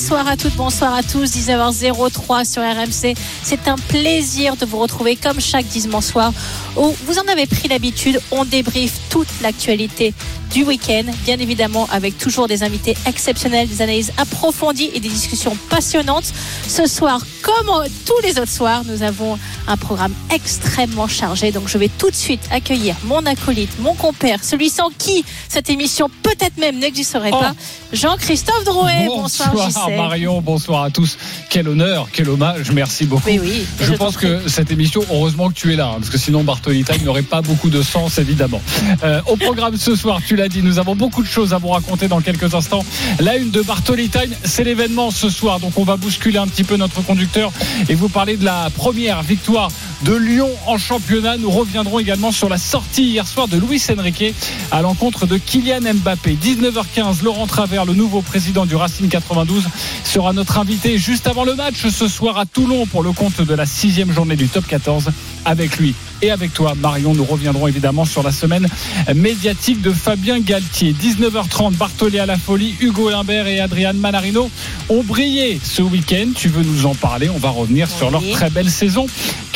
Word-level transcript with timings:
Bonsoir 0.00 0.28
à 0.28 0.36
toutes, 0.36 0.54
bonsoir 0.54 0.94
à 0.94 1.02
tous. 1.02 1.24
19h03 1.24 2.44
sur 2.48 2.62
RMC. 2.62 3.16
C'est 3.42 3.66
un 3.66 3.74
plaisir 3.74 4.54
de 4.54 4.64
vous 4.64 4.78
retrouver 4.78 5.16
comme 5.16 5.40
chaque 5.40 5.66
dimanche 5.66 6.04
soir 6.04 6.32
où 6.76 6.94
vous 7.04 7.18
en 7.18 7.26
avez 7.26 7.46
pris 7.46 7.66
l'habitude. 7.66 8.20
On 8.30 8.44
débriefe 8.44 8.92
toute 9.10 9.26
l'actualité 9.42 10.14
du 10.52 10.64
week-end, 10.64 11.04
bien 11.24 11.38
évidemment 11.38 11.88
avec 11.90 12.16
toujours 12.16 12.46
des 12.46 12.62
invités 12.62 12.96
exceptionnels, 13.06 13.68
des 13.68 13.82
analyses 13.82 14.12
approfondies 14.16 14.90
et 14.94 15.00
des 15.00 15.08
discussions 15.08 15.56
passionnantes. 15.68 16.32
Ce 16.66 16.86
soir, 16.86 17.20
comme 17.42 17.84
tous 18.06 18.20
les 18.22 18.38
autres 18.38 18.50
soirs, 18.50 18.82
nous 18.86 19.02
avons 19.02 19.38
un 19.66 19.76
programme 19.76 20.14
extrêmement 20.32 21.08
chargé. 21.08 21.52
Donc 21.52 21.68
je 21.68 21.76
vais 21.76 21.88
tout 21.88 22.10
de 22.10 22.14
suite 22.16 22.40
accueillir 22.50 22.96
mon 23.04 23.26
acolyte, 23.26 23.78
mon 23.80 23.94
compère, 23.94 24.42
celui 24.42 24.70
sans 24.70 24.90
qui 24.90 25.24
cette 25.48 25.70
émission 25.70 26.08
peut-être 26.22 26.56
même 26.56 26.78
n'existerait 26.78 27.30
pas, 27.30 27.52
Jean-Christophe 27.92 28.64
Drouet. 28.64 29.06
Bonsoir, 29.06 29.87
Marion, 29.96 30.40
bonsoir 30.40 30.84
à 30.84 30.90
tous. 30.90 31.18
Quel 31.50 31.68
honneur, 31.68 32.08
quel 32.12 32.28
hommage, 32.28 32.70
merci 32.72 33.06
beaucoup. 33.06 33.28
Oui, 33.28 33.38
oui, 33.40 33.66
je, 33.80 33.92
pense 33.94 34.16
que 34.16 34.48
cette 34.48 34.70
émission, 34.70 35.02
heureusement 35.10 35.48
que 35.48 35.54
tu 35.54 35.72
es 35.72 35.76
là, 35.76 35.88
hein, 35.88 35.96
parce 35.98 36.10
que 36.10 36.18
sinon 36.18 36.44
Bartolita 36.44 36.96
n'aurait 37.04 37.22
pas 37.22 37.42
beaucoup 37.42 37.70
de 37.70 37.82
sens, 37.82 38.18
évidemment. 38.18 38.60
Euh, 39.02 39.20
au 39.26 39.36
programme 39.36 39.76
ce 39.76 39.94
soir, 39.96 40.20
tu 40.26 40.36
l'a 40.36 40.48
dit, 40.48 40.62
nous 40.62 40.78
avons 40.78 40.94
beaucoup 40.94 41.22
de 41.22 41.28
choses 41.28 41.54
à 41.54 41.58
vous 41.58 41.68
raconter 41.68 42.08
dans 42.08 42.20
quelques 42.20 42.54
instants. 42.54 42.84
La 43.20 43.36
une 43.36 43.50
de 43.50 43.62
Bartoli 43.62 44.08
Time, 44.08 44.30
c'est 44.44 44.64
l'événement 44.64 45.10
ce 45.10 45.30
soir. 45.30 45.60
Donc 45.60 45.78
on 45.78 45.84
va 45.84 45.96
bousculer 45.96 46.38
un 46.38 46.46
petit 46.46 46.64
peu 46.64 46.76
notre 46.76 47.02
conducteur 47.02 47.52
et 47.88 47.94
vous 47.94 48.08
parler 48.08 48.36
de 48.36 48.44
la 48.44 48.70
première 48.70 49.22
victoire 49.22 49.70
de 50.02 50.14
Lyon 50.14 50.50
en 50.66 50.78
championnat. 50.78 51.36
Nous 51.36 51.50
reviendrons 51.50 51.98
également 51.98 52.32
sur 52.32 52.48
la 52.48 52.58
sortie 52.58 53.04
hier 53.04 53.26
soir 53.26 53.48
de 53.48 53.56
Luis 53.56 53.82
Enrique 53.96 54.34
à 54.70 54.82
l'encontre 54.82 55.26
de 55.26 55.36
Kylian 55.36 55.80
Mbappé. 55.94 56.36
19h15, 56.42 57.22
Laurent 57.22 57.46
Travers, 57.46 57.84
le 57.84 57.94
nouveau 57.94 58.22
président 58.22 58.66
du 58.66 58.76
Racing 58.76 59.08
92, 59.08 59.67
sera 60.04 60.32
notre 60.32 60.58
invité 60.58 60.98
juste 60.98 61.26
avant 61.26 61.44
le 61.44 61.54
match 61.54 61.86
ce 61.88 62.08
soir 62.08 62.38
à 62.38 62.46
Toulon 62.46 62.86
pour 62.86 63.02
le 63.02 63.12
compte 63.12 63.40
de 63.40 63.54
la 63.54 63.66
sixième 63.66 64.12
journée 64.12 64.36
du 64.36 64.48
top 64.48 64.66
14. 64.66 65.10
Avec 65.44 65.78
lui 65.78 65.94
et 66.20 66.30
avec 66.30 66.52
toi, 66.52 66.74
Marion, 66.76 67.14
nous 67.14 67.24
reviendrons 67.24 67.68
évidemment 67.68 68.04
sur 68.04 68.22
la 68.22 68.32
semaine 68.32 68.66
médiatique 69.14 69.80
de 69.80 69.92
Fabien 69.92 70.40
Galtier. 70.40 70.92
19h30, 70.92 71.74
Bartholé 71.74 72.18
à 72.18 72.26
la 72.26 72.36
folie, 72.36 72.74
Hugo 72.80 73.08
Limbert 73.08 73.46
et 73.46 73.60
Adrian 73.60 73.94
Manarino 73.94 74.50
ont 74.88 75.02
brillé 75.02 75.60
ce 75.62 75.80
week-end. 75.80 76.30
Tu 76.34 76.48
veux 76.48 76.64
nous 76.64 76.86
en 76.86 76.94
parler? 76.94 77.28
On 77.28 77.38
va 77.38 77.50
revenir 77.50 77.88
sur 77.88 78.10
leur 78.10 78.22
très 78.32 78.50
belle 78.50 78.70
saison 78.70 79.06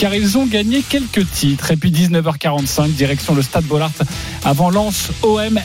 car 0.02 0.16
ils 0.16 0.36
ont 0.36 0.46
gagné 0.46 0.82
quelques 0.82 1.30
titres. 1.30 1.70
Et 1.70 1.76
puis 1.76 1.92
19h45, 1.92 2.90
direction 2.90 3.36
le 3.36 3.42
Stade 3.42 3.66
Bollard 3.66 3.92
avant 4.44 4.68
Lens 4.68 5.12
OMS, 5.22 5.60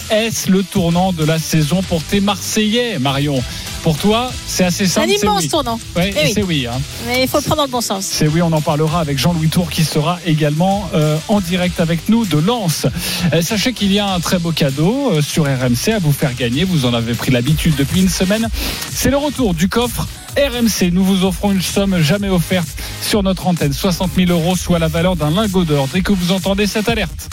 le 0.47 0.61
tournant 0.61 1.11
de 1.11 1.25
la 1.25 1.39
saison 1.39 1.81
pour 1.81 2.03
tes 2.03 2.19
Marseillais, 2.19 2.99
Marion. 2.99 3.41
Pour 3.81 3.97
toi, 3.97 4.31
c'est 4.45 4.63
assez 4.63 4.85
simple. 4.85 5.09
Un 5.09 5.13
immense 5.13 5.47
tournant. 5.47 5.79
Ouais, 5.95 6.13
eh 6.15 6.33
c'est 6.33 6.43
oui. 6.43 6.67
Hein. 6.67 6.79
Mais 7.07 7.23
il 7.23 7.27
faut 7.27 7.37
le 7.37 7.43
prendre 7.43 7.57
dans 7.57 7.65
le 7.65 7.71
bon 7.71 7.81
sens. 7.81 8.05
C'est 8.05 8.27
oui, 8.27 8.43
on 8.43 8.51
en 8.53 8.61
parlera 8.61 8.99
avec 8.99 9.17
Jean-Louis 9.17 9.49
Tour 9.49 9.71
qui 9.71 9.83
sera 9.83 10.19
également 10.23 10.87
euh, 10.93 11.17
en 11.29 11.41
direct 11.41 11.79
avec 11.79 12.07
nous 12.07 12.27
de 12.27 12.37
Lens. 12.37 12.85
Euh, 13.33 13.41
sachez 13.41 13.73
qu'il 13.73 13.91
y 13.91 13.97
a 13.97 14.07
un 14.13 14.19
très 14.19 14.37
beau 14.37 14.51
cadeau 14.51 15.13
euh, 15.13 15.23
sur 15.23 15.45
RMC 15.45 15.93
à 15.95 15.99
vous 15.99 16.11
faire 16.11 16.35
gagner. 16.35 16.63
Vous 16.63 16.85
en 16.85 16.93
avez 16.93 17.15
pris 17.15 17.31
l'habitude 17.31 17.73
depuis 17.75 18.01
une 18.01 18.09
semaine. 18.09 18.47
C'est 18.91 19.09
le 19.09 19.17
retour 19.17 19.55
du 19.55 19.67
coffre 19.67 20.07
RMC. 20.37 20.91
Nous 20.91 21.03
vous 21.03 21.25
offrons 21.25 21.51
une 21.51 21.61
somme 21.61 21.99
jamais 21.99 22.29
offerte 22.29 22.67
sur 23.01 23.23
notre 23.23 23.47
antenne. 23.47 23.73
60 23.73 24.11
000 24.15 24.31
euros, 24.31 24.55
soit 24.55 24.79
la 24.79 24.87
valeur 24.87 25.15
d'un 25.15 25.31
lingot 25.31 25.65
d'or. 25.65 25.87
Dès 25.91 26.01
que 26.01 26.13
vous 26.13 26.31
entendez 26.31 26.67
cette 26.67 26.87
alerte. 26.89 27.29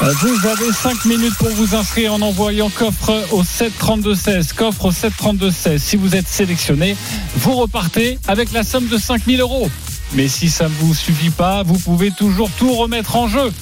Vous 0.00 0.46
avez 0.46 0.72
5 0.72 1.04
minutes 1.04 1.36
pour 1.36 1.50
vous 1.50 1.74
inscrire 1.74 2.14
en 2.14 2.22
envoyant 2.22 2.70
coffre 2.70 3.12
au 3.32 3.42
732-16. 3.42 4.54
Coffre 4.54 4.86
au 4.86 4.92
732-16. 4.92 5.78
Si 5.78 5.96
vous 5.96 6.16
êtes 6.16 6.28
sélectionné, 6.28 6.96
vous 7.36 7.54
repartez 7.56 8.18
avec 8.26 8.52
la 8.52 8.62
somme 8.62 8.88
de 8.88 8.98
5000 8.98 9.40
euros. 9.40 9.70
Mais 10.14 10.26
si 10.28 10.48
ça 10.48 10.64
ne 10.64 10.74
vous 10.80 10.94
suffit 10.94 11.30
pas, 11.30 11.62
vous 11.62 11.78
pouvez 11.78 12.10
toujours 12.10 12.50
tout 12.58 12.72
remettre 12.72 13.16
en 13.16 13.28
jeu 13.28 13.52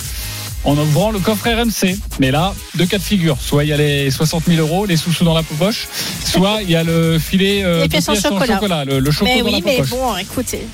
en 0.65 0.77
ouvrant 0.77 1.11
le 1.11 1.19
coffre 1.19 1.49
RMC. 1.49 1.97
Mais 2.21 2.31
là, 2.31 2.55
deux 2.75 2.87
cas 2.87 2.99
de 2.99 3.03
figure. 3.03 3.37
Soit 3.41 3.65
il 3.65 3.71
y 3.71 3.73
a 3.73 3.77
les 3.77 4.11
60 4.11 4.45
000 4.47 4.61
euros, 4.61 4.87
les 4.87 4.97
sous-sous 4.97 5.25
dans 5.25 5.35
la 5.35 5.43
poche, 5.43 5.89
soit 6.25 6.63
il 6.63 6.71
y 6.71 6.77
a 6.77 6.85
le 6.85 7.19
filet 7.19 7.63
euh, 7.65 7.83
de 7.83 7.89
pièces 7.89 8.09
en 8.09 8.15
chocolat. 8.15 8.85
le, 8.85 8.99
le 8.99 9.11
chocolat 9.11 9.35
mais 9.35 9.41
dans 9.41 9.47
oui, 9.47 9.63
la 9.65 9.73
mais 9.73 9.83
bon, 9.83 10.17
écoutez. 10.17 10.67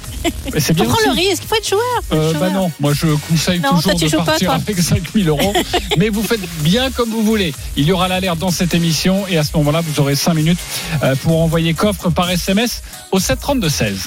C'est 0.59 0.73
bien 0.75 0.85
prends 0.87 0.97
le 1.07 1.13
risque, 1.13 1.43
il 1.45 1.49
faut 1.49 1.55
être 1.57 1.69
joueur. 1.69 2.03
Euh, 2.13 2.33
bah 2.35 2.51
non, 2.51 2.71
moi 2.81 2.93
je 2.95 3.07
conseille 3.29 3.61
non, 3.61 3.79
toujours 3.81 4.21
de 4.21 4.27
partir 4.27 4.51
pas, 4.51 4.55
avec 4.55 4.79
5 4.79 5.03
000 5.15 5.29
euros. 5.29 5.53
mais 5.99 6.09
vous 6.09 6.23
faites 6.23 6.41
bien 6.61 6.91
comme 6.91 7.11
vous 7.11 7.23
voulez. 7.23 7.53
Il 7.77 7.85
y 7.85 7.93
aura 7.93 8.09
l'alerte 8.09 8.39
dans 8.39 8.51
cette 8.51 8.75
émission 8.75 9.27
et 9.29 9.37
à 9.37 9.45
ce 9.45 9.57
moment-là, 9.57 9.81
vous 9.83 10.01
aurez 10.01 10.17
5 10.17 10.35
minutes 10.35 10.59
euh, 11.03 11.15
pour 11.17 11.41
envoyer 11.43 11.75
coffre 11.75 12.11
par 12.11 12.31
SMS 12.31 12.83
au 13.13 13.19
732 13.19 13.69
16. 13.69 13.99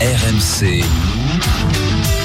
RMC 0.00 0.84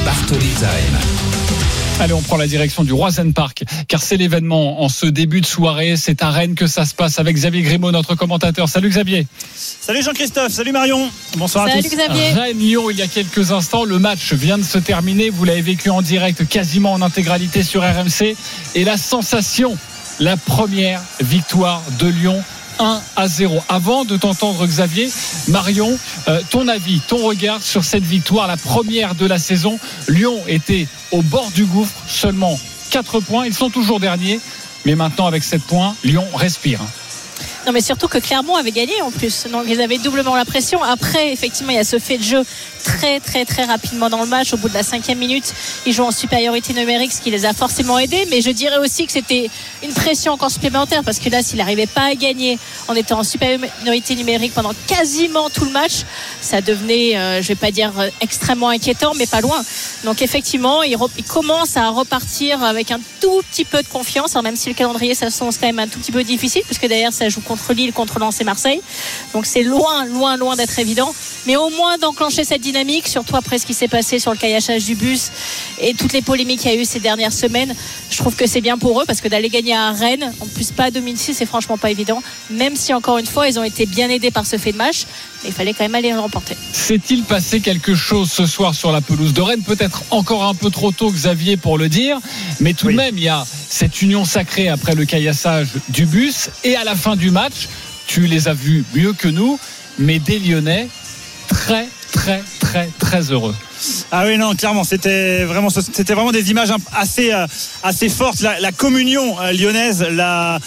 Bartoli 0.05 0.49
Time. 0.59 1.82
Allez, 1.99 2.13
on 2.13 2.21
prend 2.21 2.37
la 2.37 2.47
direction 2.47 2.83
du 2.83 2.91
Roisen 2.91 3.33
Park, 3.33 3.63
car 3.87 4.01
c'est 4.01 4.17
l'événement 4.17 4.81
en 4.81 4.89
ce 4.89 5.05
début 5.05 5.41
de 5.41 5.45
soirée. 5.45 5.95
C'est 5.95 6.21
à 6.23 6.31
Rennes 6.31 6.55
que 6.55 6.67
ça 6.67 6.85
se 6.85 6.93
passe 6.93 7.19
avec 7.19 7.35
Xavier 7.35 7.61
Grimaud, 7.61 7.91
notre 7.91 8.15
commentateur. 8.15 8.67
Salut 8.67 8.89
Xavier. 8.89 9.27
Salut 9.55 10.03
Jean-Christophe, 10.03 10.51
salut 10.51 10.71
Marion. 10.71 11.09
Bonsoir 11.37 11.67
salut 11.67 11.79
à 11.79 11.83
tous. 11.83 11.95
Xavier. 11.95 12.31
Rennes-Lyon, 12.31 12.89
il 12.89 12.97
y 12.97 13.01
a 13.01 13.07
quelques 13.07 13.51
instants, 13.51 13.85
le 13.85 13.99
match 13.99 14.33
vient 14.33 14.57
de 14.57 14.63
se 14.63 14.79
terminer. 14.79 15.29
Vous 15.29 15.45
l'avez 15.45 15.61
vécu 15.61 15.89
en 15.91 16.01
direct, 16.01 16.47
quasiment 16.47 16.93
en 16.93 17.01
intégralité 17.01 17.63
sur 17.63 17.81
RMC. 17.81 18.35
Et 18.75 18.83
la 18.83 18.97
sensation, 18.97 19.77
la 20.19 20.35
première 20.35 21.01
victoire 21.21 21.81
de 21.99 22.07
Lyon 22.07 22.43
1 22.79 23.01
à 23.15 23.27
0. 23.27 23.61
Avant 23.69 24.05
de 24.05 24.17
t'entendre 24.17 24.65
Xavier, 24.65 25.09
Marion, 25.47 25.97
euh, 26.27 26.41
ton 26.49 26.67
avis, 26.67 26.99
ton 27.01 27.17
regard 27.17 27.61
sur 27.61 27.83
cette 27.83 28.03
victoire, 28.03 28.47
la 28.47 28.57
première 28.57 29.15
de 29.15 29.25
la 29.25 29.39
saison. 29.39 29.79
Lyon 30.07 30.39
était 30.47 30.87
au 31.11 31.21
bord 31.21 31.49
du 31.51 31.65
gouffre, 31.65 31.93
seulement 32.07 32.59
4 32.91 33.19
points. 33.19 33.45
Ils 33.45 33.53
sont 33.53 33.69
toujours 33.69 33.99
derniers, 33.99 34.39
mais 34.85 34.95
maintenant 34.95 35.27
avec 35.27 35.43
7 35.43 35.61
points, 35.63 35.95
Lyon 36.03 36.25
respire. 36.33 36.79
Non, 37.65 37.71
mais 37.71 37.81
surtout 37.81 38.07
que 38.07 38.17
Clermont 38.17 38.55
avait 38.57 38.71
gagné 38.71 39.01
en 39.01 39.11
plus. 39.11 39.45
Donc 39.51 39.63
ils 39.67 39.81
avaient 39.81 39.97
doublement 39.97 40.35
la 40.35 40.45
pression. 40.45 40.83
Après, 40.83 41.31
effectivement, 41.31 41.71
il 41.71 41.77
y 41.77 41.79
a 41.79 41.85
ce 41.85 41.97
fait 41.97 42.17
de 42.17 42.23
jeu 42.23 42.43
très, 42.83 43.19
très, 43.19 43.45
très 43.45 43.63
rapidement 43.63 44.09
dans 44.09 44.21
le 44.21 44.27
match. 44.27 44.53
Au 44.53 44.57
bout 44.57 44.69
de 44.69 44.73
la 44.73 44.83
cinquième 44.83 45.17
minute, 45.17 45.53
ils 45.85 45.93
jouent 45.93 46.03
en 46.03 46.11
supériorité 46.11 46.73
numérique, 46.73 47.11
ce 47.11 47.21
qui 47.21 47.31
les 47.31 47.45
a 47.45 47.53
forcément 47.53 47.97
aidés. 47.99 48.27
Mais 48.29 48.41
je 48.41 48.49
dirais 48.49 48.77
aussi 48.77 49.05
que 49.05 49.11
c'était 49.11 49.49
une 49.83 49.93
pression 49.93 50.33
encore 50.33 50.51
supplémentaire 50.51 51.03
parce 51.03 51.19
que 51.19 51.29
là, 51.29 51.41
s'il 51.41 51.57
n'arrivait 51.57 51.87
pas 51.87 52.05
à 52.11 52.15
gagner 52.15 52.59
en 52.87 52.95
étant 52.95 53.19
en 53.19 53.23
supériorité 53.23 54.15
numérique 54.15 54.53
pendant 54.53 54.73
quasiment 54.87 55.49
tout 55.49 55.65
le 55.65 55.71
match, 55.71 56.03
ça 56.41 56.61
devenait, 56.61 57.17
euh, 57.17 57.41
je 57.41 57.47
vais 57.47 57.55
pas 57.55 57.71
dire 57.71 57.91
extrêmement 58.21 58.69
inquiétant, 58.69 59.13
mais 59.15 59.27
pas 59.27 59.41
loin. 59.41 59.63
Donc 60.03 60.21
effectivement, 60.21 60.83
il, 60.83 60.97
il 61.17 61.23
commence 61.23 61.77
à 61.77 61.89
repartir 61.89 62.63
avec 62.63 62.91
un 62.91 62.99
tout 63.21 63.41
petit 63.51 63.65
peu 63.65 63.81
de 63.81 63.87
confiance. 63.87 64.31
Alors 64.31 64.43
même 64.43 64.55
si 64.55 64.69
le 64.69 64.75
calendrier 64.75 65.15
s'annonce 65.15 65.57
quand 65.57 65.67
même 65.67 65.79
un 65.79 65.87
tout 65.87 65.99
petit 65.99 66.11
peu 66.11 66.23
difficile, 66.23 66.63
puisque 66.65 66.87
derrière 66.87 67.13
ça 67.13 67.29
joue 67.29 67.41
contre 67.41 67.73
Lille, 67.73 67.93
contre 67.93 68.19
Lens 68.19 68.41
et 68.41 68.43
Marseille. 68.43 68.81
Donc 69.33 69.45
c'est 69.45 69.63
loin, 69.63 70.05
loin, 70.05 70.37
loin 70.37 70.55
d'être 70.55 70.77
évident. 70.79 71.13
Mais 71.45 71.55
au 71.55 71.69
moins 71.69 71.97
d'enclencher 71.97 72.43
cette 72.43 72.61
surtout 73.05 73.35
après 73.35 73.57
ce 73.57 73.65
qui 73.65 73.73
s'est 73.73 73.87
passé 73.87 74.19
sur 74.19 74.31
le 74.31 74.37
caillachage 74.37 74.85
du 74.85 74.95
bus 74.95 75.31
et 75.79 75.93
toutes 75.93 76.13
les 76.13 76.21
polémiques 76.21 76.61
qu'il 76.61 76.71
y 76.71 76.73
a 76.75 76.81
eu 76.81 76.85
ces 76.85 76.99
dernières 76.99 77.33
semaines, 77.33 77.73
je 78.09 78.17
trouve 78.17 78.35
que 78.35 78.47
c'est 78.47 78.61
bien 78.61 78.77
pour 78.77 79.01
eux 79.01 79.05
parce 79.05 79.21
que 79.21 79.27
d'aller 79.27 79.49
gagner 79.49 79.75
à 79.75 79.91
Rennes, 79.91 80.33
en 80.39 80.45
plus 80.47 80.71
pas 80.71 80.85
à 80.85 80.91
domicile, 80.91 81.35
c'est 81.35 81.45
franchement 81.45 81.77
pas 81.77 81.91
évident. 81.91 82.21
Même 82.49 82.75
si 82.75 82.93
encore 82.93 83.17
une 83.17 83.25
fois, 83.25 83.47
ils 83.47 83.59
ont 83.59 83.63
été 83.63 83.85
bien 83.85 84.09
aidés 84.09 84.31
par 84.31 84.45
ce 84.45 84.57
fait 84.57 84.71
de 84.71 84.77
match, 84.77 85.05
mais 85.43 85.49
il 85.49 85.53
fallait 85.53 85.73
quand 85.73 85.83
même 85.83 85.95
aller 85.95 86.11
le 86.11 86.19
remporter. 86.19 86.55
S'est-il 86.71 87.23
passé 87.23 87.59
quelque 87.59 87.95
chose 87.95 88.31
ce 88.31 88.45
soir 88.45 88.73
sur 88.75 88.91
la 88.91 89.01
pelouse 89.01 89.33
de 89.33 89.41
Rennes? 89.41 89.63
Peut-être 89.63 90.03
encore 90.11 90.43
un 90.43 90.55
peu 90.55 90.69
trop 90.69 90.91
tôt, 90.91 91.11
Xavier, 91.11 91.57
pour 91.57 91.77
le 91.77 91.89
dire, 91.89 92.17
mais 92.59 92.73
tout 92.73 92.87
de 92.87 92.93
même, 92.93 93.17
il 93.17 93.23
y 93.23 93.29
a 93.29 93.45
cette 93.69 94.01
union 94.01 94.25
sacrée 94.25 94.69
après 94.69 94.95
le 94.95 95.05
caillassage 95.05 95.69
du 95.89 96.05
bus 96.05 96.49
et 96.63 96.75
à 96.75 96.83
la 96.83 96.95
fin 96.95 97.15
du 97.15 97.31
match, 97.31 97.67
tu 98.07 98.27
les 98.27 98.47
as 98.47 98.53
vus 98.53 98.83
mieux 98.93 99.13
que 99.13 99.27
nous, 99.27 99.59
mais 99.97 100.19
des 100.19 100.39
Lyonnais 100.39 100.87
très, 101.47 101.87
très, 102.11 102.43
très, 102.99 103.31
heureux. 103.31 103.55
Ah 104.11 104.23
oui, 104.25 104.37
non, 104.37 104.53
clairement, 104.55 104.83
c'était 104.83 105.43
vraiment, 105.43 105.69
c'était 105.69 106.13
vraiment 106.13 106.31
des 106.31 106.51
images 106.51 106.71
assez, 106.95 107.33
euh, 107.33 107.47
assez 107.83 108.09
fortes. 108.09 108.41
La, 108.41 108.71
communion 108.71 109.39
euh, 109.41 109.51
lyonnaise, 109.51 110.05
la, 110.11 110.59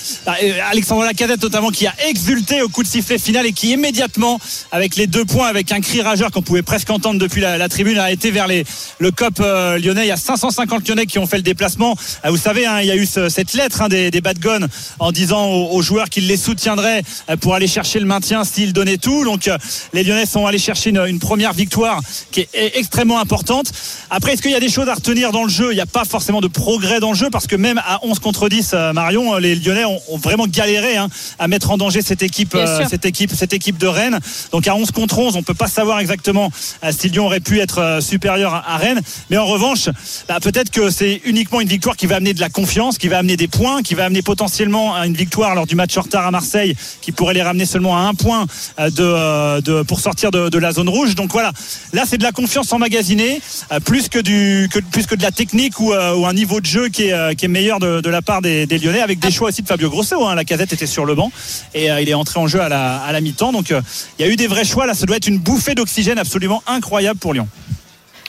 Alexandre 0.71 1.05
Lacadette 1.05 1.43
notamment, 1.43 1.71
qui 1.71 1.87
a 1.87 1.95
exulté 2.09 2.63
au 2.63 2.69
coup 2.69 2.83
de 2.83 2.89
sifflet 2.89 3.19
final 3.19 3.47
et 3.47 3.53
qui 3.53 3.73
immédiatement, 3.73 4.39
avec 4.73 4.97
les 4.97 5.07
deux 5.07 5.25
points, 5.25 5.47
avec 5.47 5.73
un 5.73 5.81
cri 5.81 6.03
rageur 6.03 6.31
qu'on 6.31 6.43
pouvait 6.43 6.63
presque 6.63 6.91
entendre 6.91 7.21
depuis 7.21 7.41
la, 7.41 7.69
tribune, 7.69 7.99
a 7.99 8.11
été 8.11 8.31
vers 8.31 8.47
le 8.49 9.11
COP 9.11 9.41
euh, 9.41 9.79
lyonnais. 9.79 10.05
Il 10.05 10.09
y 10.09 10.13
a 10.13 10.17
550 10.17 10.89
lyonnais 10.89 11.07
qui 11.07 11.19
ont 11.19 11.27
fait 11.27 11.37
le 11.37 11.43
déplacement. 11.43 11.97
vous 12.25 12.37
savez, 12.37 12.67
hein, 12.67 12.81
il 12.81 12.87
y 12.87 12.91
a 12.91 12.97
eu 12.97 13.07
cette 13.07 13.55
lettre 13.55 13.83
hein, 13.83 13.89
des, 13.89 14.11
des 14.11 14.21
bad 14.21 14.39
guns 14.39 14.67
en 14.99 15.13
disant 15.13 15.47
aux, 15.47 15.83
joueurs 15.83 16.09
qu'ils 16.09 16.27
les 16.27 16.37
soutiendraient 16.37 17.03
pour 17.41 17.55
aller 17.55 17.69
chercher 17.69 18.01
le 18.01 18.07
maintien 18.07 18.45
s'ils 18.45 18.73
donnaient 18.73 18.97
tout. 18.97 19.25
Donc, 19.25 19.49
les 19.93 20.03
lyonnais 20.03 20.27
sont 20.27 20.47
allés 20.47 20.59
chercher 20.59 20.91
une 20.91 21.19
première 21.19 21.53
victoire 21.53 22.01
qui 22.31 22.41
est 22.41 22.77
extrêmement 22.77 23.06
importante. 23.15 23.73
Après, 24.11 24.33
est-ce 24.33 24.43
qu'il 24.43 24.51
y 24.51 24.57
a 24.57 24.61
des 24.61 24.69
choses 24.69 24.89
à 24.89 24.95
retenir 24.95 25.33
dans 25.33 25.45
le 25.45 25.49
jeu? 25.49 25.73
Il 25.73 25.75
n'y 25.75 25.81
a 25.81 25.87
pas 25.87 26.05
forcément 26.05 26.41
de 26.41 26.49
progrès 26.49 27.01
dans 27.01 27.11
le 27.11 27.17
jeu 27.17 27.29
parce 27.31 27.47
que 27.47 27.57
même 27.57 27.79
à 27.79 28.01
11 28.03 28.19
contre 28.19 28.49
10, 28.49 28.71
euh, 28.73 28.93
Marion, 28.93 29.35
euh, 29.35 29.41
les 29.41 29.55
Lyonnais 29.55 29.85
ont, 29.85 30.01
vraiment 30.17 30.47
galéré 30.47 30.97
hein, 30.97 31.09
à 31.39 31.47
mettre 31.47 31.71
en 31.71 31.77
danger 31.77 32.03
cette 32.03 32.23
équipe, 32.23 32.55
euh, 32.55 32.85
cette 32.89 33.05
équipe, 33.05 33.33
cette 33.35 33.53
équipe 33.53 33.79
de 33.79 33.87
Rennes. 33.87 34.19
Donc 34.53 34.67
à 34.67 34.75
11 34.75 34.91
contre 34.91 35.19
11, 35.19 35.37
on 35.37 35.43
peut 35.43 35.55
pas 35.55 35.69
savoir 35.69 36.01
exactement 36.01 36.51
si 36.91 37.09
Lyon 37.09 37.27
aurait 37.27 37.41
pu 37.41 37.61
être 37.61 37.99
supérieur 38.01 38.55
à 38.55 38.77
Rennes. 38.77 39.01
Mais 39.31 39.37
en 39.37 39.47
revanche, 39.47 39.89
bah, 40.29 40.39
peut-être 40.41 40.71
que 40.71 40.91
c'est 40.91 41.21
uniquement 41.25 41.61
une 41.61 41.69
victoire 41.69 41.97
qui 41.97 42.07
va 42.07 42.17
amener 42.17 42.35
de 42.35 42.41
la 42.41 42.49
confiance, 42.49 42.99
qui 42.99 43.09
va 43.09 43.19
amener 43.19 43.37
des 43.37 43.49
points, 43.49 43.83
qui 43.83 43.95
va 43.95 44.05
amener 44.07 44.23
potentiellement 44.23 44.97
une 45.03 45.15
victoire 45.15 45.55
lors 45.55 45.67
du 45.67 45.75
match 45.75 45.97
en 45.97 46.03
retard 46.03 46.27
à 46.27 46.31
Marseille, 46.31 46.75
qui 47.03 47.13
pourrait 47.13 47.35
les 47.35 47.43
ramener 47.43 47.67
seulement 47.67 47.97
à 47.97 48.01
un 48.01 48.15
point 48.15 48.47
de, 48.79 49.61
de 49.61 49.83
pour 49.83 50.01
sortir 50.01 50.31
de, 50.31 50.49
de 50.49 50.59
la 50.59 50.73
zone 50.73 50.89
rouge. 50.89 51.15
Donc 51.15 51.33
voilà, 51.33 51.53
là 51.93 52.05
c'est 52.07 52.19
de 52.19 52.23
la 52.23 52.33
confiance 52.33 52.73
emmagasinée, 52.73 52.86
euh, 52.95 53.81
plus 53.81 54.09
que 54.09 54.19
du 54.19 54.69
plus 54.91 55.07
que 55.07 55.15
de 55.15 55.23
la 55.23 55.31
technique 55.31 55.81
ou, 55.81 55.93
euh, 55.93 56.25
un 56.25 56.33
niveau 56.33 56.61
de 56.61 56.67
jeu 56.67 56.89
qui 56.89 57.05
est, 57.05 57.13
euh, 57.13 57.35
qui 57.35 57.45
est 57.45 57.49
meilleur 57.49 57.79
de, 57.81 58.09
la 58.09 58.23
part 58.23 58.43
des, 58.43 58.67
Lyonnais, 58.67 59.01
avec 59.01 59.19
des 59.19 59.31
choix 59.31 59.49
aussi 59.49 59.63
de 59.63 59.67
Fabio 59.67 59.91
Grosso. 59.91 60.25
Hein. 60.25 60.35
La 60.35 60.45
casette 60.45 60.73
était 60.73 60.87
sur 60.87 61.05
le 61.05 61.15
banc 61.15 61.31
et 61.75 61.87
il 61.87 62.09
est 62.09 62.15
entré 62.15 62.39
en 62.39 62.47
jeu 62.47 62.61
à 62.61 62.69
la, 62.69 62.99
à 62.99 63.13
la 63.13 63.21
mi-temps. 63.21 63.53
Donc 63.53 63.71
il 63.71 64.25
y 64.25 64.29
a 64.29 64.31
eu 64.31 64.37
des 64.37 64.47
vrais 64.47 64.65
choix. 64.65 64.87
Là, 64.87 64.95
ça 64.95 65.07
doit 65.07 65.17
être 65.17 65.27
une 65.27 65.39
bouffée 65.39 65.75
d'oxygène 65.75 66.19
absolument 66.19 66.63
incroyable 66.67 67.19
pour 67.19 67.35
Lyon. 67.35 67.49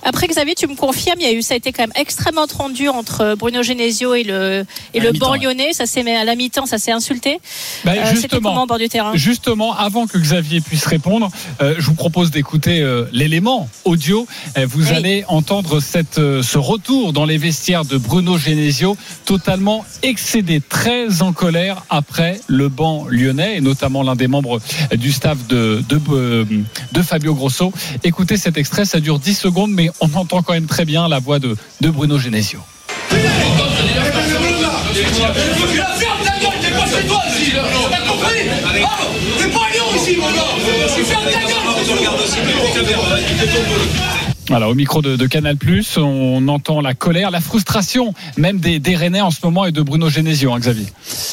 Après, 0.08 0.26
Xavier, 0.26 0.56
tu 0.56 0.68
me 0.68 0.76
confirmes, 0.76 1.20
il 1.20 1.26
y 1.26 1.30
a 1.30 1.34
eu, 1.34 1.42
ça 1.42 1.54
a 1.54 1.58
été 1.58 1.74
quand 1.74 1.84
même 1.84 1.92
extrêmement 1.96 2.48
tendu 2.48 2.88
entre 2.88 3.36
Bruno 3.38 3.62
Genesio 3.62 4.14
et 4.14 4.24
le, 4.24 4.64
et 4.94 5.02
le 5.02 5.12
banc 5.12 5.36
lyonnais. 5.36 5.74
Ça 5.74 5.86
s'est, 5.86 6.10
à 6.10 6.24
la 6.24 6.36
mi-temps, 6.36 6.66
ça 6.66 6.78
s'est 6.78 6.94
insulté. 6.94 7.42
Bah, 7.84 7.92
euh, 7.92 8.12
justement, 8.12 8.66
bord 8.66 8.78
du 8.78 8.88
terrain? 8.88 9.12
Justement, 9.16 9.76
avant 9.76 10.08
que 10.08 10.18
Xavier 10.18 10.62
puisse 10.62 10.86
répondre, 10.86 11.30
euh, 11.62 11.76
je 11.78 11.86
vous 11.88 11.94
propose 11.94 12.32
d'écouter 12.32 12.80
euh, 12.80 13.04
l'élément 13.12 13.68
audio. 13.84 14.26
vous 14.56 14.94
allez 14.94 15.26
entendre 15.28 15.82
cette, 15.82 16.16
ce 16.16 16.58
retour 16.58 17.12
dans 17.12 17.26
les 17.26 17.38
vestiaires 17.38 17.84
de 17.84 17.98
Bruno 17.98 18.38
Genesio, 18.38 18.96
totalement 19.26 19.84
excédé, 20.04 20.62
très 20.62 21.22
en 21.22 21.34
colère 21.34 21.84
après 21.90 22.40
le 22.48 22.70
banc 22.70 23.08
lyonnais, 23.10 23.58
et 23.58 23.62
notamment 23.62 24.04
l'un 24.04 24.16
des 24.16 24.28
membres 24.28 24.62
du 24.96 25.12
staff 25.12 25.48
de, 25.48 25.84
de, 25.90 26.48
de 26.94 27.02
Fabio 27.02 27.34
Grosso. 27.36 27.74
Écoutez 28.06 28.38
cet 28.38 28.58
extrait, 28.58 28.86
ça 28.86 29.02
dure 29.02 29.20
10 29.20 29.34
secondes, 29.34 29.72
mais 29.72 29.90
on 30.00 30.14
entend 30.14 30.42
quand 30.42 30.54
même 30.54 30.68
très 30.68 30.86
bien 30.86 31.08
la 31.08 31.20
voix 31.20 31.40
de, 31.40 31.56
de 31.82 31.90
Bruno 31.90 32.18
Genesio. 32.18 32.60
Voilà, 44.50 44.70
au 44.70 44.76
micro 44.76 45.02
de, 45.02 45.28
Canal 45.28 45.58
Plus, 45.58 45.98
on 45.98 46.48
entend 46.48 46.80
la 46.80 46.94
colère, 46.94 47.32
la 47.32 47.42
frustration 47.42 48.14
même 48.38 48.60
des, 48.60 48.80
des 48.80 48.96
Rennais 48.96 49.20
en 49.20 49.32
ce 49.32 49.40
moment 49.44 49.66
et 49.66 49.74
de 49.74 49.82
Bruno 49.82 50.10
Genesio, 50.10 50.54
hein, 50.54 50.60
Xavier. 50.60 50.86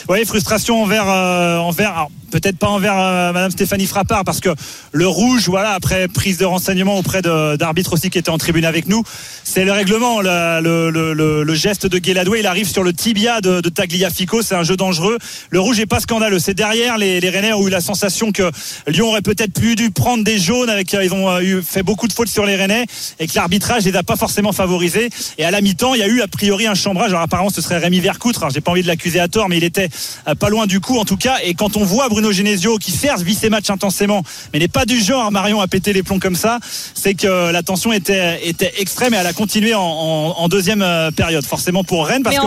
Oui, 0.09 0.25
frustration 0.25 0.83
envers, 0.83 1.09
euh, 1.09 1.59
envers 1.59 2.09
peut-être 2.35 2.59
pas 2.59 2.67
envers 2.67 2.99
euh, 2.99 3.33
Madame 3.33 3.53
Stéphanie 3.53 3.87
Frappard, 3.87 4.25
parce 4.25 4.41
que 4.41 4.49
le 4.91 5.07
rouge, 5.07 5.49
voilà, 5.49 5.71
après 5.71 6.09
prise 6.09 6.39
de 6.39 6.45
renseignement 6.45 6.99
auprès 6.99 7.23
d'arbitres 7.23 7.93
aussi 7.93 8.11
qui 8.11 8.19
étaient 8.19 8.31
en 8.31 8.39
tribune 8.39 8.65
avec 8.65 8.89
nous, 8.89 9.05
c'est 9.45 9.65
le 9.65 9.71
règlement. 9.71 10.21
Le, 10.21 10.91
le, 10.91 11.45
le, 11.45 11.55
geste 11.55 11.87
de 11.87 11.99
Guéladoué, 11.99 12.41
il 12.41 12.47
arrive 12.47 12.69
sur 12.69 12.83
le 12.83 12.93
tibia 12.93 13.41
de, 13.41 13.61
de 13.61 13.69
Tagliafico, 13.69 14.43
c'est 14.43 14.57
un 14.57 14.65
jeu 14.65 14.77
dangereux. 14.77 15.19
Le 15.51 15.61
rouge 15.61 15.79
est 15.79 15.87
pas 15.87 16.01
scandaleux, 16.01 16.41
c'est 16.41 16.55
derrière 16.55 16.99
les, 16.99 17.21
les 17.21 17.31
Rennais 17.31 17.53
ont 17.53 17.69
eu 17.69 17.71
la 17.71 17.81
sensation 17.81 18.33
que 18.33 18.51
Lyon 18.89 19.11
aurait 19.11 19.23
peut-être 19.23 19.53
plus 19.53 19.77
dû 19.77 19.93
prendre 19.93 20.25
des 20.25 20.39
jaunes, 20.39 20.69
avec 20.69 20.93
ils 20.93 21.15
ont 21.15 21.31
euh, 21.31 21.41
eu, 21.41 21.63
fait 21.63 21.85
beaucoup 21.85 22.09
de 22.09 22.13
fautes 22.13 22.29
sur 22.29 22.45
les 22.45 22.57
Rennais 22.57 22.87
et 23.19 23.27
que 23.27 23.35
l'arbitrage 23.35 23.85
les 23.85 23.97
a 23.97 24.03
pas 24.03 24.17
forcément 24.17 24.53
favorisés. 24.53 25.11
Et 25.39 25.45
à 25.45 25.51
la 25.51 25.61
mi-temps, 25.61 25.95
il 25.95 26.01
y 26.01 26.03
a 26.03 26.07
eu 26.07 26.21
a 26.21 26.29
priori 26.29 26.67
un 26.67 26.75
chambrage. 26.75 27.11
Alors 27.11 27.23
apparemment, 27.23 27.51
ce 27.51 27.61
serait 27.61 27.79
Rémi 27.79 28.01
Vercoutre. 28.01 28.47
J'ai 28.53 28.61
pas 28.61 28.71
envie 28.71 28.83
de 28.83 28.89
l'accuser 28.89 29.21
à 29.21 29.29
tort, 29.29 29.49
mais 29.49 29.57
il 29.57 29.65
était 29.65 29.89
euh, 30.29 30.35
pas 30.35 30.49
loin 30.49 30.67
du 30.67 30.81
coup 30.81 30.99
en 30.99 31.05
tout 31.05 31.17
cas. 31.17 31.37
Et 31.45 31.55
quand 31.55 31.77
on 31.77 31.85
voit 31.85 32.09
Bruno 32.09 32.33
Genesio 32.33 32.79
qui 32.79 32.91
certes 32.91 33.23
vit 33.23 33.35
ses 33.35 33.51
matchs 33.51 33.71
intensément, 33.71 34.23
mais 34.53 34.59
n'est 34.59 34.69
pas 34.69 34.85
du 34.87 35.01
genre 35.01 35.31
Marion 35.31 35.61
à 35.61 35.67
péter 35.67 35.93
les 35.93 36.03
plombs 36.03 36.19
comme 36.19 36.37
ça. 36.37 36.59
C'est 36.95 37.15
que 37.15 37.51
la 37.51 37.63
tension 37.63 37.93
était, 37.93 38.47
était 38.47 38.73
extrême 38.79 39.15
et 39.15 39.17
elle 39.17 39.27
a 39.27 39.33
continué 39.33 39.75
en, 39.75 40.49
deuxième 40.49 40.83
euh, 40.83 41.11
période, 41.11 41.45
forcément 41.45 41.85
pour 41.85 42.07
Rennes, 42.07 42.23
parce 42.23 42.37
que 42.37 42.47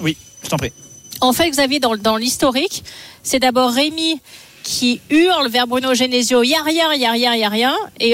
oui, 0.00 0.16
je 0.42 0.48
t'en 0.48 0.56
prie. 0.56 0.72
En 1.20 1.32
fait, 1.32 1.50
Xavier, 1.50 1.80
dans, 1.80 1.96
dans 1.96 2.16
l'historique, 2.16 2.84
c'est 3.22 3.40
d'abord 3.40 3.72
Rémi 3.72 4.20
qui 4.68 5.00
hurle 5.08 5.48
vers 5.48 5.66
Bruno 5.66 5.94
Genesio, 5.94 6.42
il 6.42 6.50
y 6.50 6.54
a 6.54 6.62
rien, 6.62 6.92
il 6.92 7.00
y 7.00 7.06
a 7.06 7.10
rien, 7.10 7.34
il 7.34 7.40
y 7.40 7.44
a 7.44 7.48
rien, 7.48 7.74
et 8.00 8.12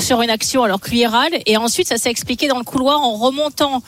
sur 0.00 0.20
une 0.20 0.30
action 0.30 0.64
alors 0.64 0.80
que 0.80 0.90
et 1.46 1.56
ensuite 1.56 1.86
ça 1.86 1.96
s'est 1.96 2.10
expliqué 2.10 2.48
dans 2.48 2.58
le 2.58 2.64
couloir 2.64 3.00
en 3.00 3.12
remontant 3.12 3.84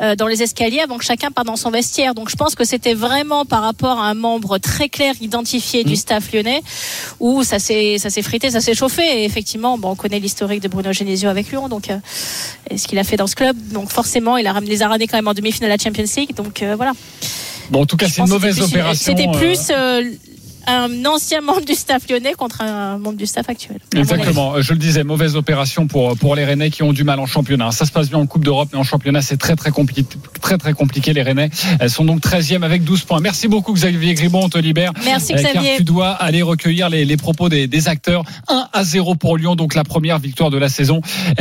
euh, 0.00 0.16
dans 0.16 0.26
les 0.26 0.42
escaliers 0.42 0.80
avant 0.80 0.96
que 0.96 1.04
chacun 1.04 1.30
parte 1.30 1.46
dans 1.46 1.56
son 1.56 1.70
vestiaire. 1.70 2.14
Donc 2.14 2.30
je 2.30 2.36
pense 2.36 2.54
que 2.54 2.64
c'était 2.64 2.94
vraiment 2.94 3.44
par 3.44 3.62
rapport 3.62 4.00
à 4.00 4.06
un 4.08 4.14
membre 4.14 4.56
très 4.56 4.88
clair 4.88 5.14
identifié 5.20 5.84
du 5.84 5.92
mmh. 5.92 5.96
staff 5.96 6.32
lyonnais 6.32 6.62
où 7.20 7.44
ça 7.44 7.58
s'est 7.58 7.98
ça 7.98 8.08
s'est 8.08 8.22
frité, 8.22 8.50
ça 8.50 8.62
s'est 8.62 8.74
chauffé. 8.74 9.02
Et 9.02 9.24
effectivement, 9.24 9.76
bon, 9.76 9.90
on 9.90 9.94
connaît 9.94 10.20
l'historique 10.20 10.62
de 10.62 10.68
Bruno 10.68 10.90
Genesio 10.92 11.28
avec 11.28 11.50
Lyon, 11.50 11.68
donc 11.68 11.90
euh, 11.90 11.98
et 12.70 12.78
ce 12.78 12.88
qu'il 12.88 12.98
a 12.98 13.04
fait 13.04 13.18
dans 13.18 13.26
ce 13.26 13.36
club. 13.36 13.56
Donc 13.72 13.90
forcément, 13.90 14.38
il 14.38 14.46
a 14.46 14.52
ramené 14.52 14.70
les 14.70 14.82
a 14.82 14.88
quand 14.88 15.18
même 15.18 15.28
en 15.28 15.34
demi-finale 15.34 15.70
à 15.70 15.76
la 15.76 15.82
Champions 15.82 16.04
League. 16.16 16.34
Donc 16.34 16.62
euh, 16.62 16.76
voilà. 16.76 16.92
Bon, 17.70 17.82
en 17.82 17.86
tout 17.86 17.98
cas, 17.98 18.08
c'est 18.08 18.22
une 18.22 18.28
mauvaise 18.28 18.58
opération. 18.62 19.14
C'était 19.14 19.30
plus 19.30 19.70
un 20.66 21.04
ancien 21.04 21.40
membre 21.40 21.64
du 21.64 21.74
staff 21.74 22.08
lyonnais 22.08 22.34
contre 22.34 22.62
un 22.62 22.98
membre 22.98 23.16
du 23.16 23.26
staff 23.26 23.48
actuel. 23.48 23.78
Exactement. 23.96 24.60
Je 24.60 24.72
le 24.72 24.78
disais, 24.78 25.04
mauvaise 25.04 25.36
opération 25.36 25.86
pour, 25.86 26.16
pour 26.16 26.34
les 26.34 26.44
Rennais 26.44 26.70
qui 26.70 26.82
ont 26.82 26.92
du 26.92 27.04
mal 27.04 27.20
en 27.20 27.26
championnat. 27.26 27.70
Ça 27.70 27.86
se 27.86 27.92
passe 27.92 28.08
bien 28.08 28.18
en 28.18 28.26
Coupe 28.26 28.44
d'Europe, 28.44 28.68
mais 28.72 28.78
en 28.78 28.84
championnat, 28.84 29.22
c'est 29.22 29.36
très, 29.36 29.56
très 29.56 29.70
compliqué, 29.70 30.04
très, 30.40 30.58
très 30.58 30.72
compliqué. 30.72 31.12
Les 31.12 31.22
Rennais 31.22 31.50
Elles 31.80 31.90
sont 31.90 32.04
donc 32.04 32.20
13e 32.20 32.62
avec 32.62 32.84
12 32.84 33.04
points. 33.04 33.20
Merci 33.20 33.48
beaucoup, 33.48 33.72
Xavier 33.72 34.14
Gribon. 34.14 34.44
On 34.44 34.48
te 34.48 34.58
libère. 34.58 34.92
Merci, 35.04 35.34
Xavier. 35.34 35.52
Car 35.52 35.76
tu 35.76 35.84
dois 35.84 36.10
aller 36.10 36.42
recueillir 36.42 36.88
les, 36.88 37.04
les 37.04 37.16
propos 37.16 37.48
des, 37.48 37.66
des, 37.66 37.88
acteurs. 37.88 38.24
1 38.48 38.68
à 38.72 38.84
0 38.84 39.14
pour 39.14 39.36
Lyon, 39.36 39.56
donc 39.56 39.74
la 39.74 39.84
première 39.84 40.18
victoire 40.18 40.50
de 40.50 40.58
la 40.58 40.68
saison. 40.68 41.00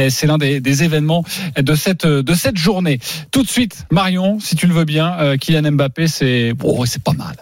C'est 0.10 0.28
l'un 0.28 0.38
des, 0.38 0.60
des, 0.60 0.84
événements 0.84 1.24
de 1.58 1.76
cette, 1.76 2.06
de 2.06 2.34
cette 2.34 2.58
journée. 2.58 3.00
Tout 3.32 3.44
de 3.44 3.50
suite, 3.50 3.86
Marion, 3.92 4.40
si 4.40 4.56
tu 4.56 4.68
le 4.68 4.74
veux 4.74 4.86
bien, 4.86 5.14
euh, 5.20 5.38
Kylian 5.38 5.72
Mbappé, 5.72 6.08
c'est, 6.08 6.54
bon, 6.54 6.86
c'est 6.86 7.04
pas 7.04 7.14
mal. 7.14 7.36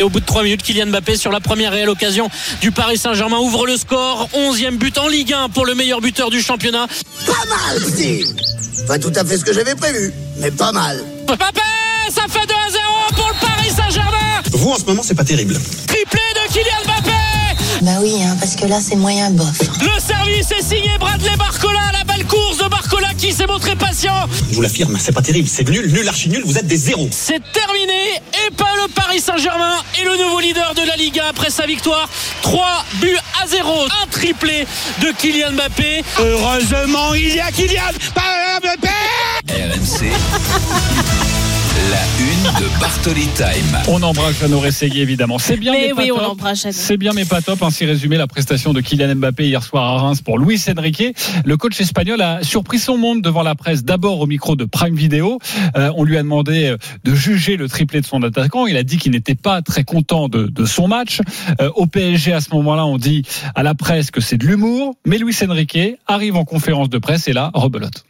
Et 0.00 0.04
au 0.04 0.10
bout 0.10 0.20
de 0.20 0.24
3 0.24 0.44
minutes, 0.44 0.62
Kylian 0.62 0.86
Mbappé 0.86 1.16
sur 1.16 1.32
la 1.32 1.40
première 1.40 1.72
réelle 1.72 1.88
occasion 1.88 2.30
du 2.60 2.70
Paris 2.70 2.98
Saint-Germain 2.98 3.38
ouvre 3.38 3.66
le 3.66 3.76
score. 3.76 4.28
11e 4.32 4.76
but 4.76 4.96
en 4.98 5.08
Ligue 5.08 5.32
1 5.32 5.48
pour 5.48 5.66
le 5.66 5.74
meilleur 5.74 6.00
buteur 6.00 6.30
du 6.30 6.40
championnat. 6.40 6.86
Pas 7.26 7.32
mal, 7.48 7.80
si. 7.96 8.24
Pas 8.86 8.98
tout 8.98 9.12
à 9.16 9.24
fait 9.24 9.38
ce 9.38 9.44
que 9.44 9.52
j'avais 9.52 9.74
prévu, 9.74 10.12
mais 10.38 10.50
pas 10.52 10.70
mal. 10.72 11.04
Mbappé, 11.26 11.60
ça 12.10 12.22
fait 12.28 12.46
2 12.46 12.54
à 12.54 12.70
0 12.70 12.82
pour 13.16 13.28
le 13.28 13.34
Paris 13.40 13.70
Saint-Germain. 13.74 14.42
Vous, 14.52 14.70
en 14.70 14.76
ce 14.78 14.84
moment, 14.84 15.02
c'est 15.04 15.16
pas 15.16 15.24
terrible. 15.24 15.58
Bah 17.82 17.92
oui, 18.00 18.16
hein, 18.22 18.36
parce 18.40 18.56
que 18.56 18.66
là, 18.66 18.80
c'est 18.80 18.96
moyen 18.96 19.30
bof. 19.30 19.60
Le 19.80 20.00
service 20.00 20.50
est 20.50 20.62
signé 20.62 20.90
Bradley 20.98 21.36
Barcola. 21.36 21.80
La 21.92 22.04
belle 22.12 22.26
course 22.26 22.58
de 22.58 22.68
Barcola 22.68 23.08
qui 23.16 23.32
s'est 23.32 23.46
montré 23.46 23.76
patient. 23.76 24.14
Je 24.50 24.56
vous 24.56 24.62
l'affirme, 24.62 24.96
c'est 24.98 25.12
pas 25.12 25.22
terrible. 25.22 25.48
C'est 25.48 25.68
nul, 25.68 25.92
nul, 25.92 26.08
archi 26.08 26.28
nul. 26.28 26.42
Vous 26.44 26.58
êtes 26.58 26.66
des 26.66 26.76
zéros. 26.76 27.08
C'est 27.12 27.40
terminé. 27.52 28.16
Et 28.46 28.50
pas 28.56 28.72
le 28.82 28.88
Paris 28.92 29.20
Saint-Germain 29.20 29.76
et 30.00 30.04
le 30.04 30.16
nouveau 30.16 30.40
leader 30.40 30.74
de 30.74 30.82
la 30.86 30.96
Liga 30.96 31.24
après 31.30 31.50
sa 31.50 31.66
victoire. 31.66 32.08
3 32.42 32.84
buts 33.00 33.16
à 33.42 33.46
0. 33.46 33.70
Un 34.02 34.06
triplé 34.10 34.66
de 35.00 35.12
Kylian 35.12 35.52
Mbappé. 35.52 36.02
Heureusement, 36.18 37.14
il 37.14 37.36
y 37.36 37.40
a 37.40 37.52
Kylian 37.52 37.92
Mbappé. 38.60 38.88
RMC. 39.50 41.37
La 41.78 42.02
une 42.20 42.42
de 42.60 42.80
Bartoli 42.80 43.26
Time. 43.36 43.78
On 43.88 44.02
embrasse 44.02 44.40
Jeannot 44.40 44.58
Rességui, 44.58 45.00
évidemment. 45.00 45.38
C'est 45.38 45.56
bien, 45.56 45.72
Mais 45.72 45.92
mais, 45.96 46.02
oui, 46.02 46.08
pas 46.08 46.14
on 46.14 46.16
top. 46.16 46.26
l'embrasse, 46.26 46.62
Jeannot. 46.62 46.74
C'est 46.76 46.96
bien, 46.96 47.12
mais 47.14 47.24
pas 47.24 47.40
top. 47.40 47.62
Ainsi 47.62 47.86
résumé 47.86 48.16
la 48.16 48.26
prestation 48.26 48.72
de 48.72 48.80
Kylian 48.80 49.14
Mbappé 49.14 49.46
hier 49.46 49.62
soir 49.62 49.84
à 49.84 49.98
Reims 50.02 50.20
pour 50.20 50.38
Luis 50.38 50.60
Enrique. 50.76 51.04
Le 51.44 51.56
coach 51.56 51.80
espagnol 51.80 52.20
a 52.20 52.42
surpris 52.42 52.80
son 52.80 52.98
monde 52.98 53.22
devant 53.22 53.44
la 53.44 53.54
presse. 53.54 53.84
D'abord 53.84 54.18
au 54.20 54.26
micro 54.26 54.56
de 54.56 54.64
Prime 54.64 54.96
Video. 54.96 55.38
Euh, 55.76 55.92
on 55.96 56.02
lui 56.02 56.18
a 56.18 56.22
demandé 56.22 56.66
euh, 56.66 56.76
de 57.04 57.14
juger 57.14 57.56
le 57.56 57.68
triplé 57.68 58.00
de 58.00 58.06
son 58.06 58.22
attaquant. 58.24 58.66
Il 58.66 58.76
a 58.76 58.82
dit 58.82 58.98
qu'il 58.98 59.12
n'était 59.12 59.36
pas 59.36 59.62
très 59.62 59.84
content 59.84 60.28
de, 60.28 60.48
de 60.48 60.64
son 60.64 60.88
match. 60.88 61.20
Euh, 61.60 61.70
au 61.76 61.86
PSG, 61.86 62.32
à 62.32 62.40
ce 62.40 62.52
moment-là, 62.54 62.86
on 62.86 62.98
dit 62.98 63.22
à 63.54 63.62
la 63.62 63.74
presse 63.74 64.10
que 64.10 64.20
c'est 64.20 64.36
de 64.36 64.46
l'humour. 64.46 64.96
Mais 65.06 65.16
Luis 65.18 65.36
Enrique 65.48 65.78
arrive 66.08 66.34
en 66.34 66.44
conférence 66.44 66.90
de 66.90 66.98
presse 66.98 67.28
et 67.28 67.32
là, 67.32 67.52
rebelote. 67.54 68.04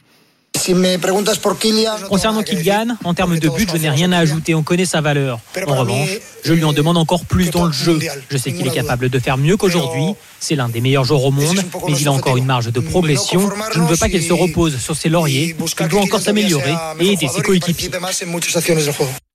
Concernant 2.09 2.43
Kylian, 2.43 2.97
en 3.05 3.15
termes 3.15 3.39
de 3.39 3.49
but, 3.49 3.69
je 3.73 3.77
n'ai 3.79 3.91
rien 3.91 4.13
à 4.13 4.19
ajouter. 4.19 4.55
On 4.55 4.63
connaît 4.63 4.85
sa 4.87 5.01
valeur. 5.01 5.41
En 5.67 5.75
revanche, 5.81 6.09
je 6.45 6.53
lui 6.53 6.65
en 6.65 6.73
demande 6.73 6.97
encore 6.97 7.25
plus 7.25 7.51
dans 7.51 7.67
le 7.67 7.73
jeu. 7.73 7.99
Je 8.31 8.37
sais 8.37 8.53
qu'il 8.53 8.67
est 8.67 8.71
capable 8.75 9.09
de 9.09 9.19
faire 9.19 9.37
mieux 9.39 9.57
qu'aujourd'hui. 9.57 10.15
C'est 10.41 10.55
l'un 10.55 10.69
des 10.69 10.81
meilleurs 10.81 11.05
joueurs 11.05 11.25
au 11.25 11.31
monde, 11.31 11.57
mais 11.89 11.95
il 11.99 12.09
a 12.09 12.13
encore 12.13 12.37
une 12.37 12.45
marge 12.47 12.71
de 12.73 12.81
progression. 12.81 13.51
Je 13.73 13.81
ne 13.81 13.87
veux 13.87 13.97
pas 13.97 14.09
qu'il 14.09 14.23
se 14.23 14.33
repose 14.33 14.79
sur 14.79 14.95
ses 14.97 15.09
lauriers. 15.09 15.57
Il 15.81 15.89
doit 15.89 16.01
encore 16.03 16.21
s'améliorer 16.21 16.75
et 17.01 17.13
aider 17.13 17.29
ses 17.29 17.41
coéquipiers. 17.43 17.91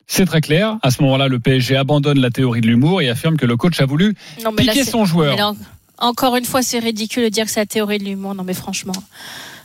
C'est 0.07 0.25
très 0.25 0.41
clair. 0.41 0.77
À 0.83 0.91
ce 0.91 1.01
moment-là, 1.01 1.27
le 1.27 1.39
PSG 1.39 1.75
abandonne 1.77 2.19
la 2.19 2.29
théorie 2.29 2.61
de 2.61 2.67
l'humour 2.67 3.01
et 3.01 3.09
affirme 3.09 3.37
que 3.37 3.45
le 3.45 3.57
coach 3.57 3.79
a 3.81 3.85
voulu 3.85 4.15
Non, 4.43 4.51
mais 4.51 4.63
là, 4.63 4.73
piquer 4.73 4.85
son 4.85 5.05
joueur. 5.05 5.31
mais 5.31 5.37
là, 5.37 5.49
en- 5.49 5.55
encore 6.09 6.35
une 6.35 6.45
fois, 6.45 6.61
c'est 6.61 6.79
ridicule 6.79 7.23
de 7.23 7.29
dire 7.29 7.45
que 7.45 7.51
c'est 7.51 7.61
la 7.61 7.65
théorie 7.65 7.97
de 7.99 8.03
l'humour. 8.03 8.35
Non, 8.35 8.43
mais 8.43 8.53
franchement. 8.53 8.93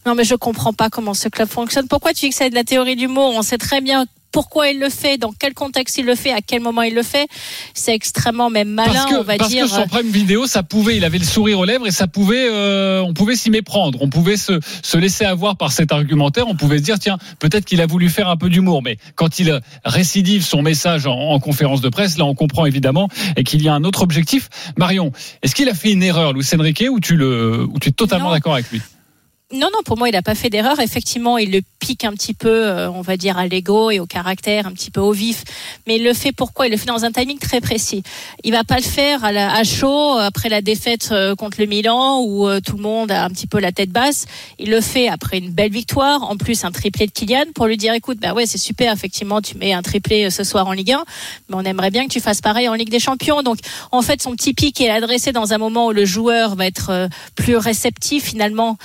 Non, 0.07 0.15
mais 0.15 0.25
je 0.25 0.35
comprends 0.35 0.73
pas 0.73 0.91
comment 0.91 1.15
ce 1.15 1.29
club 1.29 1.49
fonctionne. 1.49 1.89
Pourquoi 1.89 2.13
tu 2.15 2.27
dis 2.27 2.31
que 2.31 2.37
c'est 2.37 2.51
de 2.51 2.55
la 2.55 2.65
théorie 2.65 2.97
de 2.97 3.01
l'humour 3.01 3.33
On 3.37 3.43
sait 3.43 3.59
très 3.59 3.81
bien 3.81 4.07
pourquoi 4.31 4.69
il 4.69 4.79
le 4.79 4.91
fait, 4.91 5.17
dans 5.17 5.33
quel 5.33 5.55
contexte 5.55 5.97
il 5.97 6.05
le 6.05 6.15
fait, 6.15 6.33
à 6.33 6.41
quel 6.47 6.61
moment 6.61 6.83
il 6.83 6.95
le 6.95 7.03
fait. 7.03 7.27
C'est 7.73 7.95
extrêmement 7.95 8.51
même 8.51 8.69
malin, 8.69 8.93
parce 8.93 9.07
que, 9.07 9.15
on 9.17 9.23
va 9.23 9.37
parce 9.39 9.49
dire. 9.51 9.65
euh, 9.65 9.69
que 9.69 9.73
sur 9.75 9.87
Prime 9.87 10.11
Vidéo, 10.11 10.47
ça 10.47 10.63
pouvait, 10.63 10.99
il 10.99 11.05
avait 11.07 11.17
le 11.19 11.25
sourire 11.25 11.59
aux 11.59 11.65
lèvres 11.65 11.87
et 11.87 11.91
ça 11.91 12.07
pouvait, 12.07 12.47
euh, 12.51 13.01
on 13.01 13.15
pouvait 13.15 13.37
s'y 13.37 13.49
méprendre. 13.49 13.99
On 14.03 14.11
pouvait 14.11 14.37
se, 14.37 14.61
se 14.83 14.99
laisser 14.99 15.25
avoir 15.25 15.57
par 15.57 15.73
cet 15.73 15.93
argumentaire. 15.93 16.47
On 16.47 16.55
pouvait 16.57 16.77
se 16.77 16.83
dire, 16.83 16.99
tiens, 16.99 17.17
peut-être 17.39 17.65
qu'il 17.65 17.81
a 17.81 17.87
voulu 17.87 18.11
faire 18.11 18.29
un 18.29 18.37
peu 18.37 18.51
d'humour. 18.51 18.83
Mais 18.83 18.99
quand 19.15 19.39
il 19.39 19.61
récidive 19.85 20.45
son 20.45 20.61
message 20.61 21.07
en, 21.07 21.15
en 21.19 21.41
conférence 21.41 21.81
de 21.81 21.89
presse, 21.89 22.19
là, 22.19 22.27
on 22.27 22.35
comprend 22.35 22.67
évidemment 22.67 23.09
et 23.37 23.45
qu'il 23.45 23.63
y 23.63 23.69
a 23.69 23.73
un 23.75 23.83
autre 23.83 24.03
objectif. 24.03 24.51
Marion, 24.77 25.11
est-ce 25.43 25.55
qu'il 25.55 25.71
a 25.71 25.75
fait 25.75 25.91
une 25.91 26.03
erreur, 26.03 26.35
Luis 26.35 26.47
Enrique, 26.55 26.85
ou 26.91 27.01
tu 27.01 27.17
le, 27.17 27.65
ou 27.65 27.79
tu 27.81 27.89
es 27.89 27.93
totalement 27.93 28.31
d'accord 28.31 28.53
avec 28.55 28.71
lui? 28.71 28.83
Non, 29.51 29.69
non, 29.73 29.79
pour 29.83 29.97
moi, 29.97 30.11
il 30.11 30.13
n'a 30.13 30.21
pas 30.21 30.35
fait 30.35 30.51
d'erreur. 30.51 30.79
Effectivement, 30.79 31.39
il 31.39 31.51
le 31.51 31.63
pique 31.79 32.05
un 32.05 32.13
petit 32.13 32.35
peu, 32.35 32.67
euh, 32.67 32.91
on 32.91 33.01
va 33.01 33.17
dire, 33.17 33.39
à 33.39 33.47
l'ego 33.47 33.91
et 33.91 33.99
au 33.99 34.05
caractère, 34.05 34.67
un 34.67 34.73
petit 34.73 34.91
peu 34.91 35.01
au 35.01 35.13
vif. 35.13 35.43
Mais 35.87 35.97
il 35.97 36.05
le 36.05 36.13
fait 36.13 36.33
pourquoi? 36.33 36.67
Il 36.67 36.71
le 36.71 36.77
fait 36.77 36.85
dans 36.85 37.07
un 37.07 37.11
timing 37.11 37.39
très 37.39 37.63
précis. 37.63 38.03
Il 38.45 38.53
va 38.53 38.63
pas 38.65 38.77
le 38.77 38.83
faire 38.83 39.25
à, 39.25 39.33
la, 39.33 39.51
à 39.55 39.65
chaud 39.65 40.19
après 40.19 40.51
la 40.51 40.61
défaite 40.61 41.09
euh, 41.13 41.35
contre 41.35 41.63
le 41.63 41.67
Milan 41.67 42.21
où 42.21 42.47
euh, 42.47 42.61
tout 42.61 42.77
le 42.77 42.83
monde 42.83 43.11
a 43.11 43.25
un 43.25 43.31
petit 43.31 43.47
peu 43.47 43.59
la 43.59 43.73
tête 43.73 43.89
basse. 43.89 44.27
Il 44.59 44.69
le 44.69 44.83
fait 44.83 45.09
après 45.09 45.39
une 45.39 45.51
belle 45.51 45.73
victoire, 45.73 46.25
en 46.25 46.37
plus 46.37 46.65
un 46.65 46.71
triplé 46.71 47.07
de 47.07 47.13
Kylian 47.13 47.47
pour 47.55 47.65
lui 47.65 47.79
dire, 47.79 47.95
écoute, 47.95 48.19
bah 48.21 48.35
ouais, 48.35 48.45
c'est 48.45 48.59
super, 48.59 48.93
effectivement, 48.93 49.41
tu 49.41 49.57
mets 49.57 49.73
un 49.73 49.81
triplé 49.81 50.29
ce 50.29 50.45
soir 50.45 50.67
en 50.67 50.73
Ligue 50.73 50.93
1, 50.93 51.05
mais 51.49 51.57
on 51.57 51.63
aimerait 51.63 51.91
bien 51.91 52.05
que 52.05 52.13
tu 52.13 52.21
fasses 52.21 52.43
pareil 52.43 52.69
en 52.69 52.75
Ligue 52.75 52.91
des 52.91 53.01
Champions. 53.01 53.43
Donc, 53.43 53.61
en 53.93 54.03
fait, 54.03 54.21
son 54.21 54.33
petit 54.33 54.53
pic 54.53 54.79
est 54.83 54.91
adressé 54.91 55.33
dans 55.33 55.55
un 55.55 55.59
moment 55.59 55.87
où 55.87 55.93
le 55.93 56.05
joueur 56.05 56.55
va 56.55 56.67
être 56.67 57.09
plus 57.35 57.57
réceptif 57.57 58.25
finalement 58.25 58.77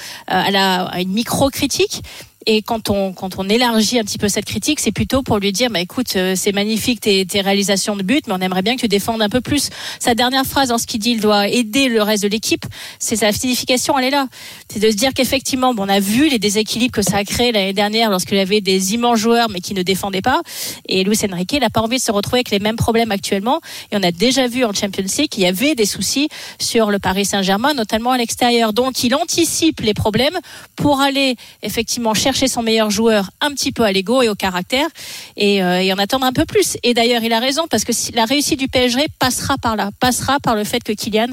à, 0.55 0.59
la, 0.59 0.83
à 0.85 1.01
une 1.01 1.11
micro-critique. 1.11 2.03
Et 2.45 2.61
quand 2.61 2.89
on, 2.89 3.13
quand 3.13 3.37
on 3.37 3.47
élargit 3.47 3.99
un 3.99 4.03
petit 4.03 4.17
peu 4.17 4.27
cette 4.27 4.45
critique, 4.45 4.79
c'est 4.79 4.91
plutôt 4.91 5.23
pour 5.23 5.39
lui 5.39 5.51
dire, 5.51 5.69
bah, 5.69 5.79
écoute, 5.79 6.15
euh, 6.15 6.33
c'est 6.35 6.51
magnifique 6.51 7.01
tes, 7.01 7.25
tes 7.25 7.41
réalisations 7.41 7.95
de 7.95 8.03
but, 8.03 8.27
mais 8.27 8.33
on 8.33 8.41
aimerait 8.41 8.61
bien 8.61 8.75
que 8.75 8.81
tu 8.81 8.87
défendes 8.87 9.21
un 9.21 9.29
peu 9.29 9.41
plus. 9.41 9.69
Sa 9.99 10.15
dernière 10.15 10.45
phrase 10.45 10.71
en 10.71 10.77
ce 10.77 10.85
qu'il 10.85 10.99
dit, 10.99 11.11
il 11.11 11.21
doit 11.21 11.47
aider 11.47 11.87
le 11.87 12.01
reste 12.01 12.23
de 12.23 12.27
l'équipe, 12.27 12.65
c'est 12.99 13.15
sa 13.15 13.31
signification, 13.31 13.97
elle 13.97 14.05
est 14.05 14.11
là. 14.11 14.27
C'est 14.69 14.79
de 14.79 14.89
se 14.89 14.95
dire 14.95 15.11
qu'effectivement, 15.13 15.73
bon, 15.73 15.85
on 15.85 15.89
a 15.89 15.99
vu 15.99 16.29
les 16.29 16.39
déséquilibres 16.39 16.93
que 16.93 17.01
ça 17.01 17.17
a 17.17 17.23
créé 17.23 17.51
l'année 17.51 17.73
dernière 17.73 18.09
lorsqu'il 18.09 18.37
y 18.37 18.41
avait 18.41 18.61
des 18.61 18.93
immenses 18.93 19.19
joueurs, 19.19 19.49
mais 19.49 19.61
qui 19.61 19.73
ne 19.73 19.83
défendaient 19.83 20.21
pas. 20.21 20.41
Et 20.87 21.03
Luis 21.03 21.19
Enrique, 21.31 21.53
il 21.53 21.59
n'a 21.59 21.69
pas 21.69 21.81
envie 21.81 21.97
de 21.97 22.01
se 22.01 22.11
retrouver 22.11 22.39
avec 22.39 22.51
les 22.51 22.59
mêmes 22.59 22.75
problèmes 22.75 23.11
actuellement. 23.11 23.61
Et 23.91 23.97
on 23.97 24.03
a 24.03 24.11
déjà 24.11 24.47
vu 24.47 24.65
en 24.65 24.73
Champions 24.73 25.05
League 25.17 25.29
qu'il 25.29 25.43
y 25.43 25.47
avait 25.47 25.75
des 25.75 25.85
soucis 25.85 26.27
sur 26.59 26.91
le 26.91 26.99
Paris 26.99 27.25
Saint-Germain, 27.25 27.73
notamment 27.73 28.11
à 28.11 28.17
l'extérieur. 28.17 28.73
Donc, 28.73 29.03
il 29.03 29.15
anticipe 29.15 29.79
les 29.81 29.93
problèmes 29.93 30.37
pour 30.75 30.99
aller 30.99 31.35
effectivement 31.61 32.13
chercher 32.13 32.32
son 32.33 32.61
meilleur 32.61 32.89
joueur 32.89 33.29
un 33.41 33.51
petit 33.51 33.71
peu 33.71 33.83
à 33.83 33.91
l'ego 33.91 34.21
et 34.21 34.29
au 34.29 34.35
caractère 34.35 34.87
et, 35.37 35.63
euh, 35.63 35.93
en 35.93 35.97
attendre 35.97 36.25
un 36.25 36.33
peu 36.33 36.45
plus. 36.45 36.77
Et 36.83 36.93
d'ailleurs, 36.93 37.23
il 37.23 37.33
a 37.33 37.39
raison 37.39 37.67
parce 37.69 37.83
que 37.83 37.91
la 38.13 38.25
réussite 38.25 38.59
du 38.59 38.67
PSG 38.67 39.07
passera 39.19 39.57
par 39.57 39.75
là, 39.75 39.91
passera 39.99 40.39
par 40.39 40.55
le 40.55 40.63
fait 40.63 40.83
que 40.83 40.93
Kylian, 40.93 41.27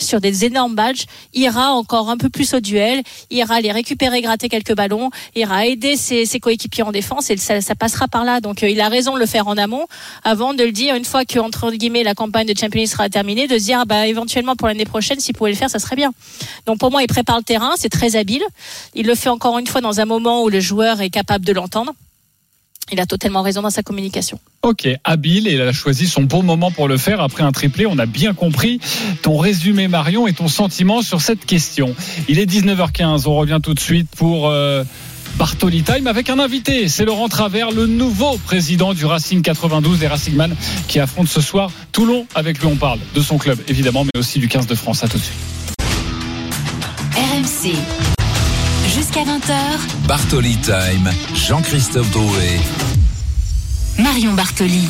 sur 0.00 0.20
des 0.20 0.44
énormes 0.44 0.74
badges, 0.74 1.04
ira 1.32 1.72
encore 1.72 2.10
un 2.10 2.16
peu 2.16 2.28
plus 2.28 2.54
au 2.54 2.60
duel, 2.60 3.02
ira 3.30 3.60
les 3.60 3.72
récupérer, 3.72 4.22
gratter 4.22 4.48
quelques 4.48 4.74
ballons, 4.74 5.10
ira 5.34 5.66
aider 5.66 5.96
ses, 5.96 6.26
coéquipiers 6.40 6.84
en 6.84 6.92
défense 6.92 7.30
et 7.30 7.36
ça, 7.36 7.60
ça 7.60 7.74
passera 7.74 8.08
par 8.08 8.24
là. 8.24 8.40
Donc, 8.40 8.62
euh, 8.62 8.68
il 8.68 8.80
a 8.80 8.88
raison 8.88 9.14
de 9.14 9.20
le 9.20 9.26
faire 9.26 9.48
en 9.48 9.56
amont 9.56 9.86
avant 10.22 10.54
de 10.54 10.64
le 10.64 10.72
dire 10.72 10.94
une 10.94 11.04
fois 11.04 11.24
que 11.24 11.38
entre 11.38 11.70
guillemets 11.70 12.02
la 12.02 12.14
campagne 12.14 12.46
de 12.46 12.58
Champions 12.58 12.80
League 12.80 12.88
sera 12.88 13.08
terminée, 13.08 13.46
de 13.46 13.58
se 13.58 13.64
dire 13.64 13.80
ah 13.82 13.84
bah 13.84 14.06
éventuellement 14.06 14.56
pour 14.56 14.68
l'année 14.68 14.84
prochaine, 14.84 15.20
s'il 15.20 15.34
pouvait 15.34 15.50
le 15.50 15.56
faire, 15.56 15.70
ça 15.70 15.78
serait 15.78 15.96
bien. 15.96 16.12
Donc 16.66 16.78
pour 16.78 16.90
moi, 16.90 17.02
il 17.02 17.06
prépare 17.06 17.36
le 17.36 17.42
terrain, 17.42 17.72
c'est 17.76 17.88
très 17.88 18.16
habile. 18.16 18.42
Il 18.94 19.06
le 19.06 19.14
fait 19.14 19.28
encore 19.28 19.58
une 19.58 19.66
fois 19.66 19.80
dans 19.80 20.00
un 20.00 20.04
moment 20.04 20.42
où 20.42 20.43
le 20.48 20.60
joueur 20.60 21.00
est 21.00 21.10
capable 21.10 21.44
de 21.44 21.52
l'entendre. 21.52 21.92
Il 22.92 23.00
a 23.00 23.06
totalement 23.06 23.42
raison 23.42 23.62
dans 23.62 23.70
sa 23.70 23.82
communication. 23.82 24.38
Ok, 24.62 24.86
habile 25.04 25.48
et 25.48 25.54
il 25.54 25.60
a 25.60 25.72
choisi 25.72 26.06
son 26.06 26.22
bon 26.22 26.42
moment 26.42 26.70
pour 26.70 26.86
le 26.86 26.98
faire 26.98 27.20
après 27.20 27.42
un 27.42 27.50
triplé. 27.50 27.86
On 27.86 27.98
a 27.98 28.06
bien 28.06 28.34
compris 28.34 28.78
ton 29.22 29.38
résumé 29.38 29.88
Marion 29.88 30.26
et 30.26 30.34
ton 30.34 30.48
sentiment 30.48 31.00
sur 31.00 31.22
cette 31.22 31.46
question. 31.46 31.94
Il 32.28 32.38
est 32.38 32.46
19h15, 32.46 33.26
on 33.26 33.36
revient 33.36 33.60
tout 33.62 33.72
de 33.72 33.80
suite 33.80 34.08
pour 34.14 34.48
euh, 34.50 34.84
Bartoli 35.36 35.82
Time 35.82 36.06
avec 36.06 36.28
un 36.28 36.38
invité. 36.38 36.88
C'est 36.88 37.06
Laurent 37.06 37.28
Travers, 37.28 37.70
le 37.70 37.86
nouveau 37.86 38.36
président 38.36 38.92
du 38.92 39.06
Racing 39.06 39.40
92 39.40 39.98
des 39.98 40.06
Racingman 40.06 40.54
qui 40.86 41.00
affronte 41.00 41.28
ce 41.28 41.40
soir 41.40 41.70
Toulon. 41.90 42.26
Avec 42.34 42.58
lui 42.58 42.66
on 42.66 42.76
parle 42.76 42.98
de 43.14 43.20
son 43.22 43.38
club 43.38 43.58
évidemment 43.66 44.04
mais 44.04 44.20
aussi 44.20 44.38
du 44.38 44.48
15 44.48 44.66
de 44.66 44.74
France. 44.74 45.02
À 45.02 45.08
tout 45.08 45.16
de 45.16 45.22
suite. 45.22 45.38
RMC. 47.16 48.23
Jusqu'à 49.14 49.30
20h, 49.30 50.08
Bartoli 50.08 50.56
Time, 50.56 51.08
Jean-Christophe 51.34 52.10
Drouet. 52.10 52.58
Marion 53.96 54.32
Bartoli. 54.32 54.88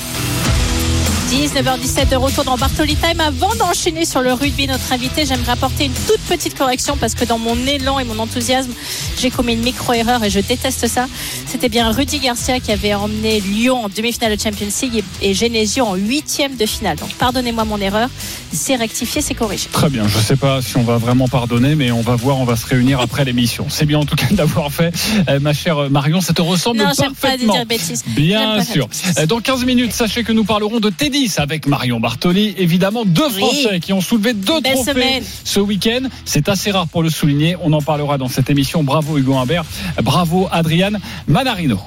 19h17 1.31 2.11
de 2.11 2.17
retour 2.17 2.45
dans 2.45 2.57
Bartoli 2.59 2.97
Time. 2.97 3.21
Avant 3.21 3.55
d'enchaîner 3.55 4.05
sur 4.05 4.21
le 4.21 4.33
rugby, 4.35 4.67
notre 4.67 4.93
invité, 4.93 5.25
j'aimerais 5.25 5.53
apporter 5.53 5.87
une 5.87 5.93
toute 5.93 6.21
petite 6.29 6.57
correction 6.57 6.97
parce 6.99 7.15
que 7.15 7.25
dans 7.25 7.39
mon 7.39 7.57
élan 7.67 7.99
et 7.99 8.05
mon 8.05 8.19
enthousiasme, 8.19 8.71
j'ai 9.19 9.31
commis 9.31 9.55
une 9.55 9.63
micro-erreur 9.63 10.23
et 10.23 10.31
je 10.31 10.41
déteste 10.41 10.87
ça. 10.87 11.07
C'était 11.47 11.69
bien 11.71 11.91
Rudy 11.91 12.19
Garcia 12.19 12.61
qui 12.61 12.73
avait 12.73 12.93
emmené 12.95 13.41
Lyon 13.41 13.85
en 13.85 13.89
demi-finale 13.89 14.37
de 14.37 14.43
Champions 14.43 14.69
League 14.83 15.03
et, 15.23 15.33
Genesio 15.35 15.85
en 15.85 15.95
huitième 15.95 16.57
de 16.57 16.67
finale. 16.67 16.99
Donc 16.99 17.13
pardonnez-moi 17.15 17.65
mon 17.65 17.79
erreur. 17.79 18.11
C'est 18.53 18.77
rectifié, 18.77 19.21
c'est 19.23 19.35
corrigé. 19.35 19.69
Très 19.73 19.89
bien, 19.89 20.07
je 20.07 20.19
ne 20.19 20.23
sais 20.23 20.37
pas 20.37 20.61
si 20.61 20.77
on 20.77 20.83
va 20.83 20.99
vraiment 20.99 21.27
pardonner, 21.27 21.75
mais 21.75 21.91
on 21.91 22.03
va 22.03 22.17
voir, 22.17 22.39
on 22.39 22.45
va 22.45 22.57
se 22.57 22.67
réunir 22.67 23.01
après 23.01 23.25
l'émission. 23.25 23.67
C'est 23.71 23.87
bien 23.87 23.99
en 23.99 24.05
tout 24.05 24.17
cas 24.17 24.27
d'avoir 24.31 24.71
fait, 24.71 24.93
euh, 25.29 25.41
ma 25.41 25.55
chère 25.55 25.91
Marion, 25.91 26.21
ça 26.21 26.35
te 26.35 26.43
ressemble 26.43 26.79
Non, 26.79 26.91
j'aime 26.97 27.15
pas 27.15 27.29
parfaitement. 27.29 27.55
dire 27.55 27.67
bêtises. 27.67 28.05
Bien 28.09 28.63
sûr. 28.63 28.89
Euh, 29.19 29.27
Dans 29.27 29.41
15 29.41 29.65
minutes, 29.65 29.93
sachez 29.93 30.23
que 30.23 30.33
nous 30.33 30.45
parlerons 30.45 30.81
de 30.81 30.91
tennis 31.15 31.39
avec 31.39 31.67
Marion 31.69 32.01
Bartoli. 32.01 32.55
Évidemment, 32.59 33.05
deux 33.05 33.27
Oui. 33.37 33.39
Français 33.39 33.81
qui 33.81 33.93
ont 33.93 34.01
soulevé 34.01 34.33
deux 34.35 34.61
Belle 34.61 34.73
trophées 34.75 34.93
semaine. 34.93 35.23
ce 35.45 35.61
week-end. 35.61 36.01
C'est 36.25 36.49
assez 36.49 36.71
rare 36.73 36.89
pour 36.89 37.03
le 37.05 37.11
souligner. 37.11 37.57
On 37.63 37.73
en 37.73 37.81
parlera 37.81 38.19
dans 38.19 38.29
cette 38.29 38.51
émission. 38.51 38.83
Bravo 38.83 39.17
Hugo 39.17 39.35
Humbert. 39.37 39.65
Bravo 40.03 40.49
Adrian 40.51 40.91
Manarino. 41.29 41.79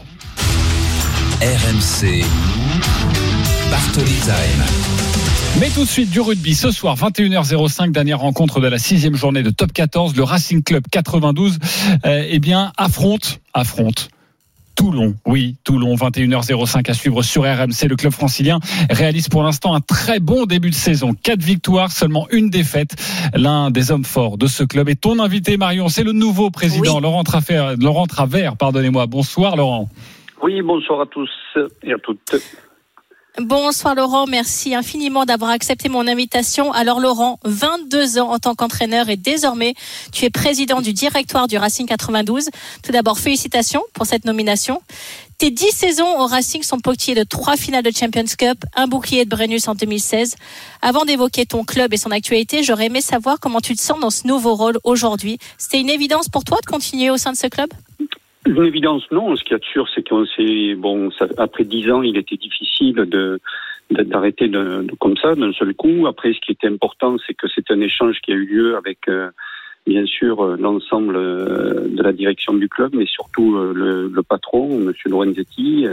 RMC. 1.42 2.24
Bartoli 3.70 4.12
Time. 4.24 4.64
Mais 5.60 5.70
tout 5.72 5.84
de 5.84 5.90
suite 5.90 6.10
du 6.10 6.22
rugby. 6.22 6.56
Ce 6.56 6.72
soir, 6.72 6.96
21h05, 6.96 7.92
dernière 7.92 8.20
rencontre 8.20 8.62
de 8.62 8.68
la 8.68 8.78
sixième 8.80 9.16
journée 9.16 9.44
de 9.44 9.50
Top 9.50 9.74
14. 9.74 10.16
Le 10.16 10.24
Racing 10.24 10.64
Club 10.64 10.84
92, 10.90 11.58
euh, 12.06 12.26
eh 12.30 12.40
bien, 12.40 12.72
affronte, 12.78 13.40
affronte. 13.54 14.10
Toulon, 14.78 15.16
oui, 15.26 15.56
Toulon, 15.64 15.96
21h05 15.96 16.90
à 16.90 16.94
suivre 16.94 17.24
sur 17.24 17.42
RMC. 17.42 17.88
Le 17.90 17.96
club 17.96 18.14
francilien 18.14 18.60
réalise 18.92 19.28
pour 19.28 19.42
l'instant 19.42 19.74
un 19.74 19.82
très 19.82 20.20
bon 20.20 20.46
début 20.46 20.70
de 20.70 20.76
saison. 20.76 21.14
Quatre 21.14 21.42
victoires, 21.42 21.92
seulement 21.92 22.28
une 22.30 22.52
défaite. 22.52 22.92
L'un 23.34 23.72
des 23.72 23.92
hommes 23.92 24.06
forts 24.06 24.38
de 24.38 24.46
ce 24.46 24.64
club 24.64 24.88
est 24.88 25.02
ton 25.02 25.20
invité, 25.20 25.58
Marion. 25.58 25.90
C'est 25.90 26.04
le 26.04 26.12
nouveau 26.12 26.52
président, 26.52 26.98
Oui. 26.98 27.02
Laurent, 27.02 27.24
Travers, 27.24 27.76
Laurent 27.76 28.06
Travers. 28.06 28.56
Pardonnez-moi. 28.56 29.08
Bonsoir, 29.08 29.56
Laurent. 29.56 29.90
Oui, 30.44 30.62
bonsoir 30.62 31.02
à 31.02 31.06
tous 31.08 31.30
et 31.84 31.92
à 31.94 31.98
toutes. 31.98 32.36
Bonsoir 33.40 33.94
Laurent, 33.94 34.26
merci 34.26 34.74
infiniment 34.74 35.24
d'avoir 35.24 35.52
accepté 35.52 35.90
mon 35.90 36.08
invitation. 36.08 36.72
Alors 36.72 37.00
Laurent, 37.00 37.40
22 37.46 38.18
ans 38.18 38.32
en 38.32 38.40
tant 38.40 38.56
qu'entraîneur 38.56 39.10
et 39.10 39.16
désormais 39.16 39.76
tu 40.12 40.26
es 40.26 40.32
président 40.32 40.82
du 40.82 40.92
directoire 40.92 41.48
du 41.48 41.56
Racing 41.56 41.86
92. 41.86 42.50
Tout 42.82 42.92
d'abord, 42.92 43.20
félicitations 43.20 43.84
pour 43.94 44.08
cette 44.08 44.26
nomination. 44.26 44.82
Tes 45.38 45.52
dix 45.52 45.70
saisons 45.70 46.20
au 46.20 46.26
Racing 46.26 46.64
sont 46.64 46.80
ponctuées 46.80 47.14
de 47.14 47.24
trois 47.24 47.58
finales 47.58 47.84
de 47.84 47.92
Champions 47.92 48.26
Cup, 48.36 48.58
un 48.76 48.88
bouclier 48.88 49.24
de 49.24 49.30
Brennus 49.30 49.68
en 49.68 49.76
2016. 49.76 50.36
Avant 50.82 51.06
d'évoquer 51.06 51.46
ton 51.46 51.64
club 51.64 51.94
et 51.94 51.98
son 51.98 52.10
actualité, 52.10 52.64
j'aurais 52.64 52.88
aimé 52.88 53.02
savoir 53.02 53.40
comment 53.40 53.62
tu 53.62 53.76
te 53.76 53.82
sens 53.82 54.00
dans 54.00 54.10
ce 54.10 54.26
nouveau 54.26 54.56
rôle 54.56 54.80
aujourd'hui. 54.84 55.38
C'était 55.60 55.80
une 55.80 55.92
évidence 55.92 56.28
pour 56.28 56.44
toi 56.44 56.58
de 56.60 56.66
continuer 56.66 57.12
au 57.12 57.18
sein 57.18 57.34
de 57.34 57.38
ce 57.38 57.46
club? 57.46 57.70
Une 58.48 58.64
évidence, 58.64 59.04
non. 59.12 59.36
Ce 59.36 59.44
qui 59.44 59.54
est 59.54 59.64
sûr, 59.64 59.88
c'est 59.94 60.08
qu'on 60.08 60.26
s'est 60.26 60.76
bon. 60.76 61.10
Après 61.38 61.66
dix 61.66 61.92
ans, 61.92 62.02
il 62.02 62.18
était 62.18 62.38
difficile 62.38 62.96
de 62.96 63.40
d'arrêter 63.92 64.48
de, 64.48 64.84
de, 64.84 64.96
comme 65.00 65.18
ça 65.18 65.36
d'un 65.36 65.52
seul 65.54 65.74
coup. 65.74 66.08
Après, 66.08 66.34
ce 66.34 66.40
qui 66.40 66.54
était 66.54 66.68
important, 66.68 67.18
c'est 67.26 67.34
que 67.34 67.48
c'est 67.54 67.72
un 67.72 67.82
échange 67.82 68.20
qui 68.22 68.32
a 68.32 68.36
eu 68.36 68.46
lieu 68.46 68.76
avec 68.78 69.00
euh, 69.08 69.30
bien 69.86 70.06
sûr 70.06 70.42
euh, 70.42 70.58
l'ensemble 70.58 71.16
euh, 71.16 71.88
de 71.90 72.02
la 72.02 72.14
direction 72.14 72.54
du 72.54 72.70
club, 72.70 72.92
mais 72.94 73.06
surtout 73.06 73.58
le, 73.58 74.22
patron, 74.24 74.80
Monsieur 74.80 75.10
Lorenzetti. 75.10 75.86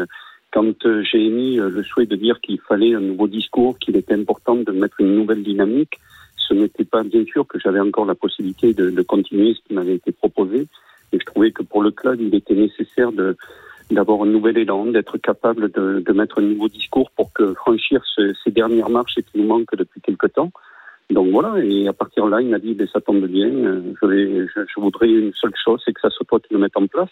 Quand 0.52 0.86
j'ai 1.02 1.26
émis 1.26 1.56
le 1.56 1.82
souhait 1.82 2.06
de 2.06 2.14
dire 2.14 2.40
qu'il 2.40 2.60
fallait 2.60 2.94
un 2.94 3.00
nouveau 3.00 3.26
discours, 3.26 3.76
qu'il 3.80 3.96
était 3.96 4.14
important 4.14 4.54
de 4.54 4.70
mettre 4.70 5.00
une 5.00 5.16
nouvelle 5.16 5.42
dynamique, 5.42 5.98
ce 6.36 6.54
n'était 6.54 6.84
pas 6.84 7.02
bien 7.02 7.24
sûr 7.24 7.46
que 7.48 7.58
j'avais 7.58 7.80
encore 7.80 8.06
la 8.06 8.14
possibilité 8.14 8.74
de, 8.74 8.90
de 8.90 9.02
continuer 9.02 9.54
ce 9.54 9.60
qui 9.66 9.74
m'avait 9.74 9.96
été 9.96 10.12
proposé. 10.12 10.68
Et 11.14 11.18
je 11.20 11.26
trouvais 11.26 11.52
que 11.52 11.62
pour 11.62 11.80
le 11.80 11.92
club, 11.92 12.20
il 12.20 12.34
était 12.34 12.54
nécessaire 12.54 13.10
d'avoir 13.90 14.22
un 14.22 14.26
nouvel 14.26 14.58
élan, 14.58 14.86
d'être 14.86 15.16
capable 15.18 15.70
de, 15.70 16.12
mettre 16.12 16.40
un 16.40 16.42
nouveau 16.42 16.68
discours 16.68 17.08
pour 17.12 17.32
que 17.32 17.54
franchir 17.54 18.02
ce, 18.16 18.34
ces 18.42 18.50
dernières 18.50 18.90
marches 18.90 19.14
qui 19.14 19.38
nous 19.38 19.46
manquent 19.46 19.76
depuis 19.76 20.00
quelque 20.00 20.26
temps. 20.26 20.50
Donc 21.10 21.28
voilà, 21.30 21.62
et 21.62 21.86
à 21.86 21.92
partir 21.92 22.24
de 22.24 22.30
là, 22.30 22.40
il 22.40 22.48
m'a 22.48 22.58
dit, 22.58 22.74
ben, 22.74 22.88
ça 22.92 23.00
tombe 23.00 23.24
bien, 23.26 23.48
je, 24.02 24.46
je, 24.56 24.80
voudrais 24.80 25.08
une 25.08 25.32
seule 25.34 25.54
chose, 25.62 25.80
c'est 25.84 25.92
que 25.92 26.00
ça 26.00 26.10
soit 26.10 26.26
toi 26.26 26.40
qui 26.40 26.52
le 26.52 26.58
mette 26.58 26.76
en 26.76 26.86
place. 26.88 27.10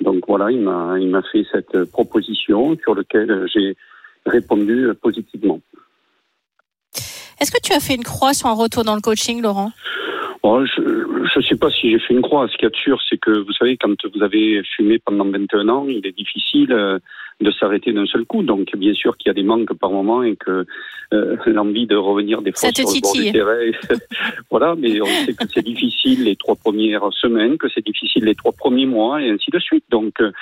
Donc 0.00 0.22
voilà, 0.28 0.52
il 0.52 0.60
m'a, 0.60 0.96
il 1.00 1.08
m'a 1.08 1.22
fait 1.22 1.44
cette 1.50 1.84
proposition 1.90 2.76
sur 2.78 2.94
laquelle 2.94 3.46
j'ai 3.52 3.74
répondu 4.24 4.88
positivement. 5.00 5.60
Est-ce 7.40 7.50
que 7.50 7.60
tu 7.60 7.72
as 7.72 7.80
fait 7.80 7.96
une 7.96 8.04
croix 8.04 8.34
sur 8.34 8.46
un 8.46 8.54
retour 8.54 8.84
dans 8.84 8.94
le 8.94 9.00
coaching, 9.00 9.42
Laurent? 9.42 9.72
Oh, 10.44 10.64
je 10.66 11.38
ne 11.38 11.42
sais 11.42 11.56
pas 11.56 11.70
si 11.70 11.90
j'ai 11.90 12.00
fait 12.00 12.14
une 12.14 12.22
croix. 12.22 12.48
Ce 12.48 12.56
qui 12.56 12.64
est 12.64 12.74
sûr, 12.74 13.00
c'est 13.08 13.18
que 13.18 13.30
vous 13.30 13.52
savez, 13.52 13.76
quand 13.76 13.94
vous 14.12 14.22
avez 14.22 14.62
fumé 14.76 14.98
pendant 14.98 15.24
21 15.30 15.68
ans, 15.68 15.86
il 15.88 16.04
est 16.04 16.16
difficile 16.16 16.72
euh, 16.72 16.98
de 17.40 17.50
s'arrêter 17.50 17.92
d'un 17.92 18.06
seul 18.06 18.24
coup. 18.24 18.42
Donc, 18.42 18.76
bien 18.76 18.94
sûr 18.94 19.16
qu'il 19.16 19.28
y 19.28 19.30
a 19.30 19.34
des 19.34 19.42
manques 19.42 19.72
par 19.74 19.90
moment 19.90 20.22
et 20.22 20.36
que 20.36 20.66
euh, 21.12 21.36
l'envie 21.46 21.86
de 21.86 21.96
revenir 21.96 22.42
des 22.42 22.52
fois 22.52 22.70
sur 22.72 22.88
le 22.88 23.00
bord 23.00 23.12
du 23.14 23.32
terrain. 23.32 23.98
voilà, 24.50 24.74
mais 24.76 25.00
on 25.00 25.06
sait 25.06 25.34
que 25.34 25.44
c'est 25.52 25.64
difficile 25.64 26.24
les 26.24 26.36
trois 26.36 26.56
premières 26.56 27.12
semaines, 27.12 27.58
que 27.58 27.68
c'est 27.68 27.84
difficile 27.84 28.24
les 28.24 28.34
trois 28.34 28.52
premiers 28.52 28.86
mois 28.86 29.22
et 29.22 29.30
ainsi 29.30 29.50
de 29.50 29.58
suite. 29.58 29.84
Donc, 29.90 30.20
euh, 30.20 30.32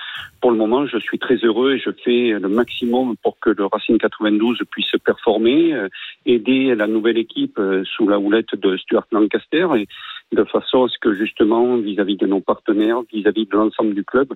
pour 0.41 0.51
le 0.51 0.57
moment, 0.57 0.87
je 0.87 0.99
suis 0.99 1.19
très 1.19 1.37
heureux 1.37 1.75
et 1.75 1.79
je 1.79 1.91
fais 2.05 2.39
le 2.39 2.49
maximum 2.49 3.17
pour 3.23 3.39
que 3.39 3.51
le 3.51 3.67
Racing 3.67 3.99
92 3.99 4.59
puisse 4.71 4.91
performer, 5.05 5.75
euh, 5.75 5.89
aider 6.27 6.75
la 6.75 6.87
nouvelle 6.87 7.19
équipe 7.19 7.59
euh, 7.59 7.85
sous 7.85 8.09
la 8.09 8.19
houlette 8.19 8.55
de 8.55 8.77
Stuart 8.77 9.07
Lancaster 9.13 9.67
et 9.77 9.87
de 10.33 10.45
façon 10.45 10.85
à 10.85 10.89
ce 10.89 10.99
que 10.99 11.13
justement, 11.15 11.77
vis-à-vis 11.77 12.15
-vis 12.15 12.21
de 12.21 12.27
nos 12.27 12.41
partenaires, 12.41 13.03
vis-à-vis 13.13 13.45
-vis 13.45 13.51
de 13.51 13.57
l'ensemble 13.57 13.95
du 13.95 14.05
club, 14.05 14.29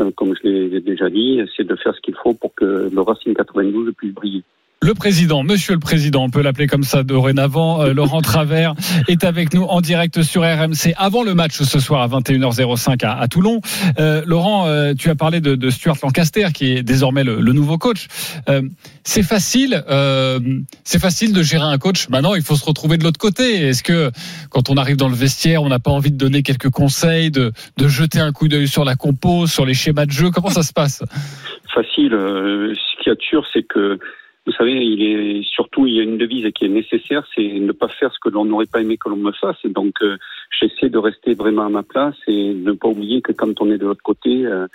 euh, 0.00 0.10
comme 0.16 0.34
je 0.36 0.42
l'ai 0.48 0.80
déjà 0.80 1.10
dit, 1.10 1.40
c'est 1.56 1.66
de 1.66 1.76
faire 1.76 1.94
ce 1.94 2.00
qu'il 2.00 2.16
faut 2.22 2.34
pour 2.34 2.54
que 2.54 2.90
le 2.92 3.00
Racing 3.00 3.34
92 3.34 3.92
puisse 3.94 4.14
briller. 4.14 4.42
Le 4.84 4.92
président, 4.92 5.42
monsieur 5.42 5.72
le 5.72 5.80
président, 5.80 6.24
on 6.24 6.28
peut 6.28 6.42
l'appeler 6.42 6.66
comme 6.66 6.82
ça 6.82 7.02
dorénavant, 7.02 7.80
euh, 7.80 7.92
Laurent 7.94 8.20
Travers 8.20 8.74
est 9.08 9.24
avec 9.24 9.54
nous 9.54 9.62
en 9.62 9.80
direct 9.80 10.22
sur 10.22 10.42
RMC 10.42 10.92
avant 10.98 11.22
le 11.22 11.32
match 11.32 11.54
ce 11.54 11.80
soir 11.80 12.02
à 12.02 12.08
21h05 12.08 13.02
à, 13.02 13.18
à 13.18 13.26
Toulon. 13.28 13.62
Euh, 13.98 14.22
Laurent, 14.26 14.66
euh, 14.66 14.92
tu 14.92 15.08
as 15.08 15.14
parlé 15.14 15.40
de, 15.40 15.54
de, 15.54 15.70
Stuart 15.70 15.96
Lancaster 16.02 16.48
qui 16.52 16.72
est 16.72 16.82
désormais 16.82 17.24
le, 17.24 17.40
le 17.40 17.52
nouveau 17.54 17.78
coach. 17.78 18.08
Euh, 18.50 18.60
c'est 19.04 19.22
facile, 19.22 19.82
euh, 19.88 20.38
c'est 20.84 21.00
facile 21.00 21.32
de 21.32 21.42
gérer 21.42 21.64
un 21.64 21.78
coach. 21.78 22.10
Maintenant, 22.10 22.34
il 22.34 22.42
faut 22.42 22.56
se 22.56 22.66
retrouver 22.66 22.98
de 22.98 23.04
l'autre 23.04 23.18
côté. 23.18 23.68
Est-ce 23.68 23.82
que 23.82 24.10
quand 24.50 24.68
on 24.68 24.76
arrive 24.76 24.96
dans 24.96 25.08
le 25.08 25.16
vestiaire, 25.16 25.62
on 25.62 25.70
n'a 25.70 25.78
pas 25.78 25.92
envie 25.92 26.10
de 26.10 26.18
donner 26.18 26.42
quelques 26.42 26.68
conseils, 26.70 27.30
de, 27.30 27.52
de 27.78 27.88
jeter 27.88 28.20
un 28.20 28.32
coup 28.32 28.48
d'œil 28.48 28.68
sur 28.68 28.84
la 28.84 28.96
compo, 28.96 29.46
sur 29.46 29.64
les 29.64 29.74
schémas 29.74 30.04
de 30.04 30.12
jeu? 30.12 30.30
Comment 30.30 30.50
ça 30.50 30.62
se 30.62 30.74
passe? 30.74 31.02
Facile. 31.74 32.10
ce 32.12 33.02
qui 33.02 33.08
est 33.08 33.22
sûr, 33.22 33.46
c'est 33.50 33.62
que 33.62 33.98
vous 34.46 34.52
savez, 34.52 34.72
il 34.72 35.02
est 35.02 35.42
surtout 35.42 35.86
il 35.86 35.94
y 35.94 36.00
a 36.00 36.02
une 36.02 36.18
devise 36.18 36.46
qui 36.54 36.66
est 36.66 36.68
nécessaire, 36.68 37.26
c'est 37.34 37.42
ne 37.42 37.72
pas 37.72 37.88
faire 37.88 38.12
ce 38.12 38.18
que 38.20 38.28
l'on 38.28 38.44
n'aurait 38.44 38.66
pas 38.66 38.82
aimé 38.82 38.98
que 38.98 39.08
l'on 39.08 39.16
me 39.16 39.32
fasse. 39.32 39.56
Et 39.64 39.70
donc, 39.70 39.94
euh, 40.02 40.18
j'essaie 40.50 40.90
de 40.90 40.98
rester 40.98 41.34
vraiment 41.34 41.64
à 41.64 41.70
ma 41.70 41.82
place 41.82 42.16
et 42.26 42.52
ne 42.52 42.72
pas 42.72 42.88
oublier 42.88 43.22
que 43.22 43.32
quand 43.32 43.60
on 43.62 43.70
est 43.70 43.78
de 43.78 43.86
l'autre 43.86 44.02
côté, 44.02 44.44
euh, 44.44 44.66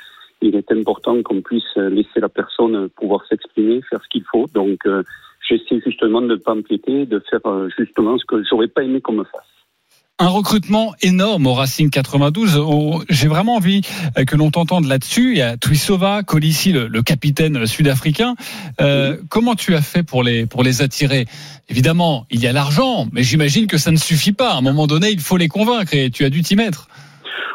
il 0.42 0.56
est 0.56 0.72
important 0.72 1.22
qu'on 1.22 1.42
puisse 1.42 1.76
laisser 1.76 2.20
la 2.20 2.30
personne 2.30 2.90
pouvoir 2.90 3.26
s'exprimer, 3.28 3.82
faire 3.90 4.02
ce 4.04 4.10
qu'il 4.10 4.24
faut. 4.24 4.48
Donc, 4.54 4.80
euh, 4.88 5.04
j'essaie 5.48 5.82
justement 5.86 6.22
de 6.22 6.28
ne 6.28 6.36
pas 6.36 6.54
empiéter, 6.54 7.06
de 7.06 7.20
faire 7.30 7.42
justement 7.78 8.18
ce 8.18 8.26
que 8.26 8.44
j'aurais 8.44 8.70
pas 8.70 8.84
aimé 8.84 9.02
qu'on 9.02 9.14
me 9.14 9.26
fasse 9.26 9.49
un 10.20 10.28
recrutement 10.28 10.94
énorme 11.02 11.48
au 11.48 11.54
Racing 11.54 11.90
92. 11.90 12.62
J'ai 13.10 13.28
vraiment 13.28 13.56
envie 13.56 13.82
que 14.28 14.36
l'on 14.36 14.52
t'entende 14.52 14.86
là-dessus. 14.86 15.32
Il 15.32 15.38
y 15.38 15.42
a 15.42 15.56
Tuisova, 15.56 16.24
Colissi, 16.24 16.74
le, 16.74 16.88
le 16.88 17.02
capitaine 17.02 17.66
sud-africain. 17.66 18.36
Euh. 18.82 19.16
Comment 19.30 19.56
tu 19.56 19.76
as 19.76 19.82
fait 19.82 20.04
pour 20.04 20.24
les, 20.24 20.46
pour 20.46 20.64
les 20.64 20.82
attirer? 20.82 21.26
Évidemment, 21.70 22.26
il 22.30 22.42
y 22.42 22.48
a 22.48 22.52
l'argent, 22.52 23.08
mais 23.14 23.24
j'imagine 23.24 23.68
que 23.68 23.78
ça 23.78 23.92
ne 23.92 23.98
suffit 23.98 24.34
pas. 24.34 24.52
À 24.52 24.58
un 24.58 24.62
moment 24.62 24.88
donné, 24.88 25.10
il 25.10 25.22
faut 25.22 25.38
les 25.38 25.48
convaincre 25.48 25.94
et 25.94 26.10
tu 26.10 26.26
as 26.26 26.30
dû 26.30 26.42
t'y 26.42 26.58
mettre. 26.58 26.90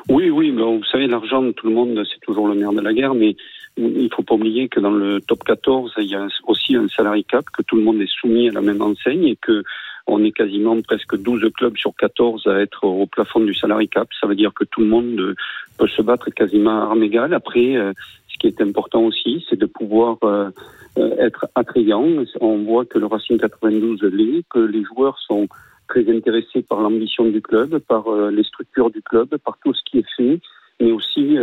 Oui, 0.09 0.31
oui, 0.31 0.51
mais 0.51 0.63
vous 0.63 0.85
savez, 0.91 1.07
l'argent, 1.07 1.43
tout 1.53 1.67
le 1.69 1.75
monde, 1.75 2.03
c'est 2.11 2.21
toujours 2.21 2.49
le 2.49 2.55
nerf 2.55 2.73
de 2.73 2.81
la 2.81 2.93
guerre, 2.93 3.15
mais 3.15 3.37
il 3.77 4.09
faut 4.15 4.23
pas 4.23 4.35
oublier 4.35 4.69
que 4.69 4.81
dans 4.81 4.91
le 4.91 5.21
top 5.21 5.45
14, 5.45 5.93
il 5.99 6.05
y 6.05 6.15
a 6.15 6.27
aussi 6.47 6.77
un 6.77 6.89
salarié 6.89 7.25
cap, 7.25 7.45
que 7.53 7.63
tout 7.63 7.77
le 7.77 7.83
monde 7.83 8.01
est 8.01 8.11
soumis 8.21 8.49
à 8.49 8.53
la 8.53 8.61
même 8.61 8.81
enseigne 8.81 9.25
et 9.25 9.37
que 9.41 9.63
on 10.07 10.23
est 10.23 10.33
quasiment 10.33 10.81
presque 10.83 11.17
12 11.17 11.51
clubs 11.57 11.77
sur 11.77 11.95
14 11.97 12.47
à 12.47 12.61
être 12.61 12.85
au 12.85 13.07
plafond 13.07 13.41
du 13.41 13.55
salarié 13.55 13.89
cap. 13.89 14.09
Ça 14.21 14.27
veut 14.27 14.35
dire 14.35 14.53
que 14.55 14.65
tout 14.65 14.81
le 14.81 14.87
monde 14.87 15.35
peut 15.79 15.87
se 15.89 16.03
battre 16.03 16.31
quasiment 16.31 16.83
à 16.83 16.85
armes 16.85 17.03
égales. 17.03 17.35
Après, 17.35 17.75
ce 18.29 18.39
qui 18.39 18.47
est 18.47 18.61
important 18.61 19.03
aussi, 19.05 19.45
c'est 19.49 19.59
de 19.59 19.67
pouvoir 19.67 20.19
être 20.97 21.47
attrayant. 21.55 22.07
On 22.41 22.59
voit 22.59 22.85
que 22.85 22.99
le 22.99 23.07
Racing 23.07 23.39
92 23.39 24.03
l'est, 24.03 24.45
que 24.51 24.59
les 24.59 24.85
joueurs 24.85 25.19
sont 25.21 25.49
très 25.89 26.09
intéressés 26.11 26.63
par 26.63 26.81
l'ambition 26.81 27.25
du 27.25 27.41
club, 27.41 27.79
par 27.79 28.05
les 28.31 28.45
structures 28.45 28.91
du 28.91 29.01
club, 29.03 29.37
par 29.39 29.59
tout 29.65 29.73
ce 29.73 29.81
qui 29.91 29.99
est 29.99 30.11
fait, 30.17 30.41
mais 30.81 30.93
aussi, 30.93 31.37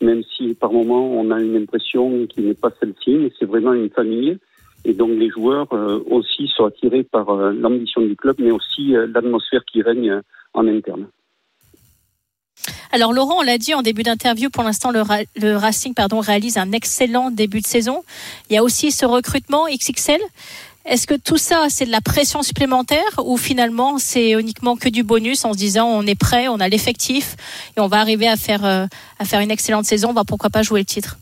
même 0.00 0.22
si 0.36 0.54
par 0.54 0.72
moment 0.72 1.12
on 1.12 1.30
a 1.30 1.40
une 1.40 1.56
impression 1.56 2.26
qui 2.26 2.40
n'est 2.40 2.54
pas 2.54 2.70
celle-ci, 2.80 3.16
mais 3.16 3.32
c'est 3.38 3.46
vraiment 3.46 3.74
une 3.74 3.90
famille. 3.90 4.38
Et 4.84 4.94
donc 4.94 5.10
les 5.10 5.30
joueurs 5.30 5.72
euh, 5.72 6.02
aussi 6.10 6.48
sont 6.56 6.64
attirés 6.64 7.02
par 7.02 7.30
euh, 7.30 7.52
l'ambition 7.52 8.00
du 8.00 8.16
club, 8.16 8.36
mais 8.38 8.50
aussi 8.50 8.94
euh, 8.94 9.06
l'atmosphère 9.12 9.62
qui 9.70 9.82
règne 9.82 10.20
en 10.54 10.66
interne. 10.66 11.06
Alors 12.90 13.12
Laurent, 13.12 13.40
on 13.40 13.42
l'a 13.42 13.58
dit 13.58 13.74
en 13.74 13.82
début 13.82 14.02
d'interview, 14.02 14.50
pour 14.50 14.62
l'instant 14.62 14.90
le, 14.90 15.02
le, 15.36 15.56
Racing 15.56 15.94
pardon, 15.94 16.20
réalise 16.20 16.56
un 16.56 16.72
excellent 16.72 17.30
début 17.30 17.60
de 17.60 17.66
saison. 17.66 18.02
Il 18.48 18.54
y 18.54 18.56
a 18.56 18.62
aussi 18.62 18.90
ce 18.90 19.04
recrutement 19.04 19.66
XXL. 19.66 20.20
Est-ce 20.86 21.06
que 21.06 21.14
tout 21.14 21.36
ça, 21.36 21.66
c'est 21.68 21.84
de 21.84 21.90
la 21.90 22.00
pression 22.00 22.42
supplémentaire 22.42 23.20
ou 23.22 23.36
finalement 23.36 23.98
c'est 23.98 24.30
uniquement 24.30 24.74
que 24.76 24.88
du 24.88 25.02
bonus 25.02 25.44
en 25.44 25.52
se 25.52 25.58
disant 25.58 25.86
on 25.86 26.06
est 26.06 26.18
prêt, 26.18 26.48
on 26.48 26.60
a 26.60 26.68
l'effectif 26.68 27.36
et 27.76 27.80
on 27.80 27.88
va 27.88 27.98
arriver 27.98 28.26
à 28.26 28.36
faire, 28.36 28.64
à 28.64 29.24
faire 29.26 29.40
une 29.40 29.50
excellente 29.50 29.84
saison, 29.84 30.14
on 30.16 30.24
pourquoi 30.24 30.48
pas 30.48 30.62
jouer 30.62 30.80
le 30.80 30.86
titre? 30.86 31.18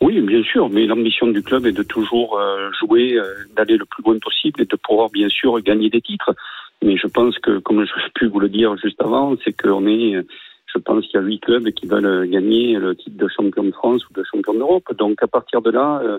Oui, 0.00 0.20
bien 0.20 0.42
sûr, 0.42 0.68
mais 0.68 0.86
l'ambition 0.86 1.26
du 1.28 1.42
club 1.42 1.66
est 1.66 1.72
de 1.72 1.82
toujours 1.82 2.38
euh, 2.38 2.70
jouer, 2.78 3.14
euh, 3.14 3.24
d'aller 3.56 3.76
le 3.76 3.84
plus 3.84 4.02
loin 4.02 4.18
possible 4.18 4.60
et 4.60 4.66
de 4.66 4.76
pouvoir 4.76 5.10
bien 5.10 5.28
sûr 5.28 5.58
gagner 5.60 5.88
des 5.88 6.00
titres. 6.00 6.34
Mais 6.82 6.96
je 6.96 7.06
pense 7.06 7.38
que, 7.38 7.58
comme 7.58 7.84
je 7.84 7.92
pu 8.14 8.26
vous 8.26 8.40
le 8.40 8.48
dire 8.48 8.76
juste 8.76 9.00
avant, 9.02 9.34
c'est 9.42 9.52
qu'on 9.52 9.86
est, 9.86 10.22
je 10.66 10.78
pense 10.78 11.06
qu'il 11.06 11.18
y 11.18 11.22
a 11.22 11.26
huit 11.26 11.40
clubs 11.40 11.70
qui 11.70 11.86
veulent 11.86 12.28
gagner 12.28 12.74
le 12.78 12.94
titre 12.94 13.16
de 13.16 13.28
champion 13.28 13.64
de 13.64 13.72
France 13.72 14.06
ou 14.08 14.12
de 14.12 14.22
champion 14.24 14.54
d'Europe. 14.54 14.84
Donc 14.98 15.22
à 15.22 15.26
partir 15.26 15.62
de 15.62 15.70
là, 15.70 16.00
euh, 16.04 16.18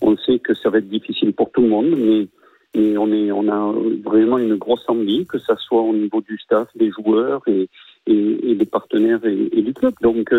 on 0.00 0.16
sait 0.18 0.38
que 0.38 0.54
ça 0.54 0.68
va 0.68 0.78
être 0.78 0.88
difficile 0.88 1.32
pour 1.32 1.50
tout 1.52 1.62
le 1.62 1.68
monde, 1.68 1.94
mais, 1.96 2.28
mais 2.74 2.98
on 2.98 3.10
est, 3.12 3.32
on 3.32 3.48
a 3.48 3.74
vraiment 4.04 4.38
une 4.38 4.56
grosse 4.56 4.84
envie, 4.88 5.26
que 5.26 5.38
ça 5.38 5.56
soit 5.56 5.80
au 5.80 5.94
niveau 5.94 6.20
du 6.20 6.38
staff, 6.38 6.68
des 6.74 6.90
joueurs 6.90 7.40
et, 7.46 7.68
et, 8.06 8.50
et 8.50 8.54
des 8.54 8.66
partenaires 8.66 9.24
et, 9.24 9.48
et, 9.52 9.62
du 9.62 9.72
club. 9.72 9.94
Donc 10.02 10.34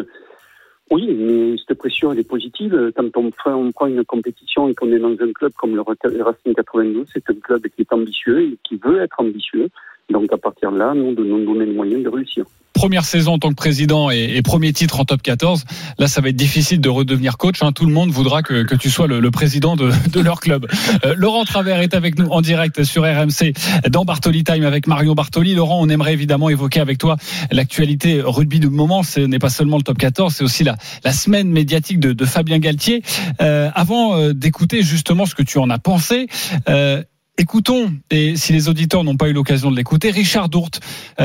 oui, 0.92 1.14
mais 1.16 1.56
cette 1.58 1.78
pression, 1.78 2.12
elle 2.12 2.20
est 2.20 2.30
positive. 2.30 2.92
Quand 2.96 3.10
on, 3.18 3.32
on 3.46 3.72
prend 3.72 3.88
une 3.88 4.06
compétition 4.06 4.68
et 4.68 4.76
qu'on 4.76 4.92
est 4.92 5.00
dans 5.00 5.12
un 5.12 5.34
club 5.34 5.52
comme 5.58 5.76
le 5.76 5.82
Racing 5.82 6.54
92, 6.54 7.08
c'est 7.12 7.28
un 7.30 7.36
club 7.36 7.62
qui 7.68 7.82
est 7.82 7.94
ambitieux 7.94 8.42
et 8.42 8.58
qui 8.64 8.76
veut 8.78 9.02
être 9.02 9.20
ambitieux. 9.20 9.70
Donc 10.10 10.32
à 10.32 10.38
partir 10.38 10.72
de 10.72 10.78
là, 10.78 10.94
nous, 10.94 11.16
de 11.16 11.24
nous 11.24 11.60
les 11.60 11.66
moyens 11.66 12.04
de 12.04 12.10
réussir 12.10 12.46
première 12.76 13.06
saison 13.06 13.34
en 13.34 13.40
tant 13.40 13.50
que 13.50 13.56
président 13.56 14.12
et, 14.12 14.42
premier 14.44 14.74
titre 14.74 15.00
en 15.00 15.06
top 15.06 15.22
14. 15.22 15.64
Là, 15.98 16.08
ça 16.08 16.22
va 16.22 16.30
être 16.30 16.36
difficile 16.36 16.80
de 16.80 16.90
redevenir 16.90 17.38
coach. 17.38 17.64
Hein. 17.64 17.72
Tout 17.72 17.86
le 17.86 17.94
monde 17.94 18.12
voudra 18.12 18.44
que, 18.44 18.64
que 18.64 18.76
tu 18.76 18.90
sois 18.92 19.08
le, 19.08 19.20
le 19.20 19.32
président 19.32 19.76
de, 19.76 19.92
de, 20.12 20.20
leur 20.20 20.40
club. 20.40 20.68
Euh, 21.04 21.16
Laurent 21.18 21.46
Travers 21.46 21.80
est 21.80 21.96
avec 21.96 22.20
nous 22.20 22.28
en 22.28 22.42
direct 22.42 22.84
sur 22.84 23.04
RMC 23.04 23.54
dans 23.90 24.06
Bartoli 24.06 24.44
Time 24.44 24.66
avec 24.66 24.88
Marion 24.88 25.16
Bartoli. 25.16 25.56
Laurent, 25.56 25.80
on 25.82 25.90
aimerait 25.90 26.14
évidemment 26.14 26.50
évoquer 26.50 26.80
avec 26.80 26.98
toi 26.98 27.16
l'actualité 27.52 28.22
rugby 28.22 28.60
du 28.60 28.70
moment. 28.70 29.02
Ce 29.04 29.20
n'est 29.20 29.40
pas 29.40 29.50
seulement 29.50 29.78
le 29.78 29.84
top 29.84 29.98
14, 29.98 30.36
c'est 30.36 30.44
aussi 30.44 30.64
la, 30.64 30.76
la 31.04 31.14
semaine 31.14 31.50
médiatique 31.50 32.00
de, 32.00 32.14
de 32.14 32.26
Fabien 32.26 32.60
Galtier. 32.60 33.02
Euh, 33.42 33.70
avant 33.74 34.18
euh, 34.18 34.34
d'écouter 34.34 34.84
justement 34.84 35.26
ce 35.26 35.36
que 35.36 35.44
tu 35.44 35.58
en 35.58 35.70
as 35.70 35.80
pensé, 35.80 36.28
euh, 36.70 37.04
Écoutons, 37.38 37.94
et 38.12 38.38
si 38.38 38.54
les 38.54 38.70
auditeurs 38.70 39.04
n'ont 39.04 39.18
pas 39.18 39.28
eu 39.28 39.34
l'occasion 39.34 39.70
de 39.70 39.76
l'écouter, 39.76 40.10
Richard 40.10 40.48
Dourte, 40.48 40.80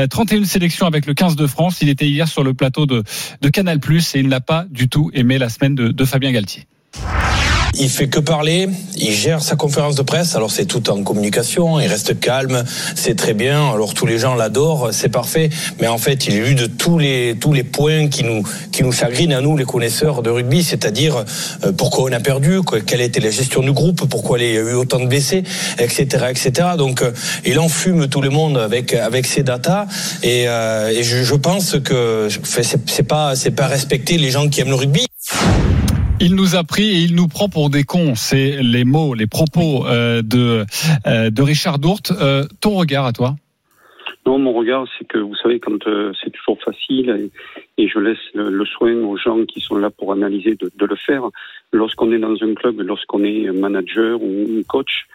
31 0.09 0.43
sélections 0.43 0.85
avec 0.85 1.05
le 1.05 1.13
15 1.13 1.37
de 1.37 1.47
France. 1.47 1.81
Il 1.81 1.87
était 1.87 2.07
hier 2.07 2.27
sur 2.27 2.43
le 2.43 2.53
plateau 2.53 2.85
de, 2.85 3.03
Canal+, 3.49 3.79
et 3.79 4.19
il 4.19 4.27
n'a 4.27 4.41
pas 4.41 4.65
du 4.69 4.89
tout 4.89 5.09
aimé 5.13 5.37
la 5.37 5.47
semaine 5.47 5.75
de 5.75 6.05
Fabien 6.05 6.31
Galtier. 6.31 6.67
Il 7.79 7.89
fait 7.89 8.07
que 8.07 8.19
parler, 8.19 8.67
il 8.97 9.11
gère 9.11 9.41
sa 9.41 9.55
conférence 9.55 9.95
de 9.95 10.01
presse, 10.01 10.35
alors 10.35 10.51
c'est 10.51 10.65
tout 10.65 10.89
en 10.89 11.03
communication, 11.03 11.79
il 11.79 11.87
reste 11.87 12.19
calme, 12.19 12.63
c'est 12.95 13.15
très 13.15 13.33
bien, 13.33 13.71
alors 13.71 13.93
tous 13.93 14.05
les 14.05 14.19
gens 14.19 14.35
l'adorent, 14.35 14.89
c'est 14.91 15.09
parfait, 15.09 15.49
mais 15.79 15.87
en 15.87 15.97
fait 15.97 16.27
il 16.27 16.35
est 16.35 16.51
eu 16.51 16.53
de 16.53 16.65
tous 16.65 16.99
les, 16.99 17.35
tous 17.39 17.53
les 17.53 17.63
points 17.63 18.09
qui 18.09 18.23
nous, 18.23 18.43
qui 18.71 18.83
nous 18.83 18.91
chagrinent 18.91 19.33
à 19.33 19.41
nous 19.41 19.55
les 19.55 19.63
connaisseurs 19.63 20.21
de 20.21 20.29
rugby, 20.29 20.63
c'est-à-dire 20.63 21.23
euh, 21.63 21.71
pourquoi 21.71 22.09
on 22.09 22.11
a 22.11 22.19
perdu, 22.19 22.59
quelle 22.85 23.01
était 23.01 23.21
la 23.21 23.31
gestion 23.31 23.61
du 23.61 23.71
groupe, 23.71 24.07
pourquoi 24.09 24.37
il 24.37 24.53
y 24.53 24.57
a 24.57 24.61
eu 24.61 24.73
autant 24.73 24.99
de 24.99 25.07
blessés, 25.07 25.43
etc. 25.79 26.25
etc. 26.29 26.69
Donc 26.77 27.01
euh, 27.01 27.11
il 27.45 27.57
enfume 27.57 28.07
tout 28.09 28.21
le 28.21 28.29
monde 28.29 28.57
avec, 28.57 28.93
avec 28.93 29.25
ses 29.25 29.43
datas, 29.43 29.87
et, 30.23 30.43
euh, 30.47 30.89
et 30.89 31.03
je, 31.03 31.23
je 31.23 31.35
pense 31.35 31.77
que 31.79 32.27
c'est 32.43 33.03
pas, 33.03 33.33
pas 33.55 33.67
respecter 33.67 34.17
les 34.17 34.29
gens 34.29 34.49
qui 34.49 34.59
aiment 34.59 34.69
le 34.69 34.75
rugby. 34.75 35.05
Il 36.23 36.35
nous 36.35 36.55
a 36.55 36.63
pris 36.63 36.87
et 36.87 36.99
il 36.99 37.15
nous 37.15 37.27
prend 37.27 37.49
pour 37.49 37.71
des 37.71 37.83
cons. 37.83 38.13
C'est 38.13 38.61
les 38.61 38.85
mots, 38.85 39.15
les 39.15 39.25
propos 39.25 39.87
euh, 39.87 40.21
de, 40.21 40.65
euh, 41.07 41.31
de 41.31 41.41
Richard 41.41 41.79
Dourte. 41.79 42.11
Euh, 42.11 42.43
ton 42.61 42.75
regard 42.75 43.07
à 43.07 43.11
toi 43.11 43.33
Non, 44.27 44.37
mon 44.37 44.53
regard, 44.53 44.85
c'est 44.99 45.07
que 45.07 45.17
vous 45.17 45.35
savez, 45.35 45.59
quand 45.59 45.87
euh, 45.87 46.13
c'est 46.23 46.29
toujours 46.29 46.61
facile 46.61 47.09
et, 47.09 47.83
et 47.83 47.87
je 47.87 47.97
laisse 47.97 48.19
le, 48.35 48.51
le, 48.51 48.65
soin 48.65 48.93
aux 48.93 49.17
gens 49.17 49.43
qui 49.45 49.61
sont 49.61 49.77
là 49.77 49.89
pour 49.89 50.11
analyser 50.13 50.53
de, 50.53 50.71
de 50.75 50.85
le 50.85 50.95
faire. 50.95 51.23
Lorsqu'on 51.73 52.11
est 52.11 52.19
dans 52.19 52.35
un 52.39 52.53
club, 52.53 52.79
lorsqu'on 52.81 53.23
est 53.23 53.51
manager 53.51 54.21
ou 54.21 54.45
coach, 54.67 55.07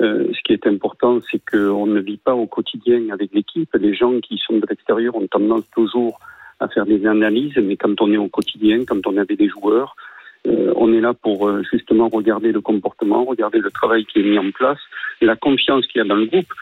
euh, 0.00 0.28
ce 0.32 0.40
qui 0.44 0.54
est 0.54 0.66
important, 0.66 1.18
c'est 1.30 1.42
qu'on 1.44 1.86
ne 1.86 2.00
vit 2.00 2.16
pas 2.16 2.34
au 2.34 2.46
quotidien 2.46 3.10
avec 3.12 3.34
l'équipe. 3.34 3.68
Les 3.74 3.94
gens 3.94 4.18
qui 4.20 4.38
sont 4.38 4.56
de 4.56 4.66
l'extérieur 4.68 5.14
ont 5.14 5.26
tendance 5.26 5.68
toujours 5.74 6.18
à 6.58 6.68
faire 6.68 6.86
des 6.86 7.04
analyses, 7.06 7.56
mais 7.62 7.76
quand 7.76 8.00
on 8.00 8.10
est 8.10 8.16
au 8.16 8.28
quotidien, 8.28 8.84
quand 8.86 9.06
on 9.06 9.18
avait 9.18 9.36
des 9.36 9.48
joueurs, 9.48 9.94
euh, 10.46 10.72
on 10.76 10.92
est 10.92 11.00
là 11.00 11.14
pour 11.14 11.48
euh, 11.48 11.62
justement 11.70 12.08
regarder 12.08 12.52
le 12.52 12.60
comportement, 12.60 13.24
regarder 13.24 13.58
le 13.58 13.70
travail 13.70 14.04
qui 14.04 14.20
est 14.20 14.22
mis 14.22 14.38
en 14.38 14.50
place, 14.50 14.78
la 15.20 15.36
confiance 15.36 15.86
qu'il 15.86 16.00
y 16.00 16.02
a 16.02 16.06
dans 16.06 16.16
le 16.16 16.26
groupe. 16.26 16.52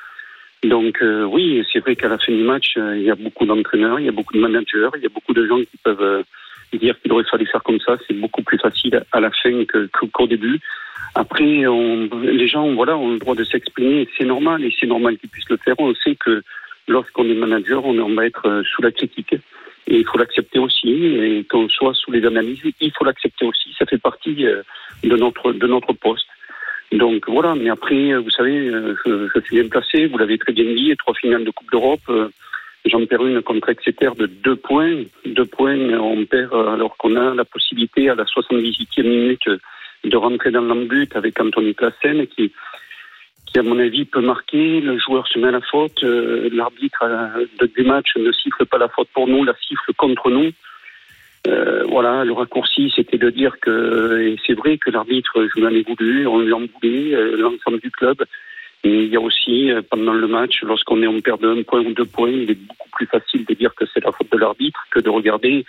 Donc 0.63 1.03
euh, 1.03 1.25
oui, 1.25 1.65
c'est 1.73 1.81
vrai 1.81 1.97
qu'à 1.97 2.09
la 2.09 2.19
fin 2.19 2.33
du 2.33 2.45
match, 2.45 2.75
il 2.77 3.03
y 3.03 3.11
a 3.11 3.17
beaucoup 3.17 3.45
d'entraîneurs, 3.45 3.99
il 3.99 4.07
y 4.07 4.09
a 4.09 4.13
beaucoup 4.13 4.35
de 4.35 4.41
managers, 4.41 4.91
il 4.97 5.03
y 5.03 5.07
a 5.07 5.11
beaucoup 5.13 5.35
de 5.35 5.47
gens 5.47 5.59
qui 5.59 5.77
peuvent 5.83 6.25
dire 6.73 6.99
qu'il 7.01 7.13
aurait 7.13 7.25
fallu 7.25 7.47
faire 7.47 7.63
comme 7.63 7.81
ça. 7.81 7.97
C'est 8.07 8.15
beaucoup 8.15 8.43
plus 8.43 8.59
facile 8.59 9.03
à 9.11 9.21
la 9.21 9.31
fin 9.31 9.65
que, 9.65 9.89
qu'au 10.13 10.27
début. 10.27 10.61
Après, 11.15 11.67
on, 11.67 12.09
les 12.23 12.47
gens, 12.47 12.73
voilà, 12.73 12.97
ont 12.97 13.11
le 13.11 13.19
droit 13.19 13.35
de 13.35 13.45
s'exprimer. 13.45 14.09
C'est 14.17 14.25
normal 14.25 14.65
et 14.65 14.75
c'est 14.79 14.87
normal 14.87 15.19
qu'ils 15.19 15.29
puissent 15.29 15.51
le 15.51 15.59
faire. 15.59 15.75
On 15.79 15.95
sait 15.97 16.15
que 16.15 16.43
lorsqu'on 16.89 17.29
est 17.29 17.35
manager, 17.35 17.85
on, 17.85 17.99
on 17.99 18.15
va 18.15 18.25
être 18.25 18.63
sous 18.65 18.81
la 18.81 18.93
critique. 18.93 19.35
Et 19.87 19.99
il 19.99 20.07
faut 20.07 20.19
l'accepter 20.19 20.59
aussi. 20.59 20.91
Et 20.91 21.45
qu'on 21.45 21.69
soit 21.69 21.95
sous 21.95 22.13
les 22.13 22.25
analyses, 22.25 22.63
il 22.81 22.93
faut 22.93 23.05
l'accepter 23.05 23.45
aussi. 23.45 23.75
Ça 23.79 23.87
fait 23.87 23.99
partie 23.99 24.47
euh, 24.47 24.63
de 25.03 25.17
notre 25.17 25.53
de 25.53 25.67
notre 25.67 25.93
poste. 25.93 26.27
Donc 26.93 27.29
voilà. 27.29 27.55
Mais 27.55 27.71
après, 27.71 28.15
vous 28.15 28.31
savez, 28.31 28.69
euh, 28.69 28.95
je, 29.05 29.29
je 29.35 29.41
suis 29.41 29.61
bien 29.61 29.69
placé. 29.69 30.07
Vous 30.07 30.19
l'avez 30.19 30.39
très 30.39 30.53
bien 30.53 30.65
dit. 30.65 30.95
Trois 30.99 31.15
finales 31.15 31.45
de 31.45 31.51
Coupe 31.51 31.71
d'Europe. 31.71 32.01
Euh, 32.09 32.29
j'en 32.85 33.05
perds 33.07 33.27
une 33.27 33.43
contre 33.43 33.71
Exeter 33.71 34.11
de 34.17 34.27
deux 34.27 34.57
points. 34.57 35.03
Deux 35.25 35.47
points, 35.47 35.79
on 35.99 36.25
perd 36.25 36.55
alors 36.55 36.97
qu'on 36.97 37.17
a 37.17 37.35
la 37.35 37.45
possibilité 37.45 38.09
à 38.09 38.15
la 38.15 38.25
78e 38.25 39.03
minute 39.03 39.49
de 40.05 40.17
rentrer 40.17 40.51
dans 40.51 40.63
l'embut 40.63 41.15
avec 41.15 41.41
Anthony 41.41 41.75
Classen 41.75 42.27
qui 42.27 42.53
qui, 43.53 43.59
à 43.59 43.63
mon 43.63 43.79
avis, 43.79 44.05
peut 44.05 44.21
marquer. 44.21 44.81
Le 44.81 44.99
joueur 44.99 45.27
se 45.29 45.39
met 45.39 45.49
à 45.49 45.53
la 45.53 45.61
faute. 45.61 46.03
Euh, 46.03 46.49
L'arbitre 46.53 47.05
euh, 47.05 47.67
du 47.77 47.85
match 47.85 48.17
ne 48.17 48.33
siffle 48.33 48.65
pas 48.67 48.79
la 48.79 48.89
faute 48.89 49.09
pour 49.13 49.29
nous, 49.29 49.45
la 49.45 49.55
siffle 49.67 49.93
contre 49.97 50.31
nous. 50.31 50.51
Euh, 51.49 51.85
voilà, 51.89 52.25
le 52.25 52.33
raccourci, 52.33 52.93
c'était 52.95 53.19
de 53.19 53.31
dire 53.31 53.59
que, 53.61 54.37
c'est 54.47 54.55
vrai 54.55 54.79
que 54.79 54.91
l'arbitre, 54.91 55.49
je 55.55 55.61
m'en 55.61 55.71
ai 55.71 55.83
voulu, 55.83 56.27
on 56.27 56.39
lui 56.39 56.53
voulu, 56.53 57.15
euh, 57.15 57.37
l'ensemble 57.37 57.81
du 57.81 57.91
club. 57.91 58.23
Et 58.85 59.05
il 59.05 59.09
y 59.09 59.17
a 59.17 59.21
aussi, 59.21 59.71
pendant 59.91 60.13
le 60.13 60.27
match, 60.27 60.63
lorsqu'on 60.63 61.03
est 61.03 61.07
en 61.07 61.21
perd 61.21 61.41
de 61.41 61.49
un 61.49 61.63
point 61.63 61.81
ou 61.81 61.93
deux 61.93 62.05
points, 62.05 62.31
il 62.31 62.51
est 62.51 62.59
beaucoup 62.67 62.89
plus 62.91 63.07
facile 63.07 63.45
de 63.45 63.55
dire 63.55 63.75
que 63.75 63.85
c'est 63.93 64.03
la 64.03 64.11
faute 64.11 64.33
de 64.33 64.39
l'arbitre 64.39 64.81
que 64.91 64.99
de 64.99 65.09
regarder 65.09 65.65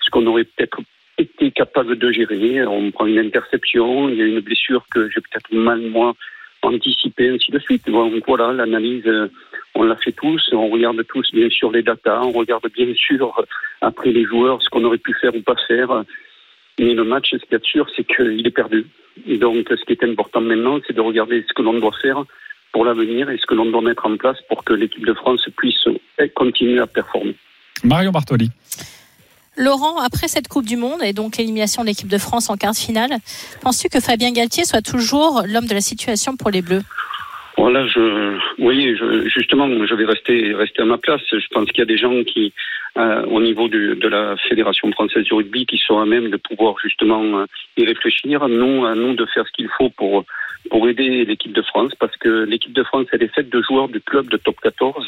ce 0.00 0.10
qu'on 0.10 0.26
aurait 0.26 0.44
peut-être 0.44 0.78
été 1.18 1.50
capable 1.50 1.96
de 1.96 2.10
gérer. 2.12 2.66
On 2.66 2.90
prend 2.92 3.06
une 3.06 3.18
interception, 3.18 4.08
il 4.08 4.16
y 4.16 4.22
a 4.22 4.26
une 4.26 4.40
blessure 4.40 4.86
que 4.90 5.10
j'ai 5.10 5.20
peut-être 5.20 5.52
mal, 5.52 5.82
moi, 5.82 6.14
anticiper, 6.66 7.28
ainsi 7.28 7.50
de 7.50 7.58
suite. 7.58 7.88
Donc 7.88 8.12
voilà, 8.26 8.52
l'analyse, 8.52 9.06
euh, 9.06 9.28
on 9.74 9.84
la 9.84 9.96
fait 9.96 10.12
tous, 10.12 10.50
on 10.52 10.68
regarde 10.68 11.02
tous 11.06 11.30
bien 11.32 11.48
sûr 11.50 11.70
les 11.70 11.82
datas, 11.82 12.22
on 12.22 12.32
regarde 12.32 12.66
bien 12.74 12.92
sûr 12.94 13.44
après 13.80 14.10
les 14.10 14.24
joueurs 14.24 14.62
ce 14.62 14.68
qu'on 14.68 14.84
aurait 14.84 14.98
pu 14.98 15.14
faire 15.14 15.34
ou 15.34 15.42
pas 15.42 15.56
faire. 15.66 16.04
Mais 16.78 16.94
le 16.94 17.04
match, 17.04 17.30
ce 17.30 17.36
qu'il 17.36 17.52
y 17.52 17.54
a 17.54 17.58
de 17.58 17.64
sûr, 17.64 17.86
c'est 17.94 18.04
qu'il 18.04 18.46
est 18.46 18.50
perdu. 18.50 18.86
Et 19.26 19.38
donc, 19.38 19.66
ce 19.68 19.82
qui 19.84 19.92
est 19.92 20.04
important 20.04 20.42
maintenant, 20.42 20.78
c'est 20.86 20.92
de 20.92 21.00
regarder 21.00 21.44
ce 21.48 21.54
que 21.54 21.62
l'on 21.62 21.78
doit 21.78 21.96
faire 22.02 22.24
pour 22.72 22.84
l'avenir 22.84 23.30
et 23.30 23.38
ce 23.38 23.46
que 23.46 23.54
l'on 23.54 23.66
doit 23.66 23.80
mettre 23.80 24.04
en 24.06 24.16
place 24.16 24.36
pour 24.48 24.62
que 24.62 24.74
l'équipe 24.74 25.06
de 25.06 25.14
France 25.14 25.48
puisse 25.56 25.88
continuer 26.34 26.80
à 26.80 26.86
performer. 26.86 27.34
Marion 27.82 28.10
Bartoli. 28.10 28.50
Laurent, 29.56 29.98
après 29.98 30.28
cette 30.28 30.48
Coupe 30.48 30.66
du 30.66 30.76
Monde 30.76 31.02
et 31.02 31.12
donc 31.12 31.36
l'élimination 31.36 31.82
de 31.82 31.88
l'équipe 31.88 32.08
de 32.08 32.18
France 32.18 32.50
en 32.50 32.56
quart 32.56 32.72
de 32.72 32.76
finale, 32.76 33.10
penses-tu 33.62 33.88
que 33.88 34.00
Fabien 34.00 34.32
Galtier 34.32 34.64
soit 34.64 34.82
toujours 34.82 35.42
l'homme 35.46 35.66
de 35.66 35.74
la 35.74 35.80
situation 35.80 36.36
pour 36.36 36.50
les 36.50 36.62
Bleus? 36.62 36.82
Voilà, 37.56 37.86
je, 37.86 38.38
oui, 38.58 38.94
je, 38.98 39.28
justement, 39.28 39.66
je 39.66 39.94
vais 39.94 40.04
rester, 40.04 40.52
rester 40.54 40.82
à 40.82 40.84
ma 40.84 40.98
place. 40.98 41.22
Je 41.32 41.46
pense 41.50 41.66
qu'il 41.68 41.78
y 41.78 41.82
a 41.82 41.86
des 41.86 41.96
gens 41.96 42.22
qui, 42.22 42.52
euh, 42.98 43.24
au 43.26 43.40
niveau 43.40 43.68
du, 43.68 43.96
de 43.96 44.08
la 44.08 44.36
Fédération 44.48 44.92
française 44.92 45.24
du 45.24 45.32
rugby, 45.32 45.64
qui 45.64 45.78
sont 45.78 45.98
à 45.98 46.04
même 46.04 46.28
de 46.28 46.36
pouvoir 46.36 46.74
justement 46.82 47.22
euh, 47.22 47.46
y 47.78 47.86
réfléchir. 47.86 48.46
Nous, 48.48 48.84
à 48.84 48.94
nous 48.94 49.14
de 49.14 49.24
faire 49.26 49.46
ce 49.46 49.52
qu'il 49.52 49.68
faut 49.78 49.88
pour 49.90 50.24
pour 50.68 50.88
aider 50.88 51.24
l'équipe 51.24 51.52
de 51.52 51.62
France, 51.62 51.92
parce 51.98 52.16
que 52.16 52.44
l'équipe 52.44 52.72
de 52.72 52.82
France, 52.82 53.06
elle 53.12 53.22
est 53.22 53.32
faite 53.32 53.48
de 53.48 53.62
joueurs 53.62 53.88
du 53.88 54.00
club 54.00 54.28
de 54.28 54.36
top 54.36 54.56
14 54.60 55.06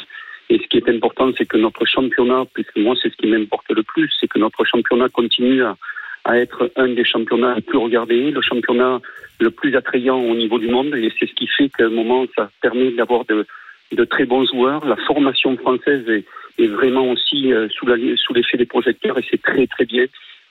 et 0.50 0.58
ce 0.58 0.66
qui 0.68 0.78
est 0.78 0.88
important, 0.88 1.30
c'est 1.36 1.46
que 1.46 1.58
notre 1.58 1.84
championnat, 1.84 2.44
puisque 2.54 2.76
moi 2.76 2.94
c'est 3.00 3.10
ce 3.10 3.16
qui 3.16 3.26
m'importe 3.26 3.70
le 3.70 3.82
plus, 3.82 4.10
c'est 4.18 4.28
que 4.28 4.38
notre 4.38 4.64
championnat 4.64 5.08
continue 5.10 5.62
à, 5.62 5.76
à, 6.24 6.38
être 6.38 6.70
un 6.76 6.88
des 6.88 7.04
championnats 7.04 7.54
les 7.56 7.62
plus 7.62 7.78
regardés, 7.78 8.30
le 8.30 8.40
championnat 8.40 9.00
le 9.40 9.50
plus 9.50 9.76
attrayant 9.76 10.18
au 10.18 10.34
niveau 10.34 10.58
du 10.58 10.68
monde. 10.68 10.94
Et 10.94 11.12
c'est 11.18 11.28
ce 11.28 11.34
qui 11.34 11.46
fait 11.46 11.68
qu'à 11.68 11.86
un 11.86 11.90
moment, 11.90 12.24
ça 12.34 12.50
permet 12.62 12.90
d'avoir 12.92 13.26
de, 13.26 13.46
de, 13.92 14.04
très 14.04 14.24
bons 14.24 14.46
joueurs. 14.46 14.86
La 14.86 14.96
formation 14.96 15.54
française 15.58 16.08
est, 16.08 16.24
est 16.58 16.68
vraiment 16.68 17.10
aussi 17.10 17.52
euh, 17.52 17.68
sous 17.68 17.86
l'effet 17.86 18.16
sous 18.16 18.56
des 18.56 18.66
projecteurs 18.66 19.18
et 19.18 19.24
c'est 19.30 19.42
très 19.42 19.66
très 19.66 19.84
bien 19.84 20.06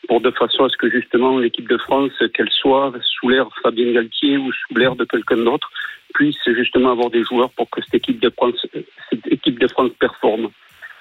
pour 0.07 0.21
de 0.21 0.31
façon 0.31 0.63
à 0.63 0.69
ce 0.69 0.77
que 0.77 0.89
justement 0.89 1.37
l'équipe 1.37 1.67
de 1.67 1.77
France, 1.77 2.11
qu'elle 2.33 2.51
soit 2.51 2.93
sous 3.03 3.29
l'air 3.29 3.47
Fabien 3.61 3.91
Galtier 3.91 4.37
ou 4.37 4.51
sous 4.53 4.77
l'air 4.77 4.95
de 4.95 5.05
quelqu'un 5.05 5.37
d'autre, 5.37 5.69
puisse 6.13 6.37
justement 6.45 6.91
avoir 6.91 7.09
des 7.09 7.23
joueurs 7.23 7.49
pour 7.51 7.69
que 7.69 7.81
cette 7.81 7.95
équipe 7.95 8.21
de 8.21 8.29
France, 8.29 8.55
cette 9.09 9.27
équipe 9.27 9.59
de 9.59 9.67
France 9.67 9.91
performe. 9.99 10.49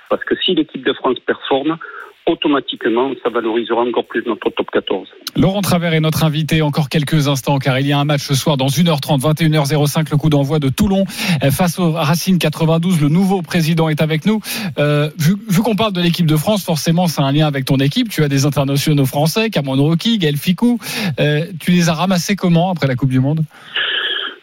Parce 0.09 0.25
que 0.25 0.37
si 0.37 0.55
l'équipe 0.55 0.85
de 0.85 0.92
France 0.92 1.19
performe, 1.21 1.79
automatiquement, 2.27 3.12
ça 3.23 3.31
valorisera 3.31 3.83
encore 3.83 4.05
plus 4.05 4.25
notre 4.27 4.51
top 4.51 4.69
14. 4.73 5.09
Laurent 5.37 5.61
Travers 5.61 5.95
est 5.95 6.01
notre 6.01 6.25
invité 6.25 6.61
encore 6.61 6.88
quelques 6.88 7.29
instants 7.29 7.59
car 7.59 7.79
il 7.79 7.87
y 7.87 7.92
a 7.92 7.99
un 7.99 8.05
match 8.05 8.23
ce 8.23 8.35
soir 8.35 8.57
dans 8.57 8.66
1h30, 8.66 9.21
21h05, 9.21 10.11
le 10.11 10.16
coup 10.16 10.29
d'envoi 10.29 10.59
de 10.59 10.69
Toulon 10.69 11.05
face 11.53 11.79
au 11.79 11.92
Racing 11.92 12.38
92. 12.38 13.01
Le 13.01 13.09
nouveau 13.09 13.42
président 13.42 13.88
est 13.88 14.03
avec 14.03 14.27
nous. 14.27 14.40
Euh, 14.79 15.09
vu, 15.19 15.35
vu 15.49 15.62
qu'on 15.62 15.77
parle 15.77 15.92
de 15.92 16.01
l'équipe 16.01 16.27
de 16.27 16.37
France, 16.37 16.64
forcément, 16.64 17.07
c'est 17.07 17.23
un 17.23 17.31
lien 17.31 17.47
avec 17.47 17.64
ton 17.64 17.77
équipe. 17.77 18.09
Tu 18.09 18.25
as 18.25 18.29
des 18.29 18.45
internationaux 18.45 19.07
français, 19.07 19.51
Cameron 19.51 19.77
Rocky, 19.77 20.19
Gaël 20.19 20.37
Ficou. 20.37 20.79
Euh, 21.21 21.47
tu 21.61 21.71
les 21.71 21.88
as 21.88 21.95
ramassés 21.95 22.35
comment 22.35 22.73
après 22.73 22.88
la 22.88 22.97
Coupe 22.97 23.11
du 23.11 23.21
Monde? 23.21 23.45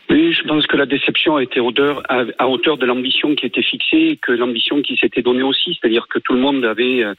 Oui, 0.10 0.34
je 0.34 0.44
pense 0.44 0.68
que 0.68 0.78
la 0.78 0.86
déception 0.86 1.38
a 1.38 1.44
été 1.44 1.60
hauteur, 1.60 2.04
à, 2.10 2.48
hauteur 2.48 2.78
de 2.78 2.86
l'ambition 2.86 3.36
qui 3.36 3.46
était 3.46 3.64
fixée 3.64 4.10
et 4.12 4.18
que 4.18 4.32
l'ambition 4.32 4.82
qui 4.82 4.98
s'était 4.98 5.22
donnée 5.22 5.44
aussi. 5.44 5.78
C'est-à-dire 5.80 6.08
que 6.08 6.20
tout 6.20 6.34
le 6.34 6.40
monde 6.40 6.66
avait 6.66 7.04
euh, 7.04 7.14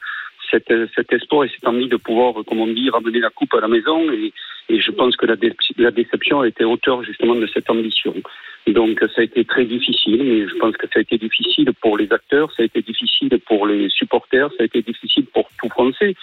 cet, 0.51 0.71
cet 0.95 1.11
espoir 1.11 1.45
et 1.45 1.49
cette 1.49 1.67
envie 1.67 1.87
de 1.87 1.97
pouvoir, 1.97 2.33
comme 2.45 2.59
on 2.59 2.67
dit, 2.67 2.89
ramener 2.89 3.19
la 3.19 3.31
coupe 3.31 3.53
à 3.55 3.59
la 3.59 3.67
maison. 3.67 4.11
Et, 4.11 4.31
je 4.67 4.91
pense 4.91 5.15
que 5.15 5.27
la 5.27 5.91
déception 5.91 6.41
a 6.41 6.47
été 6.47 6.63
hauteur 6.63 7.03
justement 7.03 7.35
de 7.35 7.45
cette 7.45 7.69
ambition. 7.69 8.15
Donc 8.67 8.99
ça 9.13 9.21
a 9.21 9.23
été 9.23 9.45
très 9.45 9.65
difficile, 9.65 10.23
mais 10.23 10.47
je 10.47 10.55
pense 10.55 10.75
que 10.75 10.87
ça 10.87 10.97
a 10.97 11.01
été 11.01 11.19
difficile 11.19 11.71
pour 11.81 11.97
les 11.97 12.11
acteurs, 12.11 12.51
ça 12.53 12.63
a 12.63 12.65
été 12.65 12.81
difficile 12.81 13.29
pour 13.45 13.67
les 13.67 13.89
supporters, 13.89 14.49
ça 14.57 14.63
a 14.63 14.65
été 14.65 14.81
difficile 14.81 15.25
pour 15.27 15.47
tout 15.61 15.69
Français. 15.69 16.15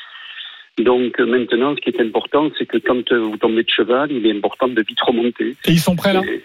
Donc 0.78 1.20
euh, 1.20 1.26
maintenant, 1.26 1.74
ce 1.76 1.80
qui 1.82 1.90
est 1.90 2.00
important, 2.00 2.50
c'est 2.58 2.64
que 2.66 2.78
quand 2.78 3.12
euh, 3.12 3.18
vous 3.18 3.36
tombez 3.36 3.62
de 3.62 3.68
cheval, 3.68 4.10
il 4.10 4.24
est 4.26 4.32
important 4.32 4.68
de 4.68 4.82
vite 4.82 5.00
remonter. 5.02 5.50
Et 5.66 5.72
ils 5.72 5.78
sont 5.78 5.94
prêts 5.96 6.14
là 6.14 6.22
Et- 6.26 6.42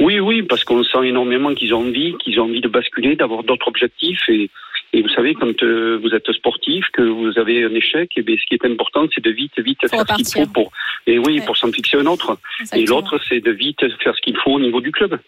Oui, 0.00 0.18
oui, 0.18 0.42
parce 0.42 0.64
qu'on 0.64 0.82
sent 0.82 1.04
énormément 1.04 1.54
qu'ils 1.54 1.74
ont 1.74 1.80
envie, 1.80 2.14
qu'ils 2.18 2.40
ont 2.40 2.44
envie 2.44 2.62
de 2.62 2.68
basculer, 2.68 3.16
d'avoir 3.16 3.42
d'autres 3.44 3.68
objectifs. 3.68 4.22
Et, 4.28 4.48
et 4.94 5.02
vous 5.02 5.10
savez, 5.10 5.34
quand 5.34 5.62
euh, 5.62 5.98
vous 6.02 6.10
êtes 6.14 6.32
sportif, 6.32 6.86
que 6.94 7.02
vous 7.02 7.38
avez 7.38 7.64
un 7.64 7.74
échec, 7.74 8.10
et 8.16 8.22
bien, 8.22 8.36
ce 8.38 8.46
qui 8.46 8.54
est 8.54 8.64
important, 8.64 9.06
c'est 9.14 9.22
de 9.22 9.30
vite, 9.30 9.58
vite 9.60 9.78
faire 9.90 10.00
ce 10.00 10.14
qu'il 10.16 10.24
faut 10.46 10.46
pour, 10.54 10.72
et 11.06 11.18
oui, 11.18 11.40
pour 11.44 11.56
s'en 11.58 11.70
fixer 11.70 11.98
un 11.98 12.06
autre. 12.06 12.38
Et 12.74 12.86
l'autre, 12.86 13.20
c'est 13.28 13.40
de 13.40 13.50
vite 13.50 13.80
faire 14.02 14.14
ce 14.16 14.20
qu'il 14.22 14.36
faut 14.38 14.52
au 14.52 14.60
niveau 14.60 14.80
du 14.80 14.90
club. 14.92 15.18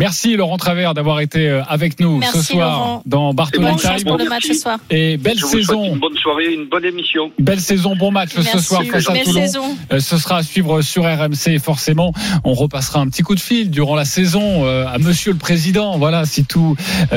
Merci 0.00 0.34
Laurent 0.34 0.56
Travers 0.56 0.94
d'avoir 0.94 1.20
été 1.20 1.46
euh, 1.50 1.62
avec 1.68 2.00
nous 2.00 2.20
Merci, 2.20 2.38
ce 2.38 2.52
soir 2.54 2.70
Laurent. 2.70 3.02
dans 3.04 3.34
chance 3.76 3.98
Time. 3.98 4.06
pour 4.06 4.16
le 4.16 4.30
match 4.30 4.46
ce 4.46 4.54
soir. 4.54 4.78
Et 4.88 5.18
belle 5.18 5.36
Je 5.36 5.42
vous 5.42 5.50
souhaite 5.50 5.66
saison. 5.66 5.84
une 5.84 5.98
bonne 5.98 6.16
soirée, 6.16 6.54
une 6.54 6.64
bonne 6.70 6.86
émission. 6.86 7.30
Belle 7.38 7.60
saison, 7.60 7.94
bon 7.96 8.10
match 8.10 8.30
ce 8.34 8.58
soir 8.60 8.82
face 8.90 9.10
à 9.10 9.12
belle 9.12 9.24
Toulon. 9.24 9.40
saison. 9.42 9.76
Euh, 9.92 10.00
Ce 10.00 10.16
sera 10.16 10.38
à 10.38 10.42
suivre 10.42 10.80
sur 10.80 11.04
RMC. 11.04 11.58
Forcément, 11.62 12.14
on 12.44 12.54
repassera 12.54 13.00
un 13.00 13.08
petit 13.08 13.22
coup 13.22 13.34
de 13.34 13.40
fil 13.40 13.70
durant 13.70 13.94
la 13.94 14.06
saison 14.06 14.64
euh, 14.64 14.86
à 14.86 14.96
Monsieur 14.96 15.32
le 15.32 15.38
Président. 15.38 15.98
Voilà, 15.98 16.24
si 16.24 16.46
tout 16.46 16.76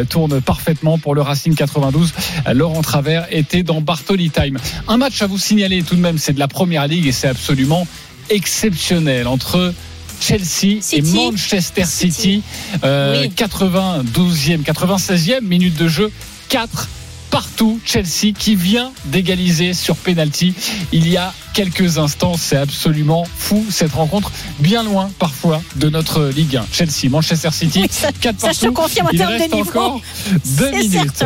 tourne 0.09 0.41
parfaitement 0.41 0.97
pour 0.97 1.15
le 1.15 1.21
Racing 1.21 1.55
92. 1.55 2.13
Euh, 2.47 2.53
Laurent 2.53 2.81
Travers 2.81 3.27
était 3.31 3.63
dans 3.63 3.79
Bartoli 3.79 4.29
Time. 4.29 4.57
Un 4.89 4.97
match 4.97 5.21
à 5.21 5.27
vous 5.27 5.37
signaler 5.37 5.83
tout 5.83 5.95
de 5.95 6.01
même, 6.01 6.17
c'est 6.17 6.33
de 6.33 6.39
la 6.39 6.49
Première 6.49 6.87
Ligue 6.87 7.07
et 7.07 7.13
c'est 7.13 7.29
absolument 7.29 7.87
exceptionnel 8.29 9.27
entre 9.27 9.73
Chelsea 10.19 10.79
et 10.91 11.01
Manchester 11.01 11.85
City. 11.85 12.41
Euh, 12.83 13.27
92e, 13.27 14.63
96e 14.63 15.41
minute 15.41 15.75
de 15.75 15.87
jeu, 15.87 16.11
4 16.49 16.87
partout 17.33 17.79
Chelsea 17.83 18.31
qui 18.37 18.55
vient 18.55 18.91
d'égaliser 19.05 19.73
sur 19.73 19.95
penalty 19.95 20.53
il 20.91 21.09
y 21.09 21.17
a 21.17 21.33
quelques 21.55 21.97
instants. 21.97 22.35
C'est 22.37 22.57
absolument 22.57 23.25
fou 23.25 23.65
cette 23.71 23.93
rencontre, 23.93 24.31
bien 24.59 24.83
loin 24.83 25.09
parfois 25.17 25.59
de 25.77 25.89
notre 25.89 26.25
Ligue 26.27 26.57
1. 26.57 26.65
Chelsea, 26.71 27.09
Manchester 27.09 27.49
City, 27.51 27.89
4 27.89 27.91
ça, 27.91 28.11
partout. 28.11 28.59
je 28.61 28.67
te 28.67 28.71
confirme 28.71 29.07
en 29.07 29.09
il 29.13 29.17
termes 29.17 29.33
de 29.33 29.39
reste 29.39 29.53
niveau. 29.55 29.69
encore 29.71 30.01
deux 30.45 30.71
minutes. 30.73 31.25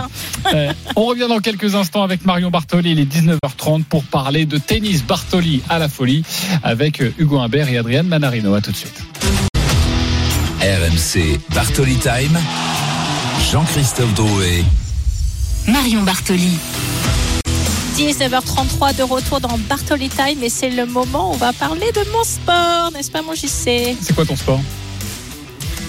Euh, 0.53 0.71
on 0.95 1.03
revient 1.07 1.27
dans 1.27 1.39
quelques 1.39 1.75
instants 1.75 2.03
avec 2.03 2.25
Marion 2.25 2.51
Bartoli. 2.51 2.91
Il 2.91 2.99
est 2.99 3.13
19h30 3.13 3.83
pour 3.83 4.05
parler 4.05 4.45
de 4.45 4.57
tennis 4.57 5.03
Bartoli 5.03 5.61
à 5.67 5.77
la 5.77 5.89
folie 5.89 6.23
avec 6.63 7.01
Hugo 7.17 7.39
Humbert 7.39 7.67
et 7.67 7.77
Adrienne 7.77 8.07
Manarino. 8.07 8.53
À 8.53 8.61
tout 8.61 8.71
de 8.71 8.77
suite. 8.77 9.03
RMC 10.61 11.37
Bartoli 11.53 11.95
Time. 11.95 12.39
Jean-Christophe 13.51 14.13
Drouet. 14.13 14.63
Marion 15.67 16.01
Bartoli. 16.03 16.57
19h33 17.97 18.95
de 18.95 19.03
retour 19.03 19.41
dans 19.41 19.57
Bartoli 19.69 20.07
Time 20.07 20.41
et 20.41 20.49
c'est 20.49 20.69
le 20.69 20.85
moment 20.85 21.31
où 21.31 21.33
on 21.33 21.37
va 21.37 21.51
parler 21.51 21.91
de 21.91 22.09
mon 22.13 22.23
sport, 22.23 22.91
n'est-ce 22.93 23.11
pas 23.11 23.21
mon 23.21 23.33
JC 23.33 23.97
C'est 23.99 24.15
quoi 24.15 24.25
ton 24.25 24.37
sport? 24.37 24.61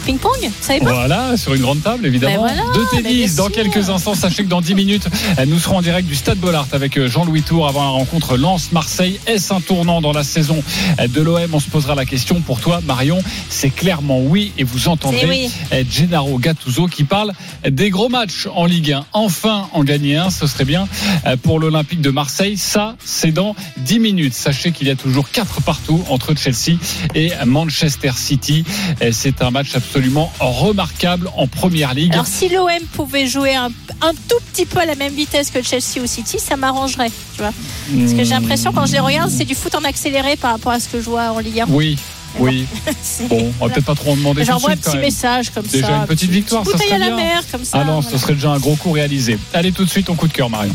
Ping-pong, 0.09 0.39
vous 0.41 0.51
savez 0.63 0.81
pas 0.81 0.91
Voilà, 0.91 1.37
sur 1.37 1.53
une 1.53 1.61
grande 1.61 1.83
table, 1.83 2.07
évidemment. 2.07 2.39
Voilà, 2.39 2.63
de 2.75 2.97
tennis, 2.97 3.35
dans 3.35 3.51
quelques 3.51 3.91
instants. 3.91 4.15
Sachez 4.15 4.43
que 4.43 4.49
dans 4.49 4.63
10 4.63 4.75
minutes, 4.75 5.07
nous 5.47 5.59
serons 5.59 5.77
en 5.77 5.83
direct 5.83 6.09
du 6.09 6.15
Stade 6.15 6.39
Bollard 6.39 6.67
avec 6.73 6.97
euh, 6.97 7.09
Jean-Louis 7.09 7.43
Tour 7.43 7.69
avant 7.69 7.83
la 7.83 7.91
rencontre 7.91 8.39
Lens-Marseille. 8.39 9.21
Est-ce 9.27 9.53
un 9.53 9.61
tournant 9.61 10.01
dans 10.01 10.13
la 10.13 10.25
saison 10.25 10.63
de 11.07 11.21
l'OM 11.21 11.51
On 11.53 11.61
se 11.61 11.69
posera 11.69 11.95
la 11.95 12.07
question. 12.07 12.41
Pour 12.41 12.59
toi, 12.59 12.81
Marion, 12.87 13.19
c'est 13.51 13.69
clairement 13.69 14.19
oui. 14.23 14.55
Et 14.57 14.65
vous 14.65 14.89
oui. 15.29 15.51
euh, 15.75 15.85
Gennaro 15.91 16.39
Gattuso 16.39 16.87
qui 16.87 17.05
parle 17.05 17.35
des 17.69 17.91
gros 17.91 18.09
matchs 18.09 18.49
en 18.55 18.65
Ligue 18.65 18.93
1. 18.93 19.05
Enfin, 19.13 19.69
en 19.75 19.85
gagner 19.85 20.17
un, 20.17 20.31
ce 20.31 20.47
serait 20.47 20.65
bien 20.65 20.89
euh, 21.27 21.37
pour 21.37 21.61
l'Olympique 21.61 22.01
de 22.01 22.11
Marseille. 22.11 22.57
Ça, 22.57 22.97
c'est 23.05 23.33
dans 23.33 23.55
10 23.77 23.99
minutes. 23.99 24.33
Sachez 24.33 24.73
qu'il 24.73 24.87
y 24.87 24.91
a 24.91 24.97
toujours 24.97 25.31
4 25.31 25.61
partout 25.61 26.03
entre 26.09 26.35
Chelsea 26.35 26.79
et 27.15 27.31
Manchester 27.45 28.13
City. 28.17 28.65
C'est 29.13 29.43
un 29.43 29.51
match 29.51 29.75
absolument 29.75 29.98
remarquable 30.41 31.31
en 31.37 31.47
première 31.47 31.95
ligue. 31.95 32.13
Alors 32.13 32.27
si 32.27 32.49
l'OM 32.49 32.69
pouvait 32.95 33.27
jouer 33.27 33.55
un, 33.55 33.67
un 34.03 34.13
tout 34.29 34.37
petit 34.53 34.67
peu 34.67 34.79
à 34.81 34.87
la 34.87 34.95
même 34.95 35.13
vitesse 35.15 35.51
que 35.51 35.63
Chelsea 35.63 36.03
ou 36.03 36.07
City, 36.07 36.39
ça 36.39 36.57
m'arrangerait, 36.57 37.11
tu 37.35 37.43
vois. 37.43 37.53
Parce 37.99 38.13
que 38.13 38.25
j'ai 38.25 38.31
l'impression 38.35 38.73
quand 38.73 38.87
je 38.87 38.93
les 38.93 39.01
regarde, 39.01 39.31
c'est 39.31 39.45
du 39.45 39.55
foot 39.55 39.75
en 39.75 39.85
accéléré 39.85 40.37
par 40.37 40.53
rapport 40.53 40.73
à 40.73 40.81
ce 40.81 40.89
que 40.89 41.01
je 41.01 41.09
vois 41.09 41.31
en 41.33 41.39
Ligue 41.39 41.61
1. 41.61 41.67
Oui, 41.69 41.99
oui. 42.39 42.67
Bon, 43.29 43.53
on 43.61 43.67
va 43.67 43.73
peut-être 43.75 43.87
pas 43.87 43.95
trop 43.95 44.13
en 44.13 44.17
demander 44.17 44.45
J'envoie 44.45 44.71
un 44.71 44.77
petit 44.77 44.91
même. 44.93 45.01
message 45.01 45.51
comme 45.51 45.67
Déjà 45.67 45.87
ça. 45.87 45.97
une 45.97 46.07
petite 46.07 46.31
victoire, 46.31 46.65
ça 46.65 46.71
bouteille 46.73 46.89
serait 46.89 46.97
à 46.97 47.11
la 47.11 47.17
bien. 47.17 47.17
mer 47.17 47.43
comme 47.51 47.65
ça. 47.65 47.79
Ah 47.81 47.85
non, 47.85 48.01
voilà. 48.01 48.11
ce 48.11 48.19
serait 48.19 48.35
déjà 48.35 48.51
un 48.51 48.59
gros 48.59 48.77
coup 48.77 48.93
réalisé. 48.93 49.39
Allez 49.55 49.73
tout 49.73 49.85
de 49.85 49.91
suite, 49.91 50.09
on 50.11 50.15
coup 50.15 50.29
de 50.29 50.33
cœur, 50.33 50.49
Marion. 50.51 50.75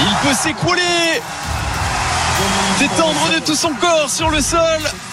Il 0.00 0.28
peut 0.28 0.34
s'écrouler 0.34 1.20
Détendre 2.78 3.30
de 3.34 3.44
tout 3.44 3.56
son 3.56 3.72
corps 3.74 4.08
sur 4.08 4.30
le 4.30 4.40
sol. 4.40 4.60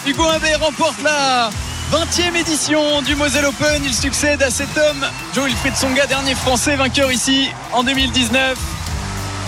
Hugo 0.06 0.22
Humbert 0.22 0.60
remporte 0.60 1.02
la 1.02 1.50
20e 1.92 2.36
édition 2.36 3.02
du 3.02 3.16
Moselle 3.16 3.46
Open. 3.46 3.82
Il 3.84 3.92
succède 3.92 4.40
à 4.42 4.50
cet 4.50 4.68
homme, 4.76 5.04
Joe 5.34 5.46
Wilfried 5.46 5.74
Songa, 5.74 6.06
dernier 6.06 6.36
français 6.36 6.76
vainqueur 6.76 7.10
ici 7.10 7.48
en 7.72 7.82
2019. 7.82 8.56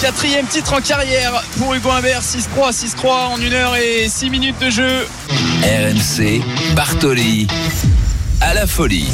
Quatrième 0.01 0.47
titre 0.47 0.73
en 0.73 0.81
carrière 0.81 1.45
pour 1.59 1.75
Hugo 1.75 1.91
Humbert, 1.91 2.23
6-3, 2.23 2.73
6-3 2.73 3.07
en 3.07 3.41
1 3.41 3.53
heure 3.53 3.77
et 3.77 4.09
6 4.09 4.31
minutes 4.31 4.59
de 4.61 4.71
jeu. 4.71 5.07
RMC 5.63 6.43
Bartoli 6.75 7.47
à 8.41 8.55
la 8.55 8.67
folie. 8.67 9.07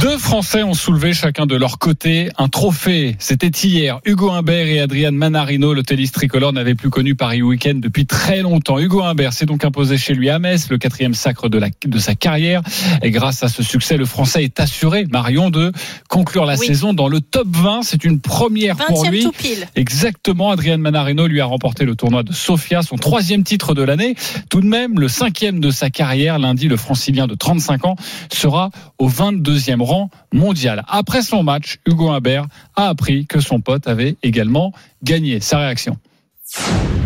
Deux 0.00 0.16
Français 0.16 0.62
ont 0.62 0.72
soulevé 0.72 1.12
chacun 1.12 1.44
de 1.44 1.54
leur 1.54 1.78
côté 1.78 2.30
un 2.38 2.48
trophée. 2.48 3.16
C'était 3.18 3.48
hier. 3.48 4.00
Hugo 4.06 4.30
Humbert 4.30 4.66
et 4.68 4.80
Adrian 4.80 5.12
Manarino, 5.12 5.74
le 5.74 5.82
tennis 5.82 6.12
tricolore, 6.12 6.52
n'avaient 6.54 6.74
plus 6.74 6.88
connu 6.88 7.14
Paris 7.14 7.42
Week-end 7.42 7.74
depuis 7.74 8.06
très 8.06 8.40
longtemps. 8.40 8.78
Hugo 8.78 9.02
Humbert 9.02 9.34
s'est 9.34 9.44
donc 9.44 9.64
imposé 9.64 9.98
chez 9.98 10.14
lui 10.14 10.30
à 10.30 10.38
Metz, 10.38 10.68
le 10.70 10.78
quatrième 10.78 11.12
sacre 11.12 11.48
de, 11.50 11.58
la, 11.58 11.68
de 11.84 11.98
sa 11.98 12.14
carrière. 12.14 12.62
Et 13.02 13.10
grâce 13.10 13.42
à 13.42 13.48
ce 13.48 13.62
succès, 13.62 13.98
le 13.98 14.06
Français 14.06 14.44
est 14.44 14.58
assuré, 14.60 15.04
Marion, 15.10 15.50
de 15.50 15.72
conclure 16.08 16.46
la 16.46 16.56
Oui. 16.56 16.66
saison 16.66 16.94
dans 16.94 17.08
le 17.08 17.20
top 17.20 17.48
20. 17.48 17.80
C'est 17.82 18.04
une 18.04 18.20
première 18.20 18.76
pour 18.76 19.04
20e 19.04 19.10
lui. 19.10 19.22
tout 19.24 19.32
pile. 19.32 19.66
Exactement, 19.76 20.50
Adrien 20.50 20.78
Manarino 20.78 21.26
lui 21.26 21.40
a 21.42 21.44
remporté 21.44 21.84
le 21.84 21.96
tournoi 21.96 22.22
de 22.22 22.32
Sofia, 22.32 22.80
son 22.82 22.96
troisième 22.96 23.42
titre 23.44 23.74
de 23.74 23.82
l'année. 23.82 24.14
Tout 24.48 24.62
de 24.62 24.66
même, 24.66 24.98
le 24.98 25.08
cinquième 25.08 25.60
de 25.60 25.70
sa 25.70 25.90
carrière. 25.90 26.38
Lundi, 26.38 26.68
le 26.68 26.76
francilien 26.78 27.26
de 27.26 27.34
35 27.34 27.84
ans 27.84 27.96
sera 28.32 28.69
au 28.98 29.08
22e 29.08 29.82
rang 29.82 30.10
mondial. 30.32 30.84
Après 30.88 31.22
son 31.22 31.42
match, 31.42 31.78
Hugo 31.86 32.10
Humbert 32.10 32.46
a 32.76 32.88
appris 32.88 33.26
que 33.26 33.40
son 33.40 33.60
pote 33.60 33.86
avait 33.86 34.16
également 34.22 34.72
gagné. 35.02 35.40
Sa 35.40 35.58
réaction 35.58 35.96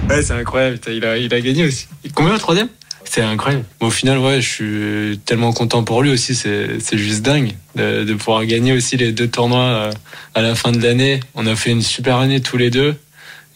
Ouais, 0.08 0.22
c'est 0.22 0.32
incroyable. 0.32 0.78
Il 0.88 1.04
a, 1.04 1.18
il 1.18 1.32
a 1.32 1.40
gagné 1.40 1.64
aussi. 1.64 1.86
Combien, 2.14 2.32
le 2.32 2.38
troisième? 2.38 2.68
C'est 3.04 3.22
incroyable. 3.22 3.64
Au 3.80 3.90
final, 3.90 4.18
ouais, 4.18 4.40
je 4.40 4.48
suis 4.48 5.18
tellement 5.18 5.52
content 5.52 5.84
pour 5.84 6.02
lui 6.02 6.10
aussi. 6.10 6.34
C'est 6.34 6.80
c'est 6.80 6.98
juste 6.98 7.22
dingue 7.22 7.52
de, 7.76 8.04
de 8.04 8.14
pouvoir 8.14 8.44
gagner 8.46 8.72
aussi 8.72 8.96
les 8.96 9.12
deux 9.12 9.28
tournois 9.28 9.60
euh, 9.60 9.92
à 10.34 10.42
la 10.42 10.54
fin 10.54 10.72
de 10.72 10.82
l'année. 10.82 11.20
On 11.34 11.46
a 11.46 11.54
fait 11.54 11.70
une 11.70 11.82
super 11.82 12.16
année 12.16 12.40
tous 12.40 12.56
les 12.56 12.70
deux. 12.70 12.96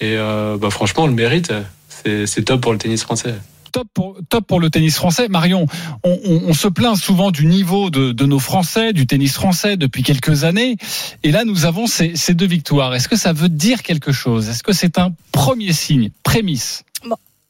Et 0.00 0.16
euh, 0.16 0.58
bah, 0.58 0.70
franchement, 0.70 1.04
on 1.04 1.06
le 1.06 1.14
mérite. 1.14 1.52
C'est 1.88 2.26
c'est 2.26 2.42
top 2.42 2.60
pour 2.60 2.72
le 2.72 2.78
tennis 2.78 3.02
français. 3.02 3.34
Top 3.70 3.88
pour, 3.92 4.18
top 4.28 4.46
pour 4.46 4.60
le 4.60 4.70
tennis 4.70 4.96
français. 4.96 5.28
Marion, 5.28 5.66
on, 6.04 6.52
se 6.54 6.68
plaint 6.68 6.96
souvent 6.96 7.30
du 7.30 7.46
niveau 7.46 7.90
de, 7.90 8.24
nos 8.24 8.38
Français, 8.38 8.92
du 8.92 9.06
tennis 9.06 9.32
français 9.32 9.76
depuis 9.76 10.02
quelques 10.02 10.44
années. 10.44 10.76
Et 11.22 11.30
là, 11.30 11.44
nous 11.44 11.64
avons 11.64 11.86
ces, 11.86 12.12
deux 12.34 12.46
victoires. 12.46 12.94
Est-ce 12.94 13.08
que 13.08 13.16
ça 13.16 13.32
veut 13.32 13.48
dire 13.48 13.82
quelque 13.82 14.12
chose? 14.12 14.48
Est-ce 14.48 14.62
que 14.62 14.72
c'est 14.72 14.98
un 14.98 15.12
premier 15.32 15.72
signe, 15.72 16.10
prémisse? 16.22 16.84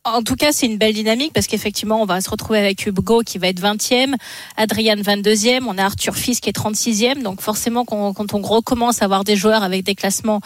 En 0.04 0.22
tout 0.22 0.36
cas, 0.36 0.52
c'est 0.52 0.66
une 0.66 0.78
belle 0.78 0.94
dynamique 0.94 1.32
parce 1.34 1.46
qu'effectivement, 1.46 2.00
on 2.00 2.06
va 2.06 2.20
se 2.22 2.30
retrouver 2.30 2.58
avec 2.58 2.86
Hugo 2.86 3.20
qui 3.20 3.36
va 3.36 3.48
être 3.48 3.60
20e, 3.60 4.14
Adrian 4.56 4.96
22e, 4.96 5.64
on 5.66 5.76
a 5.76 5.84
Arthur 5.84 6.16
Fils 6.16 6.40
qui 6.40 6.48
est 6.48 6.56
36e. 6.56 7.22
Donc 7.22 7.42
forcément, 7.42 7.84
quand 7.84 8.34
on 8.34 8.40
recommence 8.40 9.02
à 9.02 9.04
avoir 9.04 9.24
des 9.24 9.36
joueurs 9.36 9.62
avec 9.62 9.84
des 9.84 9.94
classements 9.94 10.40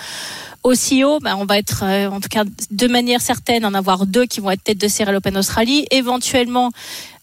aussi 0.62 1.04
hauts, 1.04 1.18
ben, 1.20 1.36
on 1.38 1.44
va 1.44 1.58
être, 1.58 1.82
euh, 1.82 2.08
en 2.08 2.20
tout 2.20 2.28
cas, 2.28 2.44
de 2.70 2.86
manière 2.86 3.20
certaine, 3.20 3.64
en 3.64 3.74
avoir 3.74 4.06
deux 4.06 4.26
qui 4.26 4.40
vont 4.40 4.50
être 4.50 4.62
tête 4.62 4.78
de 4.78 4.88
série 4.88 5.10
à 5.10 5.12
l'Open 5.12 5.36
Australie. 5.36 5.86
Éventuellement, 5.90 6.70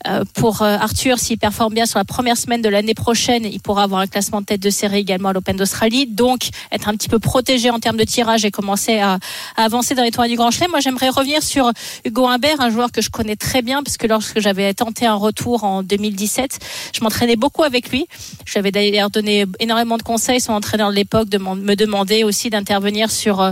euh, 0.08 0.24
pour 0.34 0.62
euh, 0.62 0.78
Arthur, 0.78 1.20
s'il 1.20 1.38
performe 1.38 1.74
bien 1.74 1.86
sur 1.86 2.00
la 2.00 2.06
première 2.06 2.38
semaine 2.38 2.62
de 2.62 2.70
l'année 2.70 2.94
prochaine, 2.94 3.46
il 3.46 3.60
pourra 3.60 3.84
avoir 3.84 4.02
un 4.02 4.08
classement 4.08 4.40
de 4.42 4.46
tête 4.46 4.62
de 4.62 4.70
série 4.70 5.00
également 5.00 5.30
à 5.30 5.34
l'Open 5.34 5.58
d'Australie. 5.58 6.08
Donc, 6.08 6.50
être 6.72 6.88
un 6.88 6.94
petit 6.94 7.10
peu 7.10 7.20
protégé 7.20 7.70
en 7.70 7.80
termes 7.80 7.98
de 7.98 8.04
tirage 8.04 8.46
et 8.46 8.52
commencer 8.52 9.00
à, 9.00 9.20
à 9.58 9.64
avancer 9.64 9.96
dans 9.96 10.04
les 10.04 10.12
tournois 10.12 10.30
du 10.30 10.36
Grand 10.36 10.52
Chelem. 10.52 10.72
Moi, 10.72 10.80
j'aimerais 10.80 11.10
revenir 11.10 11.44
sur 11.44 11.72
Hugo 12.06 12.28
Humbert, 12.28 12.62
un 12.62 12.70
joueur 12.70 12.92
que 12.92 13.02
je 13.02 13.10
connais 13.10 13.36
très 13.36 13.62
bien, 13.62 13.84
parce 13.84 13.98
que 13.98 14.08
lorsque 14.08 14.40
j'avais 14.40 14.74
tenté 14.74 15.06
un 15.06 15.16
retour 15.16 15.64
en 15.64 15.84
2017, 15.84 16.60
je 16.94 17.04
m'entraînais 17.04 17.36
beaucoup 17.36 17.64
avec 17.64 17.90
lui. 17.90 18.06
Je 18.46 18.54
lui 18.54 18.60
avais 18.60 18.72
d'ailleurs 18.72 19.10
donné 19.10 19.46
énormément 19.60 19.98
de 19.98 20.04
conseils. 20.04 20.40
Son 20.40 20.54
entraîneur 20.54 20.92
de 20.92 20.96
l'époque 20.96 21.28
me 21.34 21.76
demandait 21.76 22.24
aussi 22.24 22.50
d'intervenir 22.50 23.12
sur 23.12 23.29
sur 23.30 23.42
euh, 23.42 23.52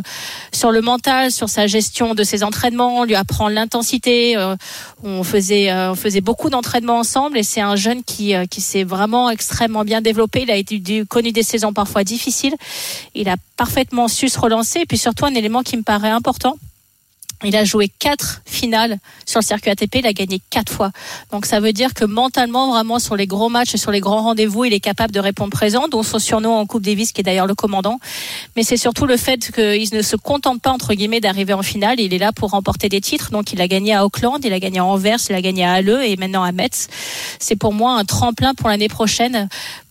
sur 0.52 0.72
le 0.72 0.82
mental, 0.82 1.32
sur 1.32 1.50
sa 1.50 1.68
gestion 1.68 2.16
de 2.16 2.24
ses 2.24 2.44
entraînements, 2.44 3.04
lui 3.04 3.16
apprendre 3.16 3.52
l'intensité. 3.52 4.36
Euh, 4.36 4.56
on 5.04 5.24
faisait 5.24 5.70
euh, 5.70 5.92
on 5.92 5.96
faisait 5.96 6.22
beaucoup 6.22 6.50
d'entraînements 6.50 6.98
ensemble 6.98 7.38
et 7.38 7.44
c'est 7.44 7.62
un 7.62 7.76
jeune 7.76 8.04
qui 8.04 8.34
qui 8.50 8.62
s'est 8.62 8.84
vraiment 8.84 9.30
extrêmement 9.30 9.84
bien 9.84 10.02
développé. 10.02 10.46
Il 10.48 10.52
a 10.52 11.06
connu 11.06 11.32
des 11.32 11.44
saisons 11.44 11.74
parfois 11.74 12.04
difficiles. 12.04 12.56
Il 13.14 13.30
a 13.30 13.36
parfaitement 13.56 14.08
su 14.08 14.30
se 14.30 14.40
relancer 14.40 14.80
et 14.80 14.86
puis 14.86 14.98
surtout 14.98 15.26
un 15.26 15.36
élément 15.36 15.62
qui 15.62 15.78
me 15.78 15.84
paraît 15.84 16.10
important. 16.10 16.58
Il 17.44 17.56
a 17.56 17.66
joué 17.66 17.88
quatre 17.88 18.42
finales 18.46 18.98
sur 19.26 19.42
le 19.42 19.46
circuit 19.46 19.70
ATP, 19.70 19.98
il 20.00 20.08
a 20.08 20.14
gagné 20.14 20.42
quatre 20.50 20.74
fois. 20.74 20.92
Donc 21.32 21.46
ça 21.46 21.60
veut 21.60 21.72
dire 21.72 21.94
que 21.94 22.04
mentalement, 22.04 22.72
vraiment 22.72 22.98
sur 22.98 23.16
les 23.16 23.28
gros 23.28 23.50
matchs 23.50 23.76
sur 23.76 23.92
les 23.92 24.00
grands 24.00 24.24
rendez-vous, 24.24 24.66
il 24.66 24.74
est 24.74 24.80
capable 24.80 25.14
de 25.14 25.20
répondre 25.20 25.52
présent, 25.52 25.88
dont 25.88 26.02
son 26.02 26.18
surnom 26.18 26.56
en 26.56 26.66
Coupe 26.66 26.82
Davis, 26.82 27.12
qui 27.12 27.22
est 27.22 27.24
d'ailleurs 27.24 27.46
le 27.46 27.54
commandant. 27.54 28.00
Mais 28.56 28.64
c'est 28.64 28.78
surtout 28.78 29.06
le 29.06 29.18
fait 29.18 29.52
qu'il 29.52 29.90
ne 29.94 30.02
se 30.02 30.16
contente 30.16 30.62
pas 30.62 30.72
entre 30.72 30.96
guillemets 30.96 31.20
d'arriver 31.20 31.54
en 31.54 31.62
finale. 31.62 32.00
Il 32.00 32.14
est 32.14 32.18
là 32.18 32.32
pour 32.34 32.52
remporter 32.52 32.90
des 32.90 33.02
titres. 33.02 33.30
Donc 33.30 33.54
il 33.54 33.62
a 33.62 33.68
gagné 33.68 33.94
à 33.94 34.04
Auckland, 34.04 34.40
il 34.44 34.52
a 34.52 34.60
gagné 34.60 34.80
à 34.80 34.86
Anvers, 34.86 35.20
il 35.30 35.36
a 35.36 35.42
gagné 35.42 35.64
à 35.64 35.74
Halle 35.74 36.02
et 36.04 36.16
maintenant 36.18 36.44
à 36.44 36.52
Metz. 36.52 36.88
C'est 37.40 37.56
pour 37.56 37.74
moi 37.74 38.00
un 38.00 38.06
tremplin 38.06 38.56
pour 38.56 38.70
l'année 38.70 38.90
prochaine 38.90 39.48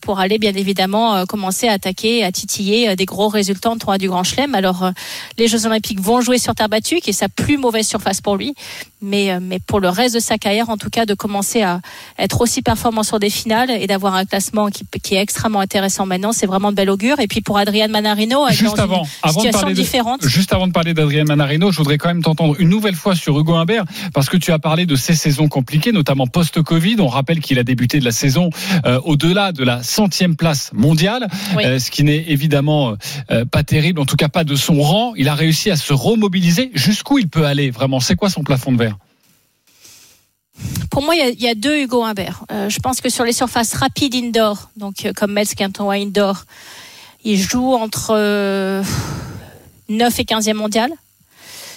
pour 0.06 0.20
aller 0.20 0.38
bien 0.38 0.54
évidemment 0.54 1.16
euh, 1.16 1.24
commencer 1.24 1.66
à 1.66 1.72
attaquer, 1.72 2.22
à 2.22 2.30
titiller 2.30 2.90
euh, 2.90 2.94
des 2.94 3.06
gros 3.06 3.26
résultats 3.26 3.70
en 3.70 3.76
tournoi 3.76 3.98
du 3.98 4.08
Grand 4.08 4.22
Chelem. 4.22 4.54
Alors 4.54 4.84
euh, 4.84 4.90
les 5.36 5.48
Jeux 5.48 5.66
Olympiques 5.66 6.00
vont 6.00 6.20
jouer 6.20 6.38
sur 6.38 6.54
terre 6.54 6.68
battue, 6.68 7.00
qui 7.00 7.10
est 7.10 7.12
sa 7.12 7.28
plus 7.28 7.58
mauvaise 7.58 7.88
surface 7.88 8.20
pour 8.20 8.36
lui, 8.36 8.54
mais 9.02 9.30
euh, 9.32 9.38
mais 9.42 9.58
pour 9.58 9.80
le 9.80 9.88
reste 9.88 10.14
de 10.14 10.20
sa 10.20 10.38
carrière, 10.38 10.70
en 10.70 10.76
tout 10.76 10.90
cas, 10.90 11.06
de 11.06 11.14
commencer 11.14 11.62
à 11.62 11.80
être 12.18 12.40
aussi 12.40 12.62
performant 12.62 13.02
sur 13.02 13.18
des 13.18 13.30
finales 13.30 13.70
et 13.70 13.86
d'avoir 13.86 14.14
un 14.14 14.24
classement 14.24 14.68
qui, 14.68 14.84
qui 15.02 15.14
est 15.14 15.20
extrêmement 15.20 15.60
intéressant 15.60 16.06
maintenant, 16.06 16.32
c'est 16.32 16.46
vraiment 16.46 16.70
de 16.70 16.76
bel 16.76 16.88
augure. 16.90 17.20
Et 17.20 17.26
puis 17.28 17.40
pour 17.40 17.58
Adrian 17.58 17.88
Manarino, 17.88 18.46
Juste 18.50 18.76
dans 18.76 18.82
avant, 18.82 19.02
une 19.02 19.08
avant 19.22 19.32
de 19.40 19.40
situation 19.40 19.60
parler 19.60 19.74
de- 19.74 19.80
différente. 19.80 20.26
juste 20.26 20.52
avant 20.52 20.66
de 20.66 20.72
parler 20.72 20.94
d'Adrien 20.94 21.24
Manarino, 21.24 21.70
je 21.72 21.76
voudrais 21.78 21.98
quand 21.98 22.08
même 22.08 22.22
t'entendre 22.22 22.56
une 22.58 22.68
nouvelle 22.68 22.94
fois 22.94 23.14
sur 23.14 23.38
Hugo 23.38 23.54
Humbert, 23.54 23.84
parce 24.14 24.28
que 24.28 24.36
tu 24.36 24.52
as 24.52 24.58
parlé 24.58 24.86
de 24.86 24.96
ces 24.96 25.14
saisons 25.14 25.48
compliquées, 25.48 25.92
notamment 25.92 26.26
post-Covid. 26.26 26.96
On 27.00 27.08
rappelle 27.08 27.40
qu'il 27.40 27.58
a 27.58 27.64
débuté 27.64 27.98
de 28.00 28.04
la 28.04 28.12
saison 28.12 28.50
euh, 28.86 29.00
au-delà 29.04 29.52
de 29.52 29.62
la 29.64 29.82
centième 29.82 30.36
place 30.36 30.70
mondiale, 30.72 31.28
Oui. 31.56 31.64
euh, 31.64 31.78
ce 31.78 31.90
qui 31.90 32.02
n'est 32.04 32.24
évidemment 32.28 32.94
euh, 33.30 33.44
pas 33.44 33.62
terrible, 33.62 34.00
en 34.00 34.06
tout 34.06 34.16
cas 34.16 34.28
pas 34.28 34.44
de 34.44 34.54
son 34.56 34.80
rang. 34.80 35.12
Il 35.16 35.28
a 35.28 35.34
réussi 35.34 35.70
à 35.70 35.76
se 35.76 35.92
remobiliser. 35.92 36.70
Jusqu'où 36.74 37.18
il 37.18 37.28
peut 37.28 37.44
aller 37.46 37.70
vraiment? 37.70 38.00
C'est 38.00 38.16
quoi 38.16 38.30
son 38.30 38.42
plafond 38.42 38.72
de 38.72 38.78
verre? 38.78 38.95
Pour 40.96 41.04
moi, 41.04 41.14
il 41.14 41.18
y 41.18 41.22
a, 41.22 41.28
il 41.28 41.42
y 41.42 41.46
a 41.46 41.54
deux 41.54 41.82
Hugo 41.82 42.04
Humbert. 42.04 42.46
Euh, 42.50 42.70
je 42.70 42.78
pense 42.78 43.02
que 43.02 43.10
sur 43.10 43.22
les 43.22 43.34
surfaces 43.34 43.74
rapides 43.74 44.14
indoor, 44.14 44.70
donc 44.78 45.04
euh, 45.04 45.12
comme 45.14 45.30
Metz, 45.30 45.54
Quinton 45.54 45.90
indoor, 45.90 46.44
il 47.22 47.38
joue 47.38 47.74
entre 47.74 48.14
euh, 48.16 48.82
9 49.90 50.20
et 50.20 50.22
15e 50.22 50.54
mondial. 50.54 50.90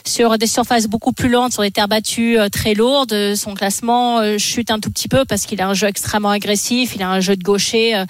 Sur 0.05 0.37
des 0.37 0.47
surfaces 0.47 0.87
beaucoup 0.87 1.11
plus 1.11 1.27
lentes, 1.27 1.51
sur 1.51 1.63
des 1.63 1.71
terres 1.71 1.89
battues 1.89 2.39
euh, 2.39 2.47
très 2.47 2.73
lourdes, 2.75 3.11
euh, 3.11 3.35
son 3.35 3.55
classement 3.55 4.19
euh, 4.19 4.37
chute 4.37 4.71
un 4.71 4.79
tout 4.79 4.89
petit 4.89 5.09
peu 5.09 5.25
parce 5.25 5.45
qu'il 5.45 5.59
a 5.61 5.67
un 5.67 5.73
jeu 5.73 5.87
extrêmement 5.87 6.29
agressif, 6.29 6.95
il 6.95 7.03
a 7.03 7.09
un 7.09 7.19
jeu 7.19 7.35
de 7.35 7.43
gaucher. 7.43 8.01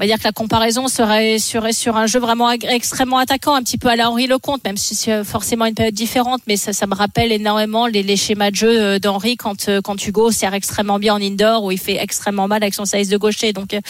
Euh, 0.00 0.04
on 0.04 0.06
va 0.06 0.06
dire 0.06 0.18
que 0.18 0.24
la 0.24 0.32
comparaison 0.32 0.88
serait, 0.88 1.38
sur 1.38 1.96
un 1.96 2.06
jeu 2.06 2.20
vraiment 2.20 2.50
extrêmement 2.50 3.18
attaquant, 3.18 3.54
un 3.54 3.62
petit 3.62 3.76
peu 3.76 3.88
à 3.88 3.96
la 3.96 4.10
Henri 4.10 4.26
Lecomte, 4.26 4.64
même 4.64 4.78
si 4.78 4.94
c'est 4.94 5.24
forcément 5.24 5.66
une 5.66 5.74
période 5.74 5.94
différente, 5.94 6.40
mais 6.46 6.56
ça, 6.56 6.72
ça 6.72 6.86
me 6.86 6.94
rappelle 6.94 7.32
énormément 7.32 7.86
les, 7.86 8.02
les 8.02 8.16
schémas 8.16 8.50
de 8.50 8.56
jeu 8.56 8.80
euh, 8.80 8.98
d'Henri 8.98 9.36
quand, 9.36 9.68
euh, 9.68 9.80
quand 9.82 10.06
Hugo 10.06 10.30
sert 10.30 10.54
extrêmement 10.54 10.98
bien 10.98 11.14
en 11.14 11.20
indoor, 11.20 11.64
où 11.64 11.70
il 11.70 11.78
fait 11.78 11.96
extrêmement 11.96 12.48
mal 12.48 12.62
avec 12.62 12.74
son 12.74 12.86
size 12.86 13.08
de 13.08 13.16
gaucher. 13.16 13.52
Donc, 13.52 13.74
euh, 13.74 13.80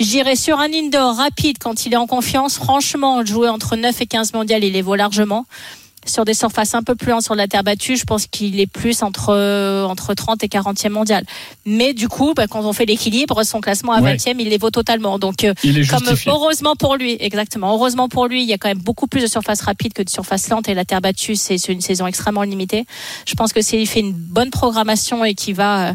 j'irais 0.00 0.36
sur 0.36 0.58
un 0.58 0.72
indoor 0.72 1.16
rapide 1.16 1.58
quand 1.60 1.84
il 1.84 1.92
est 1.92 1.96
en 1.96 2.06
confiance. 2.06 2.56
Franchement, 2.56 3.24
jouer 3.24 3.48
entre 3.48 3.76
9 3.76 4.00
et 4.00 4.06
15 4.06 4.32
mondiales, 4.32 4.64
il 4.64 4.72
les 4.72 4.82
vaut 4.82 4.96
largement. 4.96 5.44
Sur 6.04 6.24
des 6.24 6.34
surfaces 6.34 6.74
un 6.74 6.82
peu 6.82 6.94
plus 6.94 7.10
lentes 7.10 7.22
sur 7.22 7.34
la 7.34 7.46
terre 7.46 7.62
battue, 7.62 7.96
je 7.96 8.04
pense 8.04 8.26
qu'il 8.26 8.58
est 8.60 8.66
plus 8.66 9.02
entre, 9.02 9.86
entre 9.88 10.14
30 10.14 10.42
et 10.44 10.48
40e 10.48 10.88
mondial. 10.90 11.24
Mais 11.64 11.94
du 11.94 12.08
coup, 12.08 12.34
bah, 12.34 12.46
quand 12.48 12.64
on 12.64 12.72
fait 12.72 12.86
l'équilibre, 12.86 13.42
son 13.44 13.60
classement 13.60 13.92
à 13.92 14.00
Ouais. 14.00 14.16
20e, 14.16 14.36
il 14.40 14.48
les 14.48 14.58
vaut 14.58 14.70
totalement. 14.70 15.18
Donc, 15.18 15.44
euh, 15.44 15.54
Il 15.62 15.78
est 15.78 15.86
comme 15.86 16.02
heureusement 16.26 16.74
pour 16.74 16.96
lui, 16.96 17.16
exactement. 17.20 17.72
Heureusement 17.74 18.08
pour 18.08 18.26
lui, 18.26 18.42
il 18.42 18.48
y 18.48 18.52
a 18.52 18.58
quand 18.58 18.68
même 18.68 18.78
beaucoup 18.78 19.06
plus 19.06 19.20
de 19.22 19.26
surfaces 19.28 19.60
rapides 19.60 19.92
que 19.92 20.02
de 20.02 20.10
surfaces 20.10 20.48
lentes 20.48 20.68
et 20.68 20.74
la 20.74 20.84
terre 20.84 21.00
battue, 21.00 21.36
c'est 21.36 21.56
une 21.68 21.80
saison 21.80 22.06
extrêmement 22.06 22.42
limitée. 22.42 22.84
Je 23.26 23.34
pense 23.34 23.52
que 23.52 23.62
s'il 23.62 23.86
fait 23.86 24.00
une 24.00 24.12
bonne 24.12 24.50
programmation 24.50 25.24
et 25.24 25.34
qu'il 25.34 25.54
va, 25.54 25.90
euh, 25.90 25.92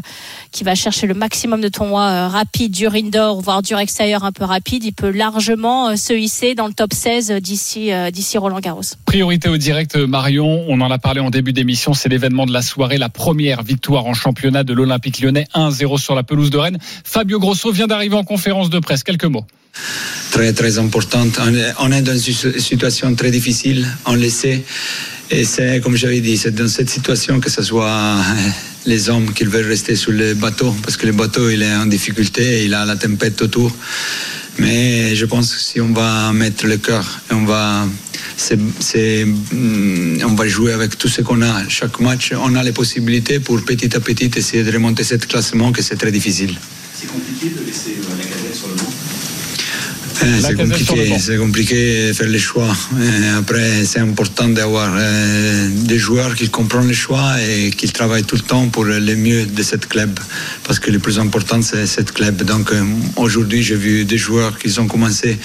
qu'il 0.52 0.64
va 0.64 0.74
chercher 0.74 1.06
le 1.06 1.14
maximum 1.14 1.60
de 1.60 1.68
tournois 1.68 2.02
euh, 2.08 2.28
rapides, 2.28 2.72
dur 2.72 2.94
indoor, 2.94 3.40
voire 3.42 3.60
dur 3.62 3.78
extérieur 3.78 4.24
un 4.24 4.32
peu 4.32 4.44
rapide, 4.44 4.84
il 4.84 4.92
peut 4.92 5.10
largement 5.10 5.88
euh, 5.90 5.96
se 5.96 6.14
hisser 6.14 6.54
dans 6.54 6.66
le 6.66 6.72
top 6.72 6.94
16 6.94 7.32
d'ici, 7.42 7.90
d'ici 8.12 8.38
Roland 8.38 8.60
Garros. 8.60 8.80
Priorité 9.04 9.48
au 9.48 9.56
direct, 9.58 9.97
Marion. 10.06 10.64
On 10.68 10.80
en 10.80 10.90
a 10.90 10.98
parlé 10.98 11.20
en 11.20 11.30
début 11.30 11.52
d'émission. 11.52 11.94
C'est 11.94 12.08
l'événement 12.08 12.46
de 12.46 12.52
la 12.52 12.62
soirée, 12.62 12.98
la 12.98 13.08
première 13.08 13.62
victoire 13.62 14.06
en 14.06 14.14
championnat 14.14 14.64
de 14.64 14.72
l'Olympique 14.72 15.20
lyonnais, 15.20 15.46
1-0 15.54 15.98
sur 15.98 16.14
la 16.14 16.22
pelouse 16.22 16.50
de 16.50 16.58
Rennes. 16.58 16.78
Fabio 17.04 17.38
Grosso 17.38 17.70
vient 17.72 17.86
d'arriver 17.86 18.16
en 18.16 18.24
conférence 18.24 18.70
de 18.70 18.78
presse. 18.78 19.02
Quelques 19.02 19.24
mots. 19.24 19.46
très 20.32 20.52
très 20.52 20.78
importante. 20.78 21.38
On 21.80 21.92
est, 21.92 22.02
dans 22.02 22.12
une 22.12 22.18
situ- 22.18 22.58
situation 22.60 23.14
très 23.14 23.30
difficile, 23.30 23.86
on 24.06 24.14
le 24.14 24.28
sait. 24.28 24.62
Et 25.30 25.44
c'est, 25.44 25.80
comme 25.80 25.94
j'avais 25.96 26.20
dit, 26.20 26.36
c'est 26.36 26.54
dans 26.54 26.68
cette 26.68 26.88
situation 26.90 27.38
que 27.40 27.50
ce 27.50 27.62
soit 27.62 27.90
euh, 27.90 28.22
les 28.86 29.10
hommes 29.10 29.32
qui 29.34 29.44
veulent 29.44 29.66
rester 29.68 29.94
sur 29.94 30.12
le 30.12 30.34
bateau, 30.34 30.74
parce 30.82 30.96
que 30.96 31.06
le 31.06 31.12
bateau 31.12 31.50
il 31.50 31.62
est 31.62 31.74
en 31.74 31.84
difficulté, 31.86 32.64
il 32.64 32.72
a 32.74 32.84
la 32.86 32.96
tempête 32.96 33.40
autour. 33.42 33.70
Mais 34.58 35.14
je 35.14 35.24
pense 35.24 35.54
que 35.54 35.60
si 35.60 35.80
on 35.80 35.92
va 35.92 36.32
mettre 36.32 36.66
le 36.66 36.78
cœur 36.78 37.20
on 37.30 37.44
va, 37.44 37.86
mm, 37.86 37.90
on 40.24 40.34
va 40.34 40.48
jouer 40.48 40.72
avec 40.72 40.98
tout 40.98 41.06
ce 41.08 41.22
qu'on 41.22 41.42
a, 41.42 41.68
chaque 41.68 42.00
match, 42.00 42.32
on 42.36 42.56
a 42.56 42.62
les 42.62 42.72
possibilités 42.72 43.40
pour 43.40 43.64
petit 43.64 43.96
à 43.96 44.00
petit 44.00 44.30
essayer 44.36 44.62
de 44.64 44.72
remonter 44.72 45.04
ce 45.04 45.14
classement 45.14 45.72
que 45.72 45.80
c'est 45.82 45.96
très 45.96 46.12
difficile. 46.12 46.58
C'est 46.94 47.06
compliqué 47.06 47.48
de 47.50 47.60
laisser 47.64 47.96
la 48.08 48.16
cadette 48.24 48.54
sur 48.54 48.68
le. 48.68 48.74
Euh, 48.74 48.77
La 48.77 48.77
C'est 50.18 50.54
compliqué, 50.54 51.18
c'est 51.18 51.36
compliqué 51.36 52.08
de 52.08 52.12
faire 52.12 52.28
les 52.28 52.38
choix. 52.38 52.74
Après, 53.38 53.84
c'est 53.84 54.00
important 54.00 54.48
d'avoir 54.48 54.90
euh, 54.96 55.68
des 55.70 55.98
joueurs 55.98 56.34
qui 56.34 56.48
comprennent 56.48 56.88
les 56.88 56.94
choix 56.94 57.36
et 57.40 57.70
qui 57.70 57.88
travaillent 57.88 58.24
tout 58.24 58.36
le 58.36 58.42
temps 58.42 58.68
pour 58.68 58.84
le 58.84 59.16
mieux 59.16 59.46
de 59.46 59.62
cette 59.62 59.86
club. 59.86 60.18
Parce 60.64 60.78
que 60.80 60.90
le 60.90 60.98
plus 60.98 61.18
important, 61.18 61.62
c'est 61.62 61.86
cette 61.86 62.12
club. 62.12 62.42
Donc, 62.42 62.72
euh, 62.72 62.82
aujourd'hui, 63.16 63.62
j'ai 63.62 63.76
vu 63.76 64.04
des 64.04 64.18
joueurs 64.18 64.58
qui 64.58 64.76
ont 64.80 64.88
commencé 64.88 65.38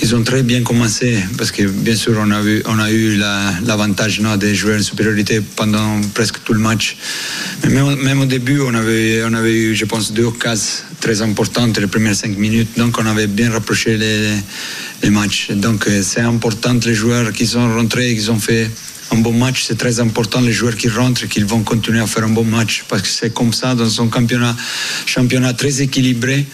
qu'ils 0.00 0.14
ont 0.16 0.22
très 0.22 0.42
bien 0.42 0.62
commencé 0.62 1.18
parce 1.36 1.50
que 1.52 1.62
bien 1.64 1.94
sûr 1.94 2.14
on 2.16 2.78
a 2.78 2.90
eu, 2.90 3.16
la- 3.16 3.52
l'avantage 3.66 4.20
non, 4.20 4.34
de 4.38 4.54
jouer 4.54 4.76
en 4.76 4.82
supériorité 4.82 5.42
pendant 5.54 6.00
presque 6.14 6.42
tout 6.42 6.54
le 6.54 6.58
match. 6.58 6.96
Même, 7.68 8.20
au 8.20 8.24
début, 8.24 8.60
on 8.60 8.72
avait, 8.74 9.22
on 9.24 9.34
avait 9.34 9.52
eu, 9.52 9.74
je 9.74 9.84
pense, 9.84 10.12
deux 10.12 10.24
occasions 10.24 10.84
très 11.00 11.20
importantes 11.20 11.78
les 11.78 11.86
premières 11.86 12.14
cinq 12.14 12.36
minutes. 12.38 12.78
Donc 12.78 12.96
on 12.98 13.04
avait 13.04 13.26
bien 13.26 13.50
rapproché 13.50 13.98
les, 13.98 14.30
les 15.02 15.10
matchs. 15.10 15.50
Donc 15.50 15.86
euh, 15.86 16.02
c'est 16.02 16.22
important 16.22 16.74
les 16.86 16.94
joueurs 16.94 17.30
qui 17.32 17.46
sont 17.46 17.66
rentrés, 17.74 18.16
qui 18.16 18.30
ont 18.30 18.38
fait 18.38 18.70
un 19.12 19.18
bon 19.18 19.32
match, 19.32 19.64
c'est 19.66 19.76
très 19.76 20.00
important 20.00 20.40
les 20.40 20.52
joueurs 20.52 20.76
qui 20.76 20.88
rentrent, 20.88 21.26
qu'ils 21.26 21.44
vont 21.44 21.62
continuer 21.62 22.00
à 22.00 22.06
faire 22.06 22.24
un 22.24 22.30
bon 22.30 22.44
match 22.44 22.84
parce 22.88 23.02
que 23.02 23.08
c'est 23.08 23.34
comme 23.34 23.52
ça 23.52 23.74
dans 23.74 23.84
un 24.00 24.08
championnat, 24.10 24.56
championnat 25.04 25.52
très 25.52 25.82
équilibré 25.82 26.46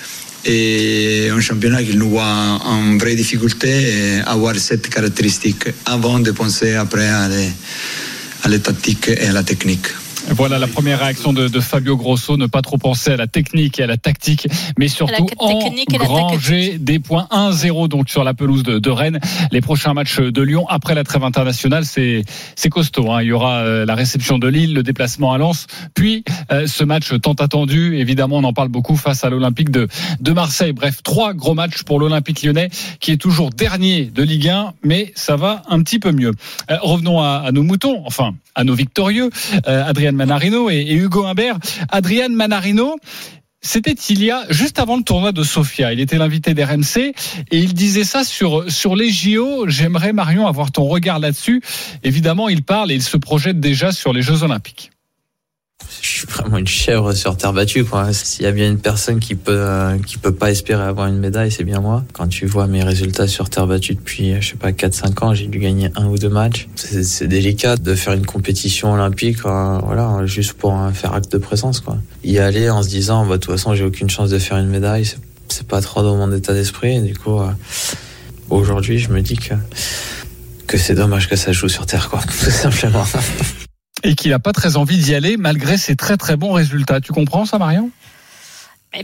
et 0.46 1.28
un 1.30 1.40
championnat 1.40 1.82
qui 1.82 1.96
nous 1.96 2.11
voit 2.11 2.24
en 2.24 2.96
vraie 2.96 3.16
difficulté 3.16 3.68
et 3.68 4.20
avoir 4.24 4.54
cette 4.56 4.88
caractéristique 4.88 5.64
avant 5.85 6.20
de 6.20 6.30
penser 6.30 6.74
après 6.74 7.09
à 7.09 7.28
les, 7.28 7.50
à 8.44 8.48
les 8.48 8.61
tactiques 8.61 9.09
et 9.09 9.26
à 9.26 9.32
la 9.32 9.42
technique. 9.42 9.88
Voilà 10.30 10.58
la 10.58 10.66
première 10.66 10.98
réaction 11.00 11.32
de, 11.32 11.48
de 11.48 11.60
Fabio 11.60 11.96
Grosso, 11.96 12.36
ne 12.36 12.46
pas 12.46 12.60
trop 12.60 12.78
penser 12.78 13.12
à 13.12 13.16
la 13.16 13.26
technique 13.26 13.78
et 13.78 13.84
à 13.84 13.86
la 13.86 13.96
tactique, 13.96 14.48
mais 14.78 14.88
surtout 14.88 15.26
engranger 16.18 16.78
des 16.78 16.98
points 16.98 17.28
1-0 17.30 17.88
donc 17.88 18.10
sur 18.10 18.24
la 18.24 18.34
pelouse 18.34 18.62
de, 18.62 18.78
de 18.78 18.90
Rennes. 18.90 19.20
Les 19.52 19.60
prochains 19.60 19.94
matchs 19.94 20.18
de 20.20 20.42
Lyon 20.42 20.66
après 20.68 20.94
la 20.94 21.04
trêve 21.04 21.24
internationale, 21.24 21.84
c'est 21.84 22.24
c'est 22.54 22.68
costaud. 22.68 23.10
hein. 23.12 23.22
Il 23.22 23.28
y 23.28 23.32
aura 23.32 23.58
euh, 23.60 23.86
la 23.86 23.94
réception 23.94 24.38
de 24.38 24.48
Lille, 24.48 24.74
le 24.74 24.82
déplacement 24.82 25.32
à 25.32 25.38
Lens, 25.38 25.66
puis 25.94 26.24
euh, 26.50 26.66
ce 26.66 26.84
match 26.84 27.12
tant 27.22 27.34
attendu. 27.34 27.96
Évidemment, 27.96 28.36
on 28.38 28.44
en 28.44 28.52
parle 28.52 28.68
beaucoup 28.68 28.96
face 28.96 29.24
à 29.24 29.30
l'Olympique 29.30 29.70
de, 29.70 29.88
de 30.20 30.32
Marseille. 30.32 30.72
Bref, 30.72 31.02
trois 31.02 31.34
gros 31.34 31.54
matchs 31.54 31.82
pour 31.84 32.00
l'Olympique 32.00 32.42
lyonnais 32.42 32.68
qui 33.00 33.12
est 33.12 33.16
toujours 33.16 33.50
dernier 33.50 34.04
de 34.06 34.22
Ligue 34.22 34.48
1, 34.48 34.74
mais 34.82 35.12
ça 35.14 35.36
va 35.36 35.62
un 35.68 35.80
petit 35.82 35.98
peu 35.98 36.12
mieux. 36.12 36.32
Euh, 36.70 36.76
revenons 36.82 37.20
à, 37.20 37.42
à 37.46 37.52
nos 37.52 37.62
moutons, 37.62 38.02
enfin 38.06 38.34
à 38.54 38.64
nos 38.64 38.74
victorieux, 38.74 39.30
euh, 39.68 39.84
Adrien 39.86 40.12
Manarino 40.16 40.70
et, 40.70 40.92
Hugo 40.92 41.24
Humbert. 41.24 41.59
Adrien 41.90 42.29
Manarino, 42.29 42.96
c'était 43.61 43.92
il 43.92 44.24
y 44.24 44.31
a 44.31 44.44
juste 44.50 44.79
avant 44.79 44.96
le 44.96 45.02
tournoi 45.02 45.33
de 45.33 45.42
Sofia. 45.42 45.92
Il 45.92 46.00
était 46.00 46.18
l'invité 46.18 46.55
d'RMC 46.55 47.14
et 47.50 47.59
il 47.59 47.74
disait 47.74 48.05
ça 48.05 48.24
sur 48.24 48.70
sur 48.70 48.96
les 48.96 49.11
JO. 49.11 49.68
J'aimerais 49.68 50.12
Marion 50.12 50.46
avoir 50.46 50.72
ton 50.72 50.85
regard 50.85 51.18
là-dessus. 51.18 51.62
Évidemment, 52.02 52.48
il 52.48 52.62
parle 52.62 52.90
et 52.90 52.94
il 52.94 53.02
se 53.02 53.16
projette 53.16 53.61
déjà 53.61 53.92
sur 53.92 54.12
les 54.12 54.22
Jeux 54.22 54.42
Olympiques. 54.42 54.90
Je 56.16 56.20
suis 56.20 56.26
vraiment 56.26 56.58
une 56.58 56.66
chèvre 56.66 57.12
sur 57.12 57.36
terre 57.36 57.52
battue. 57.52 57.84
Quoi. 57.84 58.12
S'il 58.12 58.44
y 58.44 58.48
a 58.48 58.52
bien 58.52 58.68
une 58.68 58.78
personne 58.78 59.20
qui 59.20 59.34
peut 59.34 59.52
euh, 59.52 59.98
qui 59.98 60.18
peut 60.18 60.32
pas 60.32 60.50
espérer 60.50 60.82
avoir 60.82 61.08
une 61.08 61.18
médaille, 61.18 61.50
c'est 61.50 61.64
bien 61.64 61.80
moi. 61.80 62.04
Quand 62.12 62.28
tu 62.28 62.46
vois 62.46 62.66
mes 62.66 62.82
résultats 62.82 63.26
sur 63.26 63.50
terre 63.50 63.66
battue 63.66 63.94
depuis, 63.94 64.40
je 64.40 64.50
sais 64.50 64.56
pas, 64.56 64.70
4-5 64.70 65.24
ans, 65.24 65.34
j'ai 65.34 65.46
dû 65.46 65.58
gagner 65.58 65.90
un 65.96 66.06
ou 66.06 66.16
deux 66.16 66.28
matchs. 66.28 66.68
C'est, 66.76 67.26
délicat 67.26 67.76
de 67.76 67.94
faire 67.94 68.14
une 68.14 68.24
compétition 68.24 68.92
olympique, 68.92 69.42
quoi, 69.42 69.80
voilà, 69.84 70.24
juste 70.26 70.52
pour 70.54 70.78
euh, 70.80 70.90
faire 70.90 71.12
acte 71.12 71.32
de 71.32 71.38
présence. 71.38 71.80
Quoi. 71.80 71.98
Y 72.24 72.38
aller 72.38 72.70
en 72.70 72.82
se 72.82 72.88
disant, 72.88 73.26
bah, 73.26 73.36
de 73.36 73.42
toute 73.42 73.52
façon, 73.52 73.74
j'ai 73.74 73.84
aucune 73.84 74.08
chance 74.08 74.30
de 74.30 74.38
faire 74.38 74.58
une 74.58 74.68
médaille, 74.68 75.04
c'est, 75.04 75.18
c'est 75.48 75.66
pas 75.66 75.80
trop 75.80 76.02
dans 76.02 76.16
mon 76.16 76.32
état 76.32 76.54
d'esprit. 76.54 77.00
Du 77.02 77.14
coup, 77.14 77.40
euh, 77.40 77.50
aujourd'hui, 78.48 78.98
je 78.98 79.10
me 79.10 79.20
dis 79.22 79.36
que 79.36 79.54
que 80.66 80.78
c'est 80.78 80.96
dommage 80.96 81.28
que 81.28 81.36
ça 81.36 81.52
joue 81.52 81.68
sur 81.68 81.86
terre, 81.86 82.08
quoi, 82.08 82.20
tout 82.44 82.50
simplement. 82.50 83.04
Et 84.07 84.14
qu'il 84.14 84.31
n'a 84.31 84.38
pas 84.38 84.53
très 84.53 84.77
envie 84.77 84.99
d'y 84.99 85.14
aller 85.14 85.37
malgré 85.37 85.77
ses 85.77 85.97
très 85.97 86.16
très 86.16 86.37
bons 86.37 86.53
résultats. 86.53 87.01
Tu 87.01 87.12
comprends 87.12 87.45
ça, 87.45 87.59
Marion? 87.59 87.90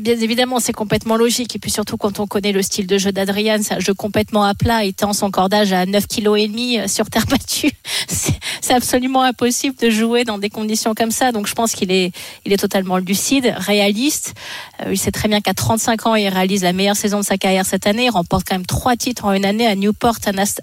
Bien 0.00 0.18
évidemment, 0.18 0.58
c'est 0.58 0.72
complètement 0.72 1.16
logique. 1.16 1.54
Et 1.54 1.58
puis 1.58 1.70
surtout, 1.70 1.96
quand 1.98 2.18
on 2.18 2.26
connaît 2.26 2.52
le 2.52 2.62
style 2.62 2.86
de 2.86 2.96
jeu 2.96 3.12
d'Adrian, 3.12 3.58
c'est 3.62 3.74
un 3.74 3.80
jeu 3.80 3.92
complètement 3.92 4.44
à 4.44 4.54
plat, 4.54 4.84
étant 4.84 5.12
son 5.12 5.30
cordage 5.30 5.72
à 5.72 5.84
9 5.84 6.06
kg 6.06 6.28
euh, 6.28 6.88
sur 6.88 7.10
terre 7.10 7.26
battue. 7.26 7.72
C'est 8.62 8.74
absolument 8.74 9.22
impossible 9.22 9.76
de 9.76 9.90
jouer 9.90 10.24
dans 10.24 10.38
des 10.38 10.48
conditions 10.48 10.94
comme 10.94 11.10
ça. 11.10 11.32
Donc 11.32 11.46
je 11.48 11.52
pense 11.54 11.72
qu'il 11.72 11.90
est, 11.90 12.12
il 12.44 12.52
est 12.52 12.56
totalement 12.56 12.98
lucide, 12.98 13.52
réaliste. 13.56 14.34
Euh, 14.80 14.92
il 14.92 14.98
sait 14.98 15.10
très 15.10 15.28
bien 15.28 15.40
qu'à 15.40 15.52
35 15.52 16.06
ans, 16.06 16.14
il 16.14 16.28
réalise 16.28 16.62
la 16.62 16.72
meilleure 16.72 16.96
saison 16.96 17.20
de 17.20 17.24
sa 17.24 17.36
carrière 17.36 17.66
cette 17.66 17.86
année. 17.86 18.04
Il 18.04 18.10
remporte 18.10 18.46
quand 18.48 18.54
même 18.54 18.66
trois 18.66 18.96
titres 18.96 19.24
en 19.24 19.32
une 19.32 19.44
année 19.44 19.66
à 19.66 19.74
Newport, 19.74 20.16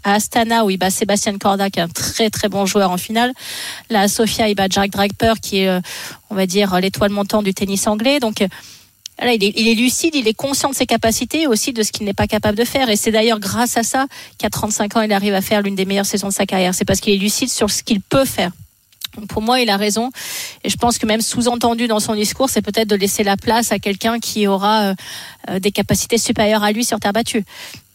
à 0.04 0.14
Astana, 0.14 0.64
où 0.64 0.70
il 0.70 0.78
bat 0.78 0.90
Sébastien 0.90 1.38
Corda, 1.38 1.70
qui 1.70 1.80
est 1.80 1.84
un 1.84 1.90
très 1.90 2.30
très 2.30 2.48
bon 2.48 2.66
joueur 2.66 2.90
en 2.90 2.98
finale. 2.98 3.34
Là, 3.90 4.02
à 4.02 4.08
Sofia, 4.08 4.48
il 4.48 4.56
bat 4.56 4.68
Jack 4.70 4.92
Draper, 4.92 5.34
qui 5.42 5.60
est, 5.60 5.68
euh, 5.68 5.82
on 6.30 6.36
va 6.36 6.46
dire, 6.46 6.80
l'étoile 6.80 7.12
montante 7.12 7.44
du 7.44 7.54
tennis 7.54 7.86
anglais. 7.86 8.20
Donc, 8.20 8.44
il, 9.22 9.44
est, 9.44 9.54
il 9.56 9.68
est 9.68 9.76
lucide, 9.76 10.16
il 10.16 10.28
est 10.28 10.34
conscient 10.34 10.70
de 10.70 10.76
ses 10.76 10.86
capacités, 10.86 11.48
aussi 11.48 11.74
de 11.74 11.84
ce 11.84 11.92
qu'il 11.92 12.06
n'est 12.06 12.14
pas 12.14 12.28
capable 12.28 12.58
de 12.58 12.66
faire. 12.66 12.90
Et 12.90 12.96
c'est 12.96 13.12
d'ailleurs 13.12 13.40
grâce 13.40 13.78
à 13.78 13.84
ça 13.84 14.08
qu'à 14.38 14.50
35 14.50 14.96
ans, 14.98 15.02
il 15.02 15.12
arrive 15.12 15.34
à 15.34 15.42
faire 15.42 15.62
l'une 15.62 15.76
des 15.76 15.86
meilleures 15.86 16.06
saisons 16.06 16.30
de 16.30 16.34
sa 16.34 16.46
carrière. 16.46 16.74
C'est 16.74 16.86
parce 16.86 17.00
qu'il 17.00 17.14
est 17.14 17.18
lucide 17.18 17.50
sur 17.50 17.70
ce 17.70 17.84
qu'il 17.84 18.02
peut 18.02 18.26
faire. 18.26 18.52
Donc, 19.18 19.28
Pour 19.28 19.42
moi, 19.42 19.60
il 19.60 19.70
a 19.70 19.78
raison. 19.78 20.12
Et 20.64 20.70
je 20.70 20.78
pense 20.78 20.98
que 20.98 21.06
même 21.06 21.22
sous-entendu 21.22 21.88
dans 21.88 22.00
son 22.00 22.16
discours, 22.16 22.50
c'est 22.50 22.62
peut-être 22.62 22.88
de 22.88 22.96
laisser 22.96 23.24
la 23.24 23.38
place 23.38 23.72
à 23.72 23.80
quelqu'un 23.80 24.20
qui 24.20 24.48
aura 24.48 24.84
euh, 24.84 24.94
euh, 25.50 25.60
des 25.60 25.72
capacités 25.72 26.18
supérieures 26.18 26.64
à 26.64 26.72
lui 26.72 26.86
sur 26.86 27.00
terre 27.00 27.14
battue. 27.14 27.44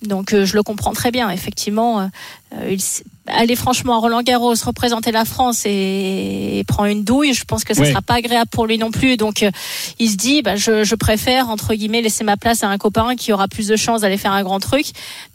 Donc 0.07 0.33
euh, 0.33 0.45
je 0.45 0.55
le 0.55 0.63
comprends 0.63 0.93
très 0.93 1.11
bien. 1.11 1.31
Effectivement, 1.31 2.01
euh, 2.01 2.07
euh, 2.55 2.71
il 2.71 2.81
aller 3.27 3.57
franchement 3.57 3.95
à 3.95 3.99
Roland 3.99 4.23
Garros, 4.23 4.55
représenter 4.65 5.11
la 5.11 5.25
France 5.25 5.63
et, 5.65 6.59
et 6.59 6.65
prend 6.65 6.85
une 6.85 7.05
douille, 7.05 7.33
je 7.33 7.45
pense 7.45 7.65
que 7.65 7.73
ça 7.75 7.83
Oui. 7.83 7.89
sera 7.91 8.03
pas 8.03 8.15
agréable 8.15 8.51
pour 8.51 8.67
lui 8.67 8.77
non 8.79 8.91
plus. 8.91 9.17
Donc 9.17 9.43
euh, 9.43 9.51
il 9.99 10.11
se 10.11 10.17
dit, 10.17 10.43
bah, 10.43 10.57
je, 10.57 10.85
je 10.85 10.95
préfère 10.95 11.49
entre 11.49 11.75
guillemets 11.75 12.03
laisser 12.03 12.23
ma 12.25 12.37
place 12.37 12.63
à 12.63 12.69
un 12.69 12.77
copain 12.79 13.17
qui 13.17 13.33
aura 13.33 13.49
plus 13.49 13.67
de 13.69 13.77
chances 13.77 14.03
d'aller 14.03 14.19
faire 14.19 14.33
un 14.33 14.43
grand 14.43 14.61
truc. 14.61 14.87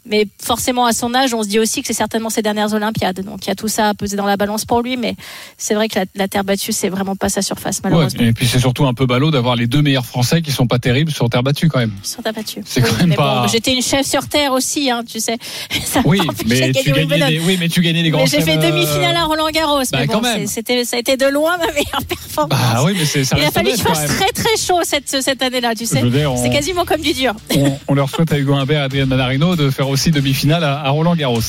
Mais 0.06 0.26
forcément 0.42 0.86
à 0.86 0.92
son 0.92 1.14
âge, 1.14 1.34
on 1.34 1.42
se 1.42 1.48
dit 1.48 1.58
aussi 1.58 1.80
que 1.82 1.86
c'est 1.86 1.92
certainement 1.92 2.30
ses 2.30 2.42
dernières 2.42 2.72
Olympiades. 2.74 3.24
Donc 3.24 3.44
il 3.44 3.48
y 3.48 3.52
a 3.52 3.54
tout 3.54 3.68
ça 3.68 3.88
à 3.88 3.94
peser 3.94 4.16
dans 4.16 4.26
la 4.26 4.36
balance 4.36 4.64
pour 4.64 4.82
lui. 4.82 4.96
Mais 4.96 5.16
c'est 5.58 5.74
vrai 5.74 5.88
que 5.88 5.98
la, 5.98 6.04
la 6.14 6.28
terre 6.28 6.44
battue, 6.44 6.72
c'est 6.72 6.88
vraiment 6.88 7.16
pas 7.16 7.28
sa 7.28 7.42
surface 7.42 7.76
Ouais, 7.78 7.90
malheureusement. 7.90 8.22
Et 8.24 8.32
puis 8.32 8.46
c'est 8.46 8.58
surtout 8.60 8.86
un 8.86 8.94
peu 8.94 9.06
ballot 9.06 9.30
d'avoir 9.30 9.56
les 9.56 9.66
deux 9.66 9.82
meilleurs 9.82 10.06
Français 10.06 10.42
qui 10.42 10.52
sont 10.52 10.66
pas 10.66 10.78
terribles 10.78 11.10
sur 11.12 11.28
terre 11.28 11.42
battue 11.42 11.68
quand 11.68 11.78
même. 11.80 11.92
Sur 12.02 12.22
terre 12.22 12.32
battue. 12.34 12.62
C'est 12.64 12.80
quand 12.82 12.96
même 12.98 13.14
pas- 13.14 13.42
bon, 13.42 13.48
j'étais 13.48 13.72
une 13.74 13.82
chef 13.82 14.06
sur 14.06 14.28
terre 14.28 14.52
aussi, 14.52 14.90
hein, 14.90 15.02
tu 15.08 15.18
sais. 15.20 15.36
Ça 15.84 16.00
Oui, 16.04 16.20
mais 16.46 16.72
tu, 16.72 16.90
gagnais 16.92 17.40
oui, 17.44 17.56
mais 17.58 17.68
tu 17.68 17.79
gagnais 17.80 18.02
les 18.02 18.10
grands 18.10 18.20
Mais 18.22 18.26
j'ai 18.26 18.40
fait 18.40 18.52
chelems, 18.52 18.62
euh, 18.64 18.70
demi-finale 18.70 19.16
à 19.16 19.24
Roland 19.24 19.48
Garros. 19.52 19.78
bah, 19.92 19.98
mais 20.00 20.06
quand 20.06 20.20
même. 20.20 20.46
c'était, 20.46 20.84
ça 20.84 20.96
a 20.96 21.00
été 21.00 21.16
de 21.16 21.26
loin 21.26 21.56
ma 21.58 21.66
meilleure 21.72 22.02
performance. 22.08 22.58
Bah 22.74 22.82
oui, 22.84 22.94
mais 22.98 23.04
c'est- 23.04 23.24
ça 23.24 23.36
Il 23.38 23.44
a 23.44 23.50
fallu 23.50 23.70
qu'il 23.72 23.82
fasse 23.82 24.06
très 24.06 24.28
très 24.32 24.56
chaud 24.56 24.80
cette, 24.82 25.08
cette 25.22 25.42
année-là, 25.42 25.74
tu 25.74 25.86
sais. 25.86 26.02
Dire, 26.02 26.32
on- 26.32 26.42
C'est 26.42 26.50
quasiment 26.50 26.84
comme 26.84 27.00
du 27.00 27.12
dur. 27.12 27.34
on, 27.56 27.78
on 27.88 27.94
leur 27.94 28.08
souhaite 28.10 28.32
à 28.32 28.38
Hugo 28.38 28.54
Humbert 28.54 28.80
et 28.82 28.84
Adrien 28.84 29.06
Manarino 29.06 29.56
de 29.56 29.70
faire 29.70 29.88
aussi 29.88 30.10
demi-finale 30.10 30.64
à, 30.64 30.80
à 30.80 30.90
Roland 30.90 31.14
Garros. 31.16 31.40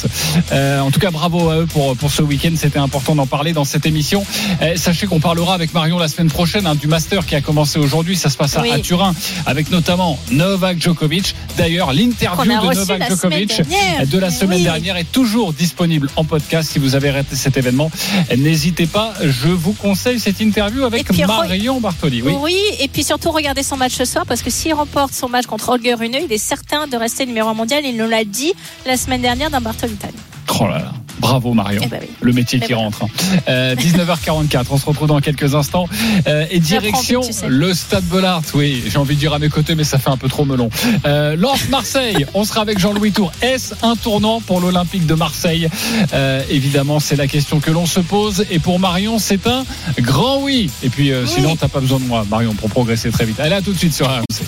Euh, 0.52 0.80
en 0.80 0.92
tout 0.92 1.00
cas, 1.00 1.12
bravo 1.12 1.50
à 1.50 1.58
eux 1.58 1.66
pour, 1.66 1.96
pour 1.96 2.12
ce 2.12 2.22
week-end. 2.22 2.52
C'était 2.56 2.80
important 2.80 3.16
d'en 3.16 3.26
parler 3.28 3.54
dans 3.54 3.66
cette 3.66 3.86
émission. 3.86 4.24
Euh, 4.62 4.76
sachez 4.76 5.08
qu'on 5.08 5.20
parlera 5.20 5.54
avec 5.54 5.74
Marion 5.74 5.98
la 5.98 6.08
semaine 6.08 6.30
prochaine 6.30 6.66
hein, 6.68 6.76
du 6.76 6.88
Master 6.88 7.26
qui 7.26 7.36
a 7.36 7.42
commencé 7.42 7.80
aujourd'hui. 7.80 8.16
Ça 8.18 8.30
se 8.30 8.38
passe 8.38 8.58
à, 8.58 8.62
Oui. 8.62 8.72
à 8.72 8.80
Turin 8.80 9.14
avec 9.46 9.72
notamment 9.72 10.20
Novak 10.32 10.80
Djokovic. 10.82 11.36
D'ailleurs, 11.58 11.94
l'interview 11.94 12.44
de 12.52 12.76
Novak 12.76 13.10
Djokovic 13.10 13.62
de 14.10 14.18
la 14.18 14.30
semaine 14.32 14.60
oui. 14.60 14.64
dernière 14.64 14.98
est 14.98 15.12
toujours 15.12 15.54
disponible 15.54 16.10
en 16.16 16.21
podcast 16.24 16.72
si 16.72 16.80
vous 16.80 16.96
avez 16.96 17.12
raté 17.12 17.36
cet 17.36 17.58
événement. 17.58 17.92
N'hésitez 18.36 18.88
pas, 18.88 19.14
je 19.22 19.50
vous 19.50 19.74
conseille 19.74 20.20
cette 20.20 20.40
interview 20.42 20.84
avec 20.84 21.06
puis, 21.06 21.24
Marion 21.26 21.80
Bartoli. 21.80 22.22
Oui. 22.22 22.34
Oui. 22.40 22.58
et 22.80 22.88
puis 22.88 23.04
surtout 23.04 23.32
regardez 23.32 23.64
son 23.64 23.78
match 23.78 23.94
ce 23.94 24.06
soir 24.06 24.26
parce 24.26 24.42
que 24.42 24.50
s'il 24.50 24.74
remporte 24.74 25.14
son 25.14 25.30
match 25.30 25.46
contre 25.46 25.70
Holger 25.70 25.94
Rune, 25.94 26.16
il 26.24 26.32
est 26.32 26.38
certain 26.38 26.88
de 26.88 26.98
rester 26.98 27.26
numéro 27.26 27.50
un 27.50 27.54
mondial. 27.54 27.84
Il 27.86 27.98
nous 27.98 28.08
l'a 28.08 28.24
dit 28.24 28.54
la 28.86 28.98
semaine 28.98 29.22
dernière 29.22 29.50
dans 29.50 29.62
Bartoli 29.62 29.96
Time. 29.96 30.12
Oh 30.60 30.68
là 30.68 30.80
là. 30.80 30.94
Bravo 31.22 31.54
Marion, 31.54 31.82
Eh 31.86 31.88
ben 31.88 32.00
oui. 32.02 32.08
le 32.20 32.34
métier 32.34 32.60
Eh 32.62 32.66
qui 32.66 32.74
ben. 32.74 32.80
rentre. 32.80 33.04
hein. 33.04 33.08
Euh, 33.48 33.76
19h44, 33.76 34.66
on 34.72 34.78
se 34.78 34.86
retrouve 34.86 35.08
dans 35.08 35.20
quelques 35.22 35.56
instants. 35.56 35.88
Euh, 36.28 36.46
et 36.52 36.60
direction 36.60 37.22
vite, 37.22 37.32
tu 37.32 37.38
sais. 37.38 37.46
le 37.48 37.74
Stade 37.74 38.04
Bollard. 38.06 38.42
Oui, 38.56 38.84
j'ai 38.88 38.98
envie 38.98 39.16
de 39.16 39.20
dire 39.20 39.34
à 39.34 39.40
mes 39.40 39.50
côtés, 39.50 39.76
mais 39.76 39.84
ça 39.84 40.00
fait 40.00 40.10
un 40.10 40.18
peu 40.18 40.28
trop 40.28 40.44
melon. 40.46 40.70
Euh, 41.06 41.36
Lance 41.36 41.70
Marseille, 41.70 42.26
on 42.34 42.44
sera 42.44 42.62
avec 42.62 42.80
Jean-Louis 42.80 43.12
Tour. 43.12 43.32
Est-ce 43.42 43.74
un 43.84 43.96
tournant 43.96 44.42
pour 44.42 44.60
l'Olympique 44.60 45.06
de 45.06 45.14
Marseille? 45.14 45.70
Euh, 46.14 46.42
Évidemment, 46.50 47.00
c'est 47.00 47.16
la 47.16 47.28
question 47.28 47.60
que 47.60 47.72
l'on 47.72 47.86
se 47.86 48.00
pose. 48.00 48.46
Et 48.50 48.60
pour 48.60 48.80
Marion, 48.80 49.20
c'est 49.20 49.46
un 49.48 49.64
grand 50.00 50.42
oui. 50.42 50.70
Et 50.84 50.90
puis, 50.90 51.12
euh, 51.12 51.26
sinon, 51.28 51.56
t'as 51.56 51.68
pas 51.68 51.80
besoin 51.80 52.00
de 52.00 52.06
moi, 52.06 52.26
Marion, 52.30 52.54
pour 52.56 52.70
progresser 52.70 53.12
très 53.12 53.26
vite. 53.26 53.40
Allez, 53.40 53.54
à 53.56 53.62
tout 53.62 53.74
de 53.74 53.78
suite 53.78 53.94
sur 53.94 54.08
RMC. 54.08 54.44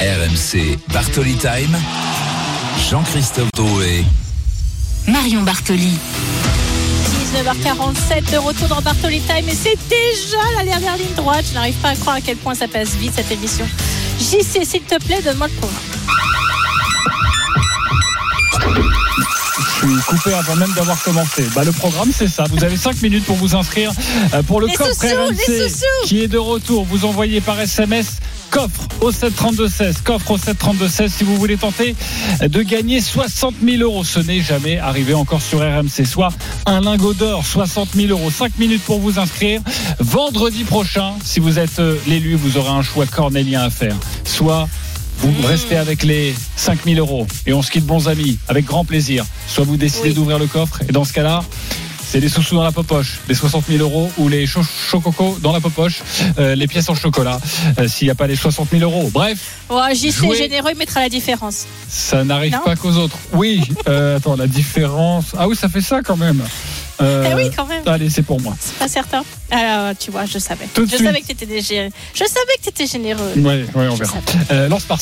RMC 0.00 0.78
Bartoli 0.92 1.34
Time. 1.36 1.76
Jean-Christophe 2.90 3.50
Drouet. 3.56 4.04
Marion 5.08 5.42
Bartoli. 5.42 5.98
19h47 7.34 8.32
de 8.32 8.38
retour 8.38 8.68
dans 8.68 8.80
Bartoli 8.80 9.20
Time 9.20 9.48
et 9.48 9.54
c'est 9.54 9.78
déjà 9.88 10.42
la 10.56 10.64
dernière 10.64 10.96
ligne 10.96 11.14
droite. 11.14 11.44
Je 11.48 11.54
n'arrive 11.54 11.76
pas 11.76 11.90
à 11.90 11.94
croire 11.94 12.16
à 12.16 12.20
quel 12.20 12.36
point 12.36 12.54
ça 12.54 12.66
passe 12.66 12.94
vite 12.96 13.12
cette 13.14 13.30
émission. 13.30 13.66
JC, 14.18 14.64
s'il 14.64 14.82
te 14.82 15.02
plaît, 15.04 15.22
donne-moi 15.22 15.46
le 15.48 15.52
programme. 15.54 15.82
Je 19.58 19.86
suis 19.86 20.02
coupé 20.06 20.32
avant 20.34 20.56
même 20.56 20.72
d'avoir 20.72 21.00
commencé. 21.02 21.44
Bah, 21.54 21.62
le 21.62 21.72
programme, 21.72 22.10
c'est 22.12 22.28
ça. 22.28 22.44
Vous 22.50 22.64
avez 22.64 22.76
5 22.76 23.00
minutes 23.02 23.24
pour 23.24 23.36
vous 23.36 23.54
inscrire 23.54 23.92
euh, 24.34 24.42
pour 24.42 24.60
le 24.60 24.66
Les 24.66 24.74
coffre 24.74 25.04
RMC 25.04 25.70
qui 26.04 26.22
est 26.22 26.28
de 26.28 26.38
retour. 26.38 26.84
Vous 26.84 27.04
envoyez 27.04 27.40
par 27.40 27.60
SMS 27.60 28.16
coffre 28.50 28.88
au 29.00 29.10
732-16. 29.10 30.02
Coffre 30.02 30.30
au 30.32 30.38
732-16 30.38 31.08
si 31.08 31.24
vous 31.24 31.36
voulez 31.36 31.56
tenter 31.56 31.94
de 32.40 32.62
gagner 32.62 33.00
60 33.00 33.54
000 33.62 33.82
euros. 33.82 34.04
Ce 34.04 34.20
n'est 34.20 34.40
jamais 34.40 34.78
arrivé 34.78 35.14
encore 35.14 35.42
sur 35.42 35.60
RMC. 35.60 36.04
Soit 36.06 36.32
un 36.66 36.80
lingot 36.80 37.14
d'or, 37.14 37.44
60 37.44 37.90
000 37.94 38.08
euros. 38.08 38.30
5 38.30 38.58
minutes 38.58 38.82
pour 38.82 38.98
vous 39.00 39.18
inscrire. 39.18 39.60
Vendredi 39.98 40.64
prochain, 40.64 41.12
si 41.24 41.40
vous 41.40 41.58
êtes 41.58 41.78
euh, 41.78 41.96
l'élu, 42.06 42.34
vous 42.34 42.56
aurez 42.56 42.70
un 42.70 42.82
choix 42.82 43.06
cornélien 43.06 43.62
à 43.62 43.70
faire. 43.70 43.96
Soit 44.24 44.68
vous 45.18 45.32
restez 45.46 45.76
avec 45.76 46.02
les 46.02 46.34
5000 46.56 46.98
euros 46.98 47.26
et 47.46 47.52
on 47.54 47.62
se 47.62 47.70
quitte 47.70 47.86
bons 47.86 48.08
amis 48.08 48.38
avec 48.48 48.66
grand 48.66 48.84
plaisir. 48.84 49.24
Soit 49.48 49.64
vous 49.64 49.76
décidez 49.78 50.08
Oui. 50.10 50.14
d'ouvrir 50.14 50.38
le 50.38 50.46
coffre 50.46 50.80
et 50.88 50.92
dans 50.92 51.04
ce 51.04 51.12
cas-là, 51.14 51.42
c'est 52.08 52.20
les 52.20 52.28
sous-sous 52.28 52.54
dans 52.54 52.62
la 52.62 52.72
popoche, 52.72 53.18
les 53.28 53.34
60 53.34 53.64
000 53.68 53.82
euros 53.82 54.10
ou 54.18 54.28
les 54.28 54.46
cho- 54.46 54.62
chococo 54.62 55.36
dans 55.42 55.52
la 55.52 55.60
popoche, 55.60 56.02
euh, 56.38 56.54
les 56.54 56.66
pièces 56.68 56.88
en 56.88 56.94
chocolat, 56.94 57.40
euh, 57.78 57.88
s'il 57.88 58.06
n'y 58.06 58.10
a 58.12 58.14
pas 58.14 58.26
les 58.26 58.36
60 58.36 58.68
000 58.70 58.82
euros. 58.82 59.10
Bref, 59.12 59.38
Oh, 59.68 59.80
JC 59.92 60.10
Jouer. 60.12 60.36
généreux, 60.36 60.70
il 60.72 60.78
mettra 60.78 61.00
la 61.00 61.08
différence. 61.08 61.66
ça 61.88 62.22
n'arrive 62.24 62.56
pas 62.64 62.76
qu'aux 62.76 62.92
autres. 62.92 63.18
Oui, 63.32 63.60
euh, 63.88 64.16
attends, 64.18 64.36
la 64.36 64.46
différence. 64.46 65.26
Ah 65.36 65.48
oui, 65.48 65.56
ça 65.56 65.68
fait 65.68 65.80
ça 65.80 66.00
quand 66.02 66.16
même. 66.16 66.42
Eh 67.00 67.34
oui, 67.34 67.50
quand 67.54 67.66
même. 67.66 67.82
Allez, 67.86 68.08
c'est 68.08 68.22
pour 68.22 68.40
moi. 68.40 68.56
C'est 68.58 68.76
pas 68.78 68.88
certain. 68.88 69.22
Alors, 69.50 69.94
tu 69.98 70.10
vois, 70.10 70.24
je 70.24 70.38
savais. 70.38 70.66
Tout 70.72 70.86
je 70.86 70.94
suite. 70.96 71.04
savais 71.06 71.20
que 71.20 71.26
t'étais 71.26 71.44
dégé- 71.46 71.90
Je 72.14 72.18
savais 72.24 72.56
que 72.58 72.62
t'étais 72.64 72.86
généreux. 72.86 73.32
Ouais, 73.36 73.66
ouais, 73.74 73.88
on 73.90 73.94
verra. 73.96 74.68
Lance 74.68 74.84
par 74.84 75.00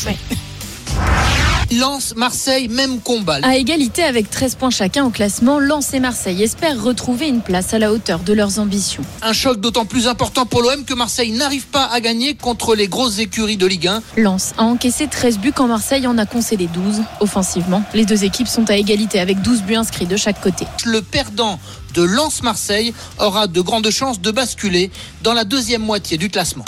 Lens, 1.79 2.15
Marseille, 2.17 2.69
même 2.69 3.01
combat. 3.01 3.39
À 3.43 3.57
égalité 3.57 4.03
avec 4.03 4.31
13 4.31 4.55
points 4.55 4.71
chacun 4.71 5.05
au 5.05 5.11
classement, 5.11 5.59
Lens 5.59 5.93
et 5.93 6.01
Marseille 6.01 6.43
espèrent 6.43 6.81
retrouver 6.83 7.29
une 7.29 7.41
place 7.41 7.75
à 7.75 7.79
la 7.79 7.93
hauteur 7.93 8.21
de 8.21 8.33
leurs 8.33 8.59
ambitions. 8.59 9.03
Un 9.23 9.33
choc 9.33 9.61
d'autant 9.61 9.85
plus 9.85 10.07
important 10.07 10.47
pour 10.47 10.63
l'OM 10.63 10.85
que 10.85 10.95
Marseille 10.95 11.33
n'arrive 11.33 11.67
pas 11.67 11.85
à 11.87 12.01
gagner 12.01 12.35
contre 12.35 12.75
les 12.75 12.87
grosses 12.87 13.19
écuries 13.19 13.57
de 13.57 13.67
Ligue 13.67 13.89
1. 13.89 14.03
Lens 14.17 14.53
a 14.57 14.65
encaissé 14.65 15.09
13 15.09 15.39
buts 15.39 15.53
quand 15.53 15.67
Marseille 15.67 16.07
en 16.07 16.17
a 16.19 16.27
concédé 16.27 16.69
12. 16.69 17.03
Offensivement, 17.21 17.83
les 17.95 18.05
deux 18.05 18.25
équipes 18.25 18.49
sont 18.49 18.71
à 18.71 18.77
égalité 18.77 19.19
avec 19.19 19.43
12 19.43 19.63
buts 19.63 19.77
inscrits 19.77 20.07
de 20.07 20.17
chaque 20.17 20.41
côté. 20.41 20.67
Le 20.85 21.03
perdant 21.03 21.59
de 21.95 22.03
Lens-Marseille 22.03 22.93
aura 23.19 23.47
de 23.47 23.61
grandes 23.61 23.91
chances 23.91 24.21
de 24.21 24.31
basculer 24.31 24.91
dans 25.23 25.33
la 25.33 25.45
deuxième 25.45 25.83
moitié 25.83 26.19
du 26.19 26.29
classement. 26.29 26.65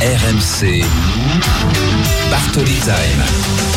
RMC. 0.00 0.84
Bartoli 2.30 2.74
Time. 2.80 3.73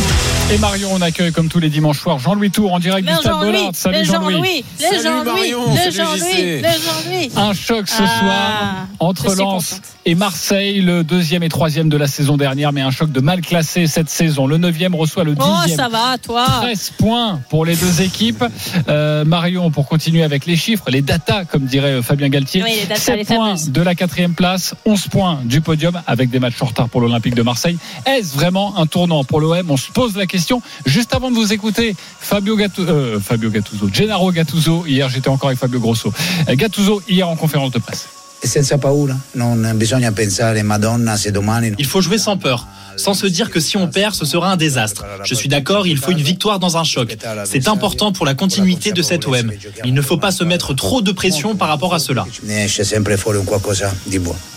Et 0.50 0.58
Marion, 0.60 0.90
on 0.94 1.02
accueille 1.02 1.34
comme 1.34 1.50
tous 1.50 1.60
les 1.60 1.70
dimanches 1.70 2.00
soirs 2.00 2.20
Jean-Louis 2.20 2.52
Tour 2.52 2.72
en 2.74 2.80
direct 2.80 3.06
du 3.06 3.14
Stade 3.14 3.26
Jean-Louis, 3.34 3.52
Bollard. 3.52 3.72
Salut 3.74 4.06
Jean-Louis. 4.06 4.64
Le 4.80 5.04
Jean-Louis, 5.04 5.52
le 5.52 5.92
Jean-Louis. 5.92 7.32
Un 7.36 7.54
choc 7.54 7.90
ce 7.90 8.02
Ah, 8.02 8.20
soir 8.20 8.88
entre 9.02 9.36
Lens 9.36 9.82
et 10.06 10.16
Marseille, 10.16 10.80
le 10.82 11.04
deuxième 11.04 11.44
et 11.44 11.50
troisième 11.50 11.90
de 11.90 11.98
la 11.98 12.08
saison 12.08 12.38
dernière, 12.38 12.72
mais 12.72 12.80
un 12.80 12.92
choc 12.92 13.12
de 13.12 13.20
mal 13.20 13.42
classé 13.42 13.88
cette 13.88 14.10
saison. 14.10 14.48
Le 14.48 14.58
neuvième 14.58 14.96
reçoit 14.96 15.26
le 15.26 15.36
Oh, 15.38 15.44
dixième. 15.64 15.78
ça 15.80 15.90
va, 15.90 16.18
toi. 16.18 16.46
13 16.62 16.94
points 16.98 17.42
pour 17.50 17.66
les 17.66 17.76
deux 17.76 18.02
équipes. 18.02 18.46
Euh, 18.88 19.26
Marion, 19.26 19.70
pour 19.70 19.86
continuer 19.86 20.24
avec 20.24 20.46
les 20.46 20.56
chiffres, 20.56 20.90
les 20.90 21.02
datas, 21.02 21.44
comme 21.44 21.66
dirait 21.66 21.96
euh, 21.96 22.02
Fabien 22.02 22.30
Galtier. 22.30 22.64
Oui, 22.64 22.72
les 22.80 22.86
datas, 22.86 23.02
7 23.02 23.18
les 23.18 23.26
points 23.26 23.48
fameuses. 23.48 23.70
de 23.72 23.82
la 23.82 23.96
quatrième 23.96 24.34
place, 24.34 24.76
11 24.86 25.08
points 25.10 25.40
du 25.44 25.60
podium 25.60 26.02
avec 26.08 26.30
des 26.30 26.40
matchs 26.40 26.62
en 26.62 26.68
retard 26.68 26.88
pour 26.88 27.02
l'Olympique 27.02 27.36
de 27.36 27.44
Marseille. 27.44 27.78
Est-ce 28.06 28.34
vraiment 28.34 28.78
un 28.78 28.86
tournant 28.86 29.26
pour 29.26 29.42
l'OM 29.42 29.70
On 29.70 29.76
se 29.76 29.92
pose 29.92 30.16
la 30.16 30.22
question. 30.26 30.37
Juste 30.86 31.14
avant 31.14 31.30
de 31.32 31.36
vous 31.36 31.54
écouter, 31.54 31.96
Fabio, 32.20 32.56
Gattu- 32.58 32.82
euh, 32.82 33.20
Fabio 33.20 33.50
Gattuso, 33.50 33.90
Gennaro 33.92 34.32
Gattuso, 34.32 34.86
hier 34.86 35.10
j'étais 35.10 35.30
encore 35.30 35.50
avec 35.50 35.60
Fabio 35.60 35.80
Grosso. 35.80 36.12
Euh, 36.50 36.56
Gattuso, 36.56 37.02
hier 37.08 37.28
en 37.28 37.36
conférence 37.36 37.72
de 37.72 37.80
presse. 37.80 38.08
Senza 38.44 38.78
paura, 38.78 39.16
non 39.36 39.74
bisogna 39.76 40.12
pensare 40.12 40.64
Madonna 40.64 41.18
se 41.18 41.30
domani. 41.32 41.74
Il 41.80 41.86
faut 41.86 42.02
jouer 42.02 42.18
sans 42.18 42.38
peur, 42.38 42.68
sans 42.96 43.14
se 43.14 43.26
dire 43.28 43.50
que 43.50 43.60
si 43.60 43.78
on 43.78 43.88
perd, 43.88 44.14
ce 44.14 44.26
sera 44.26 44.52
un 44.52 44.58
désastre. 44.58 45.06
Je 45.24 45.34
suis 45.34 45.50
d'accord, 45.50 45.88
il 45.88 45.98
faut 45.98 46.12
une 46.12 46.22
victoire 46.22 46.60
dans 46.60 46.78
un 46.78 46.84
choc. 46.84 47.18
C'est 47.46 47.68
important 47.68 48.12
pour 48.12 48.26
la 48.26 48.36
continuité 48.36 48.92
de 48.92 49.02
cet 49.02 49.28
OM. 49.28 49.52
Il 49.86 49.94
ne 49.94 50.02
faut 50.02 50.18
pas 50.18 50.32
se 50.32 50.44
mettre 50.44 50.74
trop 50.74 51.02
de 51.02 51.12
pression 51.12 51.56
par 51.56 51.68
rapport 51.68 51.94
à 51.94 52.00
cela. 52.00 52.26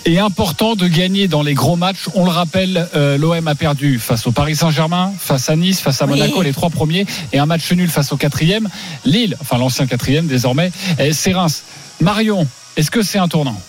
Et 0.04 0.18
important 0.18 0.76
de 0.76 0.86
gagner 0.86 1.26
dans 1.26 1.42
les 1.42 1.54
gros 1.54 1.76
matchs. 1.76 2.08
On 2.14 2.24
le 2.24 2.30
rappelle, 2.30 2.86
euh, 2.94 3.18
l'OM 3.18 3.48
a 3.48 3.54
perdu 3.54 3.98
face 3.98 4.26
au 4.26 4.32
Paris 4.32 4.56
Saint-Germain, 4.56 5.12
face 5.18 5.48
à 5.48 5.56
Nice, 5.56 5.80
face 5.80 6.00
à 6.00 6.06
Oui. 6.06 6.18
Monaco, 6.18 6.42
les 6.42 6.52
trois 6.52 6.70
premiers, 6.70 7.06
et 7.32 7.38
un 7.38 7.46
match 7.46 7.70
nul 7.72 7.88
face 7.88 8.12
au 8.12 8.16
quatrième. 8.16 8.68
Lille, 9.04 9.36
enfin 9.40 9.58
l'ancien 9.58 9.86
quatrième 9.86 10.26
désormais, 10.26 10.70
et 10.98 11.12
c'est 11.12 11.32
Reims. 11.32 11.62
Marion, 12.00 12.46
est-ce 12.76 12.90
que 12.90 13.02
c'est 13.02 13.18
un 13.18 13.28
tournant? 13.28 13.60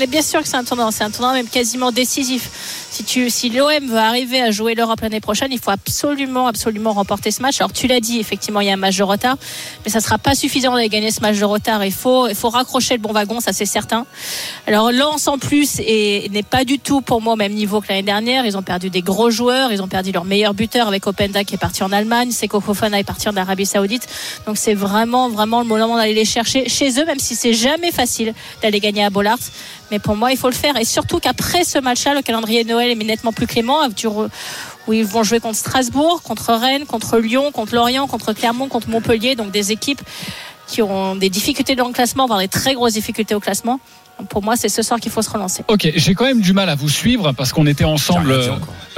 Mais 0.00 0.06
bien 0.06 0.22
sûr 0.22 0.40
que 0.40 0.48
c'est 0.48 0.56
un 0.56 0.64
tournant, 0.64 0.90
c'est 0.90 1.04
un 1.04 1.10
tournant 1.10 1.34
même 1.34 1.46
quasiment 1.46 1.92
décisif. 1.92 2.48
Si, 2.90 3.30
si 3.30 3.50
l'OM 3.50 3.86
veut 3.86 3.98
arriver 3.98 4.40
à 4.40 4.50
jouer 4.50 4.74
l'Europe 4.74 5.00
l'année 5.02 5.20
prochaine, 5.20 5.48
il 5.52 5.58
faut 5.60 5.70
absolument, 5.70 6.46
absolument 6.46 6.92
remporter 6.94 7.30
ce 7.30 7.42
match. 7.42 7.60
Alors 7.60 7.72
tu 7.72 7.86
l'as 7.86 8.00
dit, 8.00 8.18
effectivement, 8.18 8.60
il 8.60 8.66
y 8.66 8.70
a 8.70 8.72
un 8.72 8.76
match 8.78 8.96
de 8.96 9.02
retard, 9.02 9.36
mais 9.84 9.90
ça 9.90 9.98
ne 9.98 10.02
sera 10.02 10.16
pas 10.16 10.34
suffisant 10.34 10.72
d'aller 10.74 10.88
gagner 10.88 11.10
ce 11.10 11.20
match 11.20 11.38
de 11.38 11.44
retard. 11.44 11.84
Il 11.84 11.92
faut, 11.92 12.28
il 12.28 12.34
faut 12.34 12.48
raccrocher 12.48 12.94
le 12.94 13.00
bon 13.00 13.12
wagon, 13.12 13.40
ça 13.40 13.52
c'est 13.52 13.66
certain. 13.66 14.06
Alors 14.66 14.90
Lens 14.90 15.28
en 15.28 15.36
plus 15.38 15.80
est- 15.80 16.32
n'est 16.32 16.42
pas 16.42 16.64
du 16.64 16.78
tout 16.78 17.02
pour 17.02 17.20
moi 17.20 17.34
au 17.34 17.36
même 17.36 17.52
niveau 17.52 17.82
que 17.82 17.88
l'année 17.90 18.02
dernière. 18.02 18.46
Ils 18.46 18.56
ont 18.56 18.62
perdu 18.62 18.88
des 18.88 19.02
gros 19.02 19.30
joueurs, 19.30 19.70
ils 19.70 19.82
ont 19.82 19.88
perdu 19.88 20.12
leur 20.12 20.24
meilleur 20.24 20.54
buteur 20.54 20.88
avec 20.88 21.06
Openda 21.06 21.44
qui 21.44 21.56
est 21.56 21.58
parti 21.58 21.82
en 21.82 21.92
Allemagne, 21.92 22.30
Seko 22.30 22.60
Fofana 22.60 22.98
est 22.98 23.04
parti 23.04 23.28
en 23.28 23.36
Arabie 23.36 23.66
Saoudite. 23.66 24.08
Donc 24.46 24.56
c'est 24.56 24.74
vraiment, 24.74 25.28
vraiment 25.28 25.60
le 25.60 25.66
moment 25.66 25.96
d'aller 25.96 26.14
les 26.14 26.24
chercher 26.24 26.68
chez 26.70 26.98
eux, 26.98 27.04
même 27.04 27.18
si 27.18 27.36
c'est 27.36 27.52
jamais 27.52 27.92
facile 27.92 28.32
d'aller 28.62 28.80
gagner 28.80 29.04
à 29.04 29.10
Bollard. 29.10 29.38
Mais 29.90 29.98
pour 29.98 30.16
moi, 30.16 30.32
il 30.32 30.38
faut 30.38 30.48
le 30.48 30.54
faire. 30.54 30.76
Et 30.76 30.84
surtout 30.84 31.18
qu'après 31.18 31.64
ce 31.64 31.78
match-là, 31.78 32.14
le 32.14 32.22
calendrier 32.22 32.64
de 32.64 32.68
Noël 32.68 32.90
est 32.90 33.04
nettement 33.04 33.32
plus 33.32 33.46
clément. 33.46 33.80
Où 34.86 34.92
ils 34.92 35.04
vont 35.04 35.22
jouer 35.22 35.40
contre 35.40 35.56
Strasbourg, 35.56 36.22
contre 36.22 36.52
Rennes, 36.54 36.86
contre 36.86 37.18
Lyon, 37.18 37.52
contre 37.52 37.74
Lorient, 37.74 38.06
contre 38.06 38.32
Clermont, 38.32 38.68
contre 38.68 38.88
Montpellier. 38.88 39.34
Donc 39.36 39.50
des 39.50 39.72
équipes 39.72 40.00
qui 40.66 40.82
ont 40.82 41.16
des 41.16 41.30
difficultés 41.30 41.74
dans 41.74 41.88
le 41.88 41.92
classement, 41.92 42.26
voire 42.26 42.38
des 42.38 42.48
très 42.48 42.74
grosses 42.74 42.94
difficultés 42.94 43.34
au 43.34 43.40
classement. 43.40 43.80
Pour 44.28 44.42
moi, 44.42 44.56
c'est 44.56 44.68
ce 44.68 44.82
soir 44.82 45.00
qu'il 45.00 45.10
faut 45.12 45.22
se 45.22 45.30
relancer. 45.30 45.64
Ok, 45.68 45.90
j'ai 45.94 46.14
quand 46.14 46.24
même 46.24 46.40
du 46.40 46.52
mal 46.52 46.68
à 46.68 46.74
vous 46.74 46.88
suivre 46.88 47.32
parce 47.32 47.52
qu'on 47.52 47.66
était 47.66 47.84
ensemble. 47.84 48.32
Euh, 48.32 48.48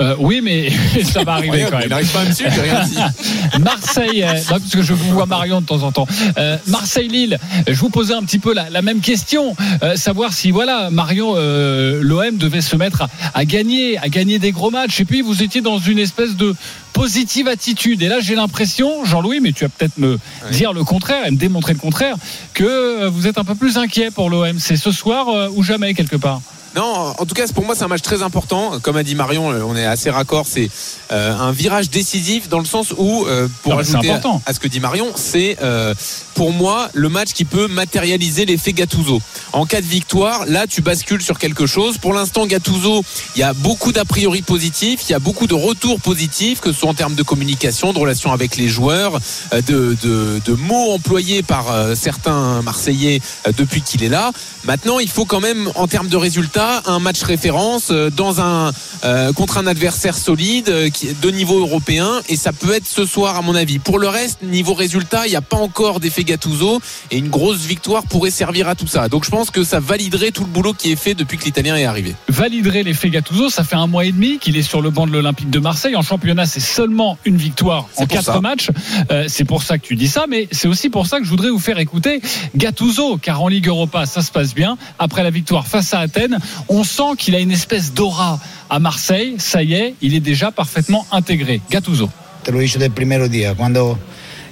euh, 0.00 0.14
oui, 0.18 0.40
mais 0.42 0.70
ça 1.04 1.22
va 1.24 1.34
arriver 1.34 1.66
quand 1.70 1.78
même. 1.78 1.86
il 1.86 1.90
n'arrive 1.90 2.10
pas 2.12 2.20
à 2.20 2.24
me 2.24 2.32
suivre, 2.32 2.50
j'ai 2.54 2.62
rien 2.62 2.84
dit. 2.84 2.96
Marseille, 3.60 4.22
euh, 4.22 4.34
non, 4.34 4.58
parce 4.58 4.70
que 4.70 4.82
je 4.82 4.94
vous 4.94 5.12
vois 5.12 5.26
Marion 5.26 5.60
de 5.60 5.66
temps 5.66 5.82
en 5.82 5.92
temps. 5.92 6.06
Euh, 6.38 6.56
Marseille-Lille, 6.66 7.38
je 7.66 7.78
vous 7.78 7.90
posais 7.90 8.14
un 8.14 8.22
petit 8.22 8.38
peu 8.38 8.54
la, 8.54 8.70
la 8.70 8.82
même 8.82 9.00
question, 9.00 9.54
euh, 9.82 9.96
savoir 9.96 10.32
si 10.32 10.50
voilà 10.50 10.90
Marion, 10.90 11.34
euh, 11.36 12.00
l'OM 12.02 12.36
devait 12.36 12.60
se 12.60 12.76
mettre 12.76 13.02
à, 13.02 13.08
à 13.34 13.44
gagner, 13.44 13.98
à 13.98 14.08
gagner 14.08 14.38
des 14.38 14.52
gros 14.52 14.70
matchs. 14.70 15.00
Et 15.00 15.04
puis 15.04 15.20
vous 15.20 15.42
étiez 15.42 15.60
dans 15.60 15.78
une 15.78 15.98
espèce 15.98 16.36
de 16.36 16.54
positive 16.92 17.48
attitude. 17.48 18.02
Et 18.02 18.08
là, 18.08 18.20
j'ai 18.20 18.34
l'impression, 18.34 19.04
Jean-Louis, 19.04 19.40
mais 19.40 19.52
tu 19.52 19.64
vas 19.64 19.70
peut-être 19.70 19.98
me 19.98 20.18
dire 20.50 20.72
le 20.72 20.84
contraire 20.84 21.26
et 21.26 21.30
me 21.30 21.36
démontrer 21.36 21.72
le 21.72 21.78
contraire, 21.78 22.16
que 22.54 23.06
vous 23.06 23.26
êtes 23.26 23.38
un 23.38 23.44
peu 23.44 23.54
plus 23.54 23.78
inquiet 23.78 24.10
pour 24.10 24.28
l'OM. 24.30 24.58
C'est 24.58 24.76
ce 24.76 24.92
soir 24.92 25.11
euh, 25.12 25.48
ou 25.54 25.62
jamais 25.62 25.94
quelque 25.94 26.16
part. 26.16 26.40
Non, 26.74 27.14
en 27.18 27.26
tout 27.26 27.34
cas, 27.34 27.46
pour 27.54 27.64
moi, 27.66 27.74
c'est 27.74 27.84
un 27.84 27.88
match 27.88 28.02
très 28.02 28.22
important. 28.22 28.80
Comme 28.80 28.96
a 28.96 29.02
dit 29.02 29.14
Marion, 29.14 29.52
euh, 29.52 29.62
on 29.62 29.76
est 29.76 29.84
assez 29.84 30.10
raccord. 30.10 30.46
C'est 30.48 30.70
euh, 31.10 31.36
un 31.36 31.52
virage 31.52 31.90
décisif 31.90 32.48
dans 32.48 32.58
le 32.58 32.64
sens 32.64 32.94
où, 32.96 33.26
euh, 33.26 33.46
pour 33.62 33.74
c'est 33.74 33.96
ajouter 33.96 34.10
à, 34.46 34.54
ce 34.54 34.58
que 34.58 34.68
dit 34.68 34.80
Marion, 34.80 35.08
c'est 35.14 35.58
euh, 35.60 35.94
pour 36.34 36.52
moi 36.52 36.88
le 36.94 37.10
match 37.10 37.32
qui 37.32 37.44
peut 37.44 37.68
matérialiser 37.68 38.46
l'effet 38.46 38.72
Gattuso. 38.72 39.20
En 39.52 39.66
cas 39.66 39.82
de 39.82 39.86
victoire, 39.86 40.46
là, 40.46 40.66
tu 40.66 40.80
bascules 40.80 41.20
sur 41.20 41.38
quelque 41.38 41.66
chose. 41.66 41.98
Pour 41.98 42.14
l'instant, 42.14 42.46
Gattuso, 42.46 43.04
il 43.36 43.40
y 43.40 43.42
a 43.42 43.52
beaucoup 43.52 43.92
d'a 43.92 44.06
priori 44.06 44.40
positifs, 44.40 45.00
il 45.08 45.12
y 45.12 45.14
a 45.14 45.18
beaucoup 45.18 45.46
de 45.46 45.54
retours 45.54 46.00
positifs, 46.00 46.60
que 46.60 46.72
ce 46.72 46.80
soit 46.80 46.88
en 46.88 46.94
termes 46.94 47.14
de 47.14 47.22
communication, 47.22 47.92
de 47.92 47.98
relations 47.98 48.32
avec 48.32 48.56
les 48.56 48.68
joueurs, 48.68 49.18
de, 49.52 49.96
de, 50.02 50.40
de 50.42 50.52
mots 50.54 50.92
employés 50.92 51.42
par 51.42 51.66
certains 51.94 52.62
Marseillais 52.62 53.20
depuis 53.58 53.82
qu'il 53.82 54.02
est 54.02 54.08
là. 54.08 54.32
Maintenant, 54.64 54.98
il 54.98 55.08
faut 55.08 55.24
quand 55.26 55.40
même, 55.40 55.70
en 55.74 55.86
termes 55.86 56.08
de 56.08 56.16
résultats, 56.16 56.61
un 56.86 56.98
match 56.98 57.22
référence 57.22 57.88
euh, 57.90 58.10
dans 58.10 58.40
un 58.40 58.72
euh, 59.04 59.32
contre 59.32 59.58
un 59.58 59.66
adversaire 59.66 60.16
solide 60.16 60.68
euh, 60.68 60.88
qui, 60.88 61.12
de 61.12 61.30
niveau 61.30 61.58
européen, 61.58 62.08
et 62.28 62.36
ça 62.36 62.52
peut 62.52 62.72
être 62.72 62.86
ce 62.86 63.04
soir 63.04 63.36
à 63.36 63.42
mon 63.42 63.54
avis. 63.54 63.80
Pour 63.80 63.98
le 63.98 64.08
reste, 64.08 64.42
niveau 64.42 64.74
résultat, 64.74 65.26
il 65.26 65.30
n'y 65.30 65.36
a 65.36 65.40
pas 65.40 65.56
encore 65.56 65.98
d'effet 65.98 66.22
Gattuso, 66.22 66.80
et 67.10 67.18
une 67.18 67.28
grosse 67.28 67.58
victoire 67.66 68.04
pourrait 68.04 68.30
servir 68.30 68.68
à 68.68 68.74
tout 68.74 68.86
ça. 68.86 69.08
Donc 69.08 69.24
je 69.24 69.30
pense 69.30 69.50
que 69.50 69.64
ça 69.64 69.80
validerait 69.80 70.30
tout 70.30 70.44
le 70.44 70.50
boulot 70.50 70.72
qui 70.72 70.92
est 70.92 70.96
fait 70.96 71.14
depuis 71.14 71.36
que 71.36 71.44
l'Italien 71.44 71.76
est 71.76 71.84
arrivé. 71.84 72.14
validerait 72.28 72.84
l'effet 72.84 73.10
Gattuso. 73.10 73.50
Ça 73.50 73.64
fait 73.64 73.76
un 73.76 73.88
mois 73.88 74.04
et 74.04 74.12
demi 74.12 74.38
qu'il 74.38 74.56
est 74.56 74.62
sur 74.62 74.82
le 74.82 74.90
banc 74.90 75.06
de 75.06 75.12
l'Olympique 75.12 75.50
de 75.50 75.58
Marseille. 75.58 75.96
En 75.96 76.02
championnat, 76.02 76.46
c'est 76.46 76.60
seulement 76.60 77.18
une 77.24 77.36
victoire 77.36 77.88
en 77.96 78.06
quatre 78.06 78.24
ça. 78.24 78.40
matchs. 78.40 78.68
Euh, 79.10 79.24
c'est 79.26 79.44
pour 79.44 79.62
ça 79.62 79.78
que 79.78 79.86
tu 79.86 79.96
dis 79.96 80.08
ça, 80.08 80.26
mais 80.28 80.48
c'est 80.52 80.68
aussi 80.68 80.90
pour 80.90 81.06
ça 81.06 81.18
que 81.18 81.24
je 81.24 81.30
voudrais 81.30 81.50
vous 81.50 81.58
faire 81.58 81.78
écouter 81.78 82.20
Gattuso, 82.56 83.18
car 83.18 83.42
en 83.42 83.48
Ligue 83.48 83.66
Europa, 83.66 84.06
ça 84.06 84.22
se 84.22 84.30
passe 84.30 84.54
bien. 84.54 84.78
Après 84.98 85.24
la 85.24 85.30
victoire 85.30 85.66
face 85.66 85.92
à 85.92 85.98
Athènes, 85.98 86.38
on 86.68 86.84
sent 86.84 87.16
qu'il 87.18 87.34
a 87.34 87.38
une 87.40 87.52
espèce 87.52 87.92
d'aura 87.92 88.38
à 88.70 88.78
Marseille. 88.78 89.36
Ça 89.38 89.62
y 89.62 89.74
est, 89.74 89.94
il 90.02 90.14
est 90.14 90.20
déjà 90.20 90.50
parfaitement 90.50 91.06
intégré. 91.12 91.60
Gattuso. 91.70 92.08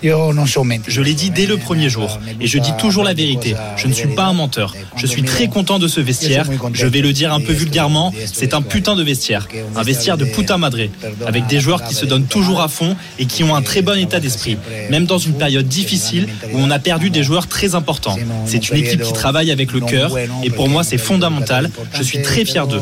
Je 0.03 1.01
l'ai 1.01 1.15
dit 1.15 1.31
dès 1.31 1.47
le 1.47 1.57
premier 1.57 1.89
jour, 1.89 2.19
et 2.41 2.47
je 2.47 2.59
dis 2.59 2.73
toujours 2.79 3.05
la 3.05 3.15
vérité. 3.15 3.55
Je 3.77 3.87
ne 3.87 3.93
suis 3.93 4.09
pas 4.09 4.25
un 4.25 4.33
menteur. 4.33 4.75
Je 4.97 5.07
suis 5.07 5.23
très 5.23 5.49
content 5.49 5.79
de 5.79 5.89
ce 5.89 6.01
vestiaire. 6.01 6.47
Je 6.73 6.87
vais 6.87 7.01
le 7.01 7.13
dire 7.13 7.33
un 7.33 7.41
peu 7.41 7.53
vulgairement, 7.53 8.13
c'est 8.33 8.55
un 8.55 8.63
putain 8.63 8.97
de 8.97 9.03
vestiaire. 9.03 9.49
Un 9.77 9.83
vestiaire 9.83 10.17
de 10.17 10.25
puta 10.25 10.57
madre, 10.59 10.79
avec 11.27 11.47
des 11.47 11.61
joueurs 11.61 11.85
qui 11.85 11.95
se 11.95 12.07
donnent 12.07 12.27
toujours 12.27 12.61
à 12.61 12.69
fond 12.69 12.97
et 13.19 13.27
qui 13.27 13.45
ont 13.45 13.55
un 13.55 13.63
très 13.63 13.83
bon 13.83 13.99
état 13.99 14.21
d'esprit, 14.21 14.57
même 14.91 15.07
dans 15.07 15.19
une 15.19 15.35
période 15.35 15.69
difficile 15.69 16.29
où 16.53 16.59
on 16.59 16.71
a 16.71 16.79
perdu 16.79 17.11
des 17.11 17.23
joueurs 17.23 17.47
très 17.47 17.75
importants. 17.75 18.17
C'est 18.47 18.71
une 18.71 18.77
équipe 18.77 19.03
qui 19.03 19.13
travaille 19.13 19.51
avec 19.51 19.73
le 19.73 19.81
cœur, 19.81 20.17
et 20.43 20.51
pour 20.51 20.69
moi 20.69 20.83
c'est 20.85 20.99
fondamental. 20.99 21.71
Je 21.95 22.03
suis 22.03 22.23
très 22.23 22.45
fier 22.45 22.67
d'eux. 22.67 22.81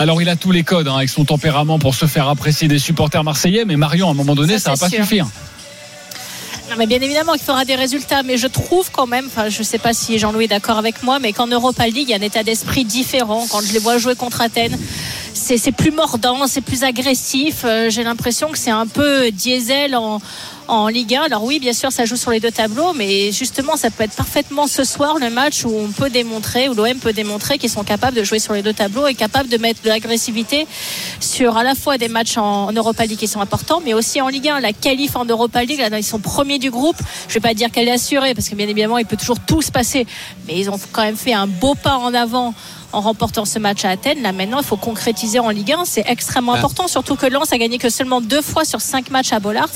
Alors, 0.00 0.22
il 0.22 0.30
a 0.30 0.36
tous 0.36 0.50
les 0.50 0.62
codes 0.62 0.88
hein, 0.88 0.96
avec 0.96 1.10
son 1.10 1.26
tempérament 1.26 1.78
pour 1.78 1.94
se 1.94 2.06
faire 2.06 2.26
apprécier 2.26 2.68
des 2.68 2.78
supporters 2.78 3.22
marseillais, 3.22 3.66
mais 3.66 3.76
Marion, 3.76 4.08
à 4.08 4.12
un 4.12 4.14
moment 4.14 4.34
donné, 4.34 4.54
ça, 4.58 4.74
Ça, 4.74 4.86
va 4.86 4.88
pas 4.88 4.88
suffire. 4.88 5.28
Non, 6.70 6.76
mais 6.78 6.86
bien 6.86 7.02
évidemment 7.02 7.34
qu'il 7.34 7.42
fera 7.42 7.66
des 7.66 7.74
résultats, 7.74 8.22
mais 8.22 8.38
je 8.38 8.46
trouve 8.46 8.90
quand 8.90 9.06
même, 9.06 9.26
enfin, 9.26 9.50
je 9.50 9.58
ne 9.58 9.62
sais 9.62 9.76
pas 9.76 9.92
si 9.92 10.18
Jean-Louis 10.18 10.46
est 10.46 10.48
d'accord 10.48 10.78
avec 10.78 11.02
moi, 11.02 11.18
mais 11.18 11.34
qu'en 11.34 11.48
Europa 11.48 11.84
League, 11.86 12.08
il 12.08 12.10
y 12.10 12.14
a 12.14 12.16
un 12.16 12.22
état 12.22 12.42
d'esprit 12.42 12.86
différent. 12.86 13.44
Quand 13.50 13.60
je 13.60 13.74
les 13.74 13.78
vois 13.78 13.98
jouer 13.98 14.14
contre 14.14 14.40
Athènes, 14.40 14.78
c'est 15.34 15.58
c'est 15.58 15.72
plus 15.72 15.90
mordant, 15.90 16.46
c'est 16.46 16.62
plus 16.62 16.82
agressif. 16.82 17.64
Euh, 17.66 17.90
J'ai 17.90 18.02
l'impression 18.02 18.48
que 18.48 18.56
c'est 18.56 18.70
un 18.70 18.86
peu 18.86 19.30
diesel 19.30 19.94
en, 19.94 20.22
en 20.70 20.86
Ligue 20.88 21.16
1. 21.16 21.22
Alors 21.22 21.42
oui, 21.42 21.58
bien 21.58 21.72
sûr, 21.72 21.90
ça 21.90 22.04
joue 22.04 22.16
sur 22.16 22.30
les 22.30 22.38
deux 22.38 22.52
tableaux, 22.52 22.92
mais 22.92 23.32
justement, 23.32 23.76
ça 23.76 23.90
peut 23.90 24.04
être 24.04 24.14
parfaitement 24.14 24.68
ce 24.68 24.84
soir 24.84 25.18
le 25.18 25.28
match 25.28 25.64
où 25.64 25.70
on 25.76 25.88
peut 25.88 26.10
démontrer, 26.10 26.68
où 26.68 26.74
l'OM 26.74 26.94
peut 26.98 27.12
démontrer 27.12 27.58
qu'ils 27.58 27.70
sont 27.70 27.82
capables 27.82 28.16
de 28.16 28.22
jouer 28.22 28.38
sur 28.38 28.54
les 28.54 28.62
deux 28.62 28.72
tableaux 28.72 29.06
et 29.08 29.14
capables 29.14 29.48
de 29.48 29.58
mettre 29.58 29.82
de 29.82 29.88
l'agressivité 29.88 30.66
sur 31.18 31.56
à 31.56 31.64
la 31.64 31.74
fois 31.74 31.98
des 31.98 32.08
matchs 32.08 32.38
en, 32.38 32.72
Europa 32.72 33.04
League 33.04 33.18
qui 33.18 33.26
sont 33.26 33.40
importants, 33.40 33.82
mais 33.84 33.94
aussi 33.94 34.20
en 34.20 34.28
Ligue 34.28 34.48
1. 34.48 34.60
La 34.60 34.72
qualif 34.72 35.16
en 35.16 35.24
Europa 35.24 35.64
League, 35.64 35.80
là, 35.80 35.98
ils 35.98 36.04
sont 36.04 36.20
premiers 36.20 36.58
du 36.58 36.70
groupe. 36.70 36.96
Je 37.28 37.34
vais 37.34 37.40
pas 37.40 37.54
dire 37.54 37.70
qu'elle 37.72 37.88
est 37.88 37.92
assurée, 37.92 38.34
parce 38.34 38.48
que 38.48 38.54
bien 38.54 38.68
évidemment, 38.68 38.98
il 38.98 39.06
peut 39.06 39.16
toujours 39.16 39.40
tout 39.40 39.62
se 39.62 39.72
passer, 39.72 40.06
mais 40.46 40.58
ils 40.58 40.70
ont 40.70 40.78
quand 40.92 41.02
même 41.02 41.16
fait 41.16 41.34
un 41.34 41.48
beau 41.48 41.74
pas 41.74 41.96
en 41.96 42.14
avant 42.14 42.54
en 42.92 43.00
remportant 43.00 43.44
ce 43.44 43.58
match 43.58 43.84
à 43.84 43.90
Athènes. 43.90 44.22
Là 44.22 44.32
maintenant, 44.32 44.58
il 44.60 44.64
faut 44.66 44.76
concrétiser 44.76 45.38
en 45.38 45.50
Ligue 45.50 45.72
1. 45.72 45.84
C'est 45.84 46.04
extrêmement 46.06 46.52
Ah. 46.54 46.58
important, 46.58 46.88
surtout 46.88 47.16
que 47.16 47.26
Lens 47.26 47.52
a 47.52 47.58
gagné 47.58 47.78
que 47.78 47.88
seulement 47.90 48.20
deux 48.20 48.42
fois 48.42 48.64
sur 48.64 48.80
cinq 48.80 49.10
matchs 49.10 49.32
à 49.32 49.40
Bollard. 49.40 49.68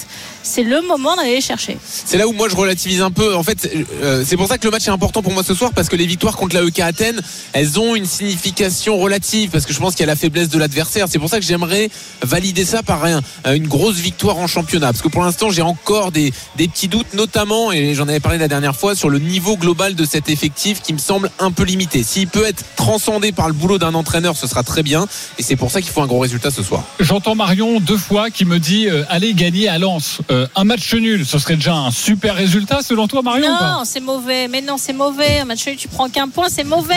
C'est 0.43 0.63
le 0.63 0.83
moment 0.83 1.17
d'aller 1.17 1.37
les 1.37 1.41
chercher. 1.41 1.79
C'est 1.83 2.19
là 2.19 2.27
où 2.29 2.33
moi 2.33 2.49
je 2.49 2.57
relativise 2.57 3.01
un 3.01 3.11
peu. 3.11 3.35
En 3.35 3.43
fait, 3.43 3.69
euh, 4.03 4.25
c'est 4.27 4.37
pour 4.37 4.47
ça 4.49 4.59
que 4.59 4.65
le 4.67 4.71
match 4.71 4.87
est 4.87 4.91
important 4.91 5.23
pour 5.23 5.33
moi 5.33 5.43
ce 5.43 5.55
soir 5.55 5.71
parce 5.75 5.89
que 5.89 5.97
les 5.97 6.07
victoires 6.07 6.37
contre 6.37 6.55
la 6.57 6.63
EK 6.63 6.81
Athènes, 6.81 7.21
elles 7.53 7.79
ont 7.81 7.95
une 7.95 8.05
signification 8.07 8.99
relative 8.99 9.51
parce 9.51 9.65
que 9.65 9.73
je 9.73 9.79
pense 9.79 9.95
qu'il 9.95 10.01
y 10.01 10.09
a 10.09 10.13
la 10.13 10.17
faiblesse 10.17 10.49
de 10.49 10.59
l'adversaire. 10.59 11.07
C'est 11.09 11.19
pour 11.19 11.29
ça 11.31 11.39
que 11.39 11.45
j'aimerais 11.47 11.89
valider 12.23 12.65
ça 12.65 12.83
par 12.83 13.05
un- 13.05 13.21
une 13.55 13.69
grosse 13.69 13.97
victoire 13.97 14.39
en 14.39 14.47
championnat 14.47 14.89
parce 14.89 15.03
que 15.03 15.09
pour 15.09 15.23
l'instant 15.23 15.51
j'ai 15.51 15.63
encore 15.63 16.13
des, 16.13 16.33
des 16.57 16.69
petits 16.69 16.89
doutes, 16.89 17.15
notamment 17.15 17.73
et 17.73 17.95
j'en 17.95 18.09
avais 18.09 18.21
parlé 18.21 18.39
la 18.39 18.49
dernière 18.49 18.77
fois 18.77 18.95
sur 18.95 19.09
le 19.09 19.19
niveau 19.19 19.57
global 19.57 19.95
de 19.95 20.05
cet 20.05 20.29
effectif 20.29 20.83
qui 20.83 20.93
me 20.93 20.99
semble 20.99 21.31
un 21.39 21.51
peu 21.53 21.63
limité. 21.65 22.03
S'il 22.03 22.29
peut 22.29 22.45
être 22.45 22.65
transcendé 23.05 23.33
par 23.33 23.49
le 23.49 23.53
boulot 23.53 23.77
d'un 23.79 23.93
entraîneur, 23.93 24.35
ce 24.35 24.47
sera 24.47 24.63
très 24.63 24.83
bien 24.83 25.07
et 25.39 25.43
c'est 25.43 25.57
pour 25.57 25.71
ça 25.71 25.83
qu'il 25.83 25.91
faut 25.91 26.01
un 26.01 26.07
gros 26.07 26.21
résultat 26.21 26.51
ce 26.51 26.63
soir. 26.63 26.85
J'entends 27.01 27.35
Marion 27.35 27.79
deux 27.79 27.99
fois 27.99 28.31
qui 28.31 28.47
me 28.47 28.59
dit 28.59 28.89
euh, 28.89 29.05
allez 29.11 29.35
gagner 29.35 29.69
à 29.69 29.79
Lens. 29.79 30.21
Euh, 30.31 30.47
un 30.57 30.65
match 30.65 30.95
nul, 30.95 31.27
ce 31.27 31.39
serait 31.39 31.57
déjà 31.57 31.75
un 31.75 31.91
super 31.91 32.35
résultat 32.35 32.81
selon 32.81 33.07
toi, 33.07 33.21
Marion 33.21 33.51
Non, 33.51 33.83
c'est 33.85 34.01
mauvais. 34.01 34.49
Mais 34.49 34.63
non, 34.63 34.77
c'est 34.79 34.95
mauvais. 34.95 35.41
Un 35.41 35.45
match 35.45 35.67
nul, 35.67 35.77
tu 35.77 35.87
prends 35.87 36.09
qu'un 36.09 36.29
point, 36.29 36.49
c'est 36.49 36.65
mauvais. 36.65 36.95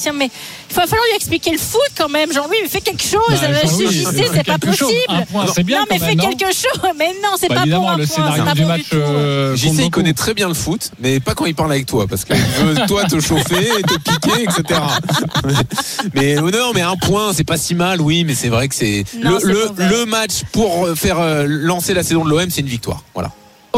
Tiens, 0.00 0.12
mais 0.12 0.30
il 0.70 0.74
va 0.74 0.86
falloir 0.86 1.04
lui 1.10 1.16
expliquer 1.16 1.50
le 1.52 1.58
foot 1.58 1.80
quand 1.96 2.08
même. 2.08 2.32
Jean-Louis, 2.32 2.56
mais 2.62 2.68
fais 2.68 2.80
quelque 2.80 3.02
chose. 3.02 3.20
Bah, 3.28 3.36
Euh, 3.42 3.66
Jean-Louis, 3.66 3.92
JC, 3.92 4.06
fais 4.12 4.28
c'est 4.34 4.44
pas 4.44 4.58
possible. 4.58 5.26
Point, 5.30 5.46
bien 5.64 5.80
non, 5.80 5.84
mais 5.90 5.98
fais 5.98 6.16
quelque 6.16 6.46
chose. 6.52 6.80
Mais 6.98 7.08
non, 7.22 7.30
c'est 7.38 7.48
Bah, 7.48 7.56
pas 7.56 7.76
pour 7.76 7.90
un 7.90 7.96
le 7.96 8.06
point. 8.06 8.14
scénario 8.14 8.42
C'est 8.42 8.48
pas 8.48 8.54
du 8.54 8.62
bon 8.62 8.68
match. 8.68 8.82
du 8.82 8.88
tout. 8.88 8.96
euh, 8.96 9.56
JC 9.56 9.84
il 9.84 9.90
connaît 9.90 10.12
très 10.14 10.34
bien 10.34 10.48
le 10.48 10.54
foot, 10.54 10.90
mais 11.00 11.20
pas 11.20 11.34
quand 11.34 11.46
il 11.46 11.54
parle 11.54 11.72
avec 11.72 11.86
toi, 11.86 12.06
parce 12.08 12.24
qu'il 12.24 12.36
veut 12.36 12.74
toi 12.86 13.04
te 13.04 13.20
chauffer, 13.20 13.70
te 13.82 13.98
piquer, 13.98 14.42
etc. 14.44 14.80
Mais 16.14 16.36
euh, 16.38 16.50
non, 16.50 16.72
mais 16.74 16.80
un 16.82 16.96
point, 16.96 17.32
c'est 17.32 17.44
pas 17.44 17.56
si 17.56 17.74
mal, 17.74 18.00
oui, 18.00 18.24
mais 18.24 18.34
c'est 18.34 18.48
vrai 18.48 18.68
que 18.68 18.74
c'est 18.74 19.04
le, 19.20 19.38
le 19.88 20.04
match 20.06 20.42
pour 20.52 20.86
euh, 20.86 20.94
faire 20.94 21.18
euh, 21.18 21.44
lancer 21.46 21.94
la 21.94 22.02
saison 22.02 22.24
de 22.24 22.30
l'OM, 22.30 22.50
c'est 22.50 22.60
une 22.60 22.66
victoire. 22.66 23.02
Voilà. 23.14 23.30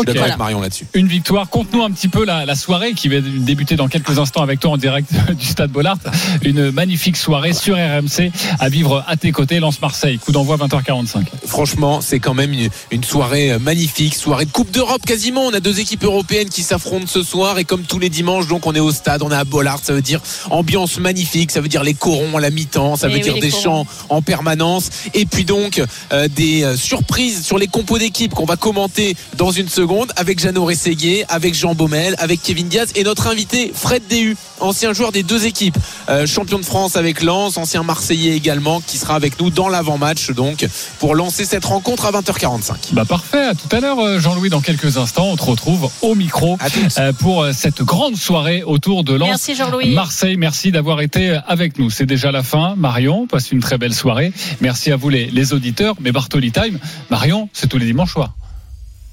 Je 0.07 0.11
suis 0.11 0.21
avec 0.21 0.39
Marion 0.39 0.61
là-dessus. 0.61 0.87
Une 0.95 1.07
victoire. 1.07 1.49
Conte-nous 1.49 1.83
un 1.83 1.91
petit 1.91 2.09
peu 2.09 2.25
la, 2.25 2.45
la 2.45 2.55
soirée 2.55 2.95
qui 2.95 3.09
va 3.09 3.21
débuter 3.21 3.77
dans 3.77 3.89
quelques 3.89 4.19
instants 4.19 4.43
avec 4.43 4.61
toi 4.61 4.73
en 4.73 4.77
direct 4.77 5.11
du 5.39 5.47
Stade 5.47 5.71
Bollard. 5.71 5.99
Une 6.43 6.71
magnifique 6.71 7.17
soirée 7.17 7.53
sur 7.53 7.77
RMC 7.77 8.31
à 8.59 8.69
vivre 8.69 9.05
à 9.07 9.17
tes 9.17 9.33
côtés. 9.33 9.61
Lance 9.61 9.81
Marseille. 9.81 10.19
Coup 10.19 10.33
d'envoi 10.33 10.57
20h45. 10.57 11.25
Franchement, 11.47 12.01
c'est 12.01 12.19
quand 12.19 12.35
même 12.35 12.53
une, 12.53 12.69
une 12.91 13.05
soirée 13.05 13.53
euh, 13.53 13.59
magnifique, 13.59 14.15
soirée 14.15 14.45
de 14.45 14.51
Coupe 14.51 14.71
d'Europe 14.71 15.03
quasiment. 15.07 15.43
On 15.43 15.55
a 15.55 15.61
deux 15.61 15.81
équipes 15.81 16.05
européennes 16.05 16.49
qui 16.49 16.63
s'affrontent 16.63 17.07
ce 17.07 17.23
soir 17.23 17.59
et 17.59 17.65
comme 17.65 17.83
tous 17.83 17.99
les 17.99 18.09
dimanches, 18.09 18.49
donc 18.49 18.67
on 18.67 18.75
est 18.75 18.81
au 18.81 18.93
stade, 18.93 19.23
on 19.23 19.31
est 19.31 19.37
à 19.37 19.45
Bollard. 19.45 19.79
Ça 19.83 19.93
veut 19.93 20.03
dire 20.03 20.21
ambiance 20.51 20.99
magnifique, 20.99 21.51
ça 21.51 21.61
veut 21.61 21.69
dire 21.69 21.83
les 21.85 21.95
corons 21.95 22.37
à 22.37 22.41
la 22.41 22.51
mi-temps, 22.51 22.97
ça 22.97 23.09
Eh 23.09 23.15
veut 23.15 23.21
dire 23.21 23.35
des 23.35 23.51
chants 23.51 23.87
en 24.09 24.23
permanence 24.23 24.91
et 25.15 25.27
puis 25.27 25.45
donc 25.45 25.83
euh, 26.13 26.29
des 26.29 26.65
euh, 26.65 26.77
surprises 26.77 27.45
sur 27.45 27.59
les 27.59 27.69
compos 27.69 27.99
d'équipe 27.99 28.35
qu'on 28.35 28.45
va 28.45 28.57
commenter 28.57 29.17
dans 29.37 29.51
une 29.51 29.69
seconde 29.69 29.84
avec 30.17 30.41
Jeannot 30.41 30.65
Rességuier, 30.65 31.25
avec 31.29 31.55
Jean 31.55 31.75
Baumel, 31.75 32.15
avec 32.19 32.43
Kevin 32.43 32.69
Diaz 32.69 32.93
et 32.95 33.05
notre 33.05 33.27
invité 33.27 33.71
Fred 33.75 34.03
Déhu, 34.09 34.35
ancien 34.61 34.95
joueur 34.95 35.13
des 35.13 35.23
deux 35.23 35.45
équipes, 35.45 35.77
euh, 36.09 36.27
champion 36.27 36.59
de 36.59 36.65
France 36.65 36.97
avec 36.97 37.23
Lens, 37.23 37.59
ancien 37.59 37.83
Marseillais 37.83 38.35
également, 38.35 38.81
qui 38.81 38.97
sera 38.97 39.15
avec 39.15 39.39
nous 39.39 39.51
dans 39.51 39.69
l'avant-match 39.69 40.31
donc 40.31 40.67
pour 41.01 41.15
lancer 41.15 41.45
cette 41.45 41.67
rencontre 41.67 42.07
à 42.07 42.13
20h45. 42.13 42.93
Bah 42.93 43.05
parfait. 43.05 43.45
À 43.45 43.55
tout 43.55 43.69
à 43.77 43.81
l'heure, 43.81 43.99
euh, 43.99 44.19
Jean-Louis. 44.19 44.49
Dans 44.49 44.63
quelques 44.63 44.97
instants, 44.97 45.29
on 45.31 45.37
te 45.37 45.45
retrouve 45.45 45.91
au 46.01 46.15
micro 46.15 46.57
euh, 46.99 47.13
pour 47.13 47.47
cette 47.53 47.83
grande 47.83 48.17
soirée 48.17 48.63
autour 48.63 49.05
de 49.05 49.13
Lens. 49.13 49.29
Merci, 49.29 49.55
Jean-Louis. 49.55 49.93
Marseille, 49.95 50.39
merci 50.39 50.73
d'avoir 50.73 51.03
été 51.03 51.39
avec 51.47 51.79
nous. 51.79 51.91
C'est 51.91 52.07
déjà 52.07 52.33
la 52.33 52.43
fin. 52.43 52.75
Marion, 52.77 53.27
passe 53.27 53.53
une 53.53 53.61
très 53.61 53.77
belle 53.77 53.95
soirée. 53.95 54.33
Merci 54.63 54.93
à 54.93 54.97
vous 54.97 55.11
les, 55.11 55.27
les 55.27 55.53
auditeurs. 55.53 55.95
Mais 56.01 56.11
Bartoli 56.11 56.53
Time, 56.53 56.79
Marion, 57.11 57.51
c'est 57.53 57.69
tous 57.69 57.79
les 57.79 57.87
dimanches 57.87 58.13
soirs. 58.13 58.33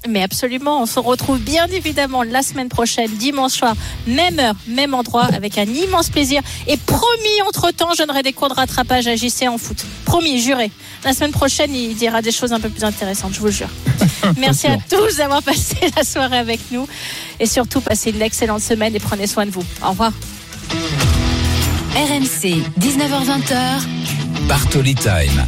Mais 0.08 0.22
absolument, 0.22 0.82
on 0.82 0.86
se 0.86 0.98
retrouve 0.98 1.38
bien 1.38 1.66
évidemment 1.68 2.22
la 2.22 2.42
semaine 2.42 2.68
prochaine, 2.68 3.10
dimanche 3.10 3.52
soir, 3.52 3.74
même 4.06 4.38
heure, 4.38 4.54
même 4.66 4.94
endroit, 4.94 5.24
avec 5.24 5.58
un 5.58 5.64
immense 5.64 6.10
plaisir. 6.10 6.42
Et 6.66 6.76
promis, 6.76 7.42
entre-temps, 7.46 7.90
je 7.92 7.98
donnerai 7.98 8.22
des 8.22 8.32
cours 8.32 8.48
de 8.48 8.54
rattrapage 8.54 9.06
à 9.06 9.14
JC 9.14 9.48
en 9.48 9.58
foot. 9.58 9.84
Promis, 10.04 10.40
juré. 10.40 10.70
La 11.04 11.12
semaine 11.12 11.30
prochaine, 11.30 11.74
il 11.74 11.94
dira 11.94 12.20
des 12.20 12.32
choses 12.32 12.52
un 12.52 12.60
peu 12.60 12.68
plus 12.68 12.84
intéressantes, 12.84 13.32
je 13.34 13.40
vous 13.40 13.46
le 13.46 13.52
jure. 13.52 13.70
Merci 14.38 14.66
à 14.66 14.76
tous 14.90 15.16
d'avoir 15.16 15.42
passé 15.42 15.76
la 15.96 16.04
soirée 16.04 16.38
avec 16.38 16.60
nous. 16.70 16.86
Et 17.38 17.46
surtout, 17.46 17.80
passez 17.80 18.10
une 18.10 18.22
excellente 18.22 18.60
semaine 18.62 18.94
et 18.94 19.00
prenez 19.00 19.26
soin 19.26 19.46
de 19.46 19.50
vous. 19.50 19.64
Au 19.84 19.90
revoir. 19.90 20.12
RMC, 21.94 22.62
19h20h. 22.80 24.46
Bartoli 24.48 24.94
Time. 24.94 25.46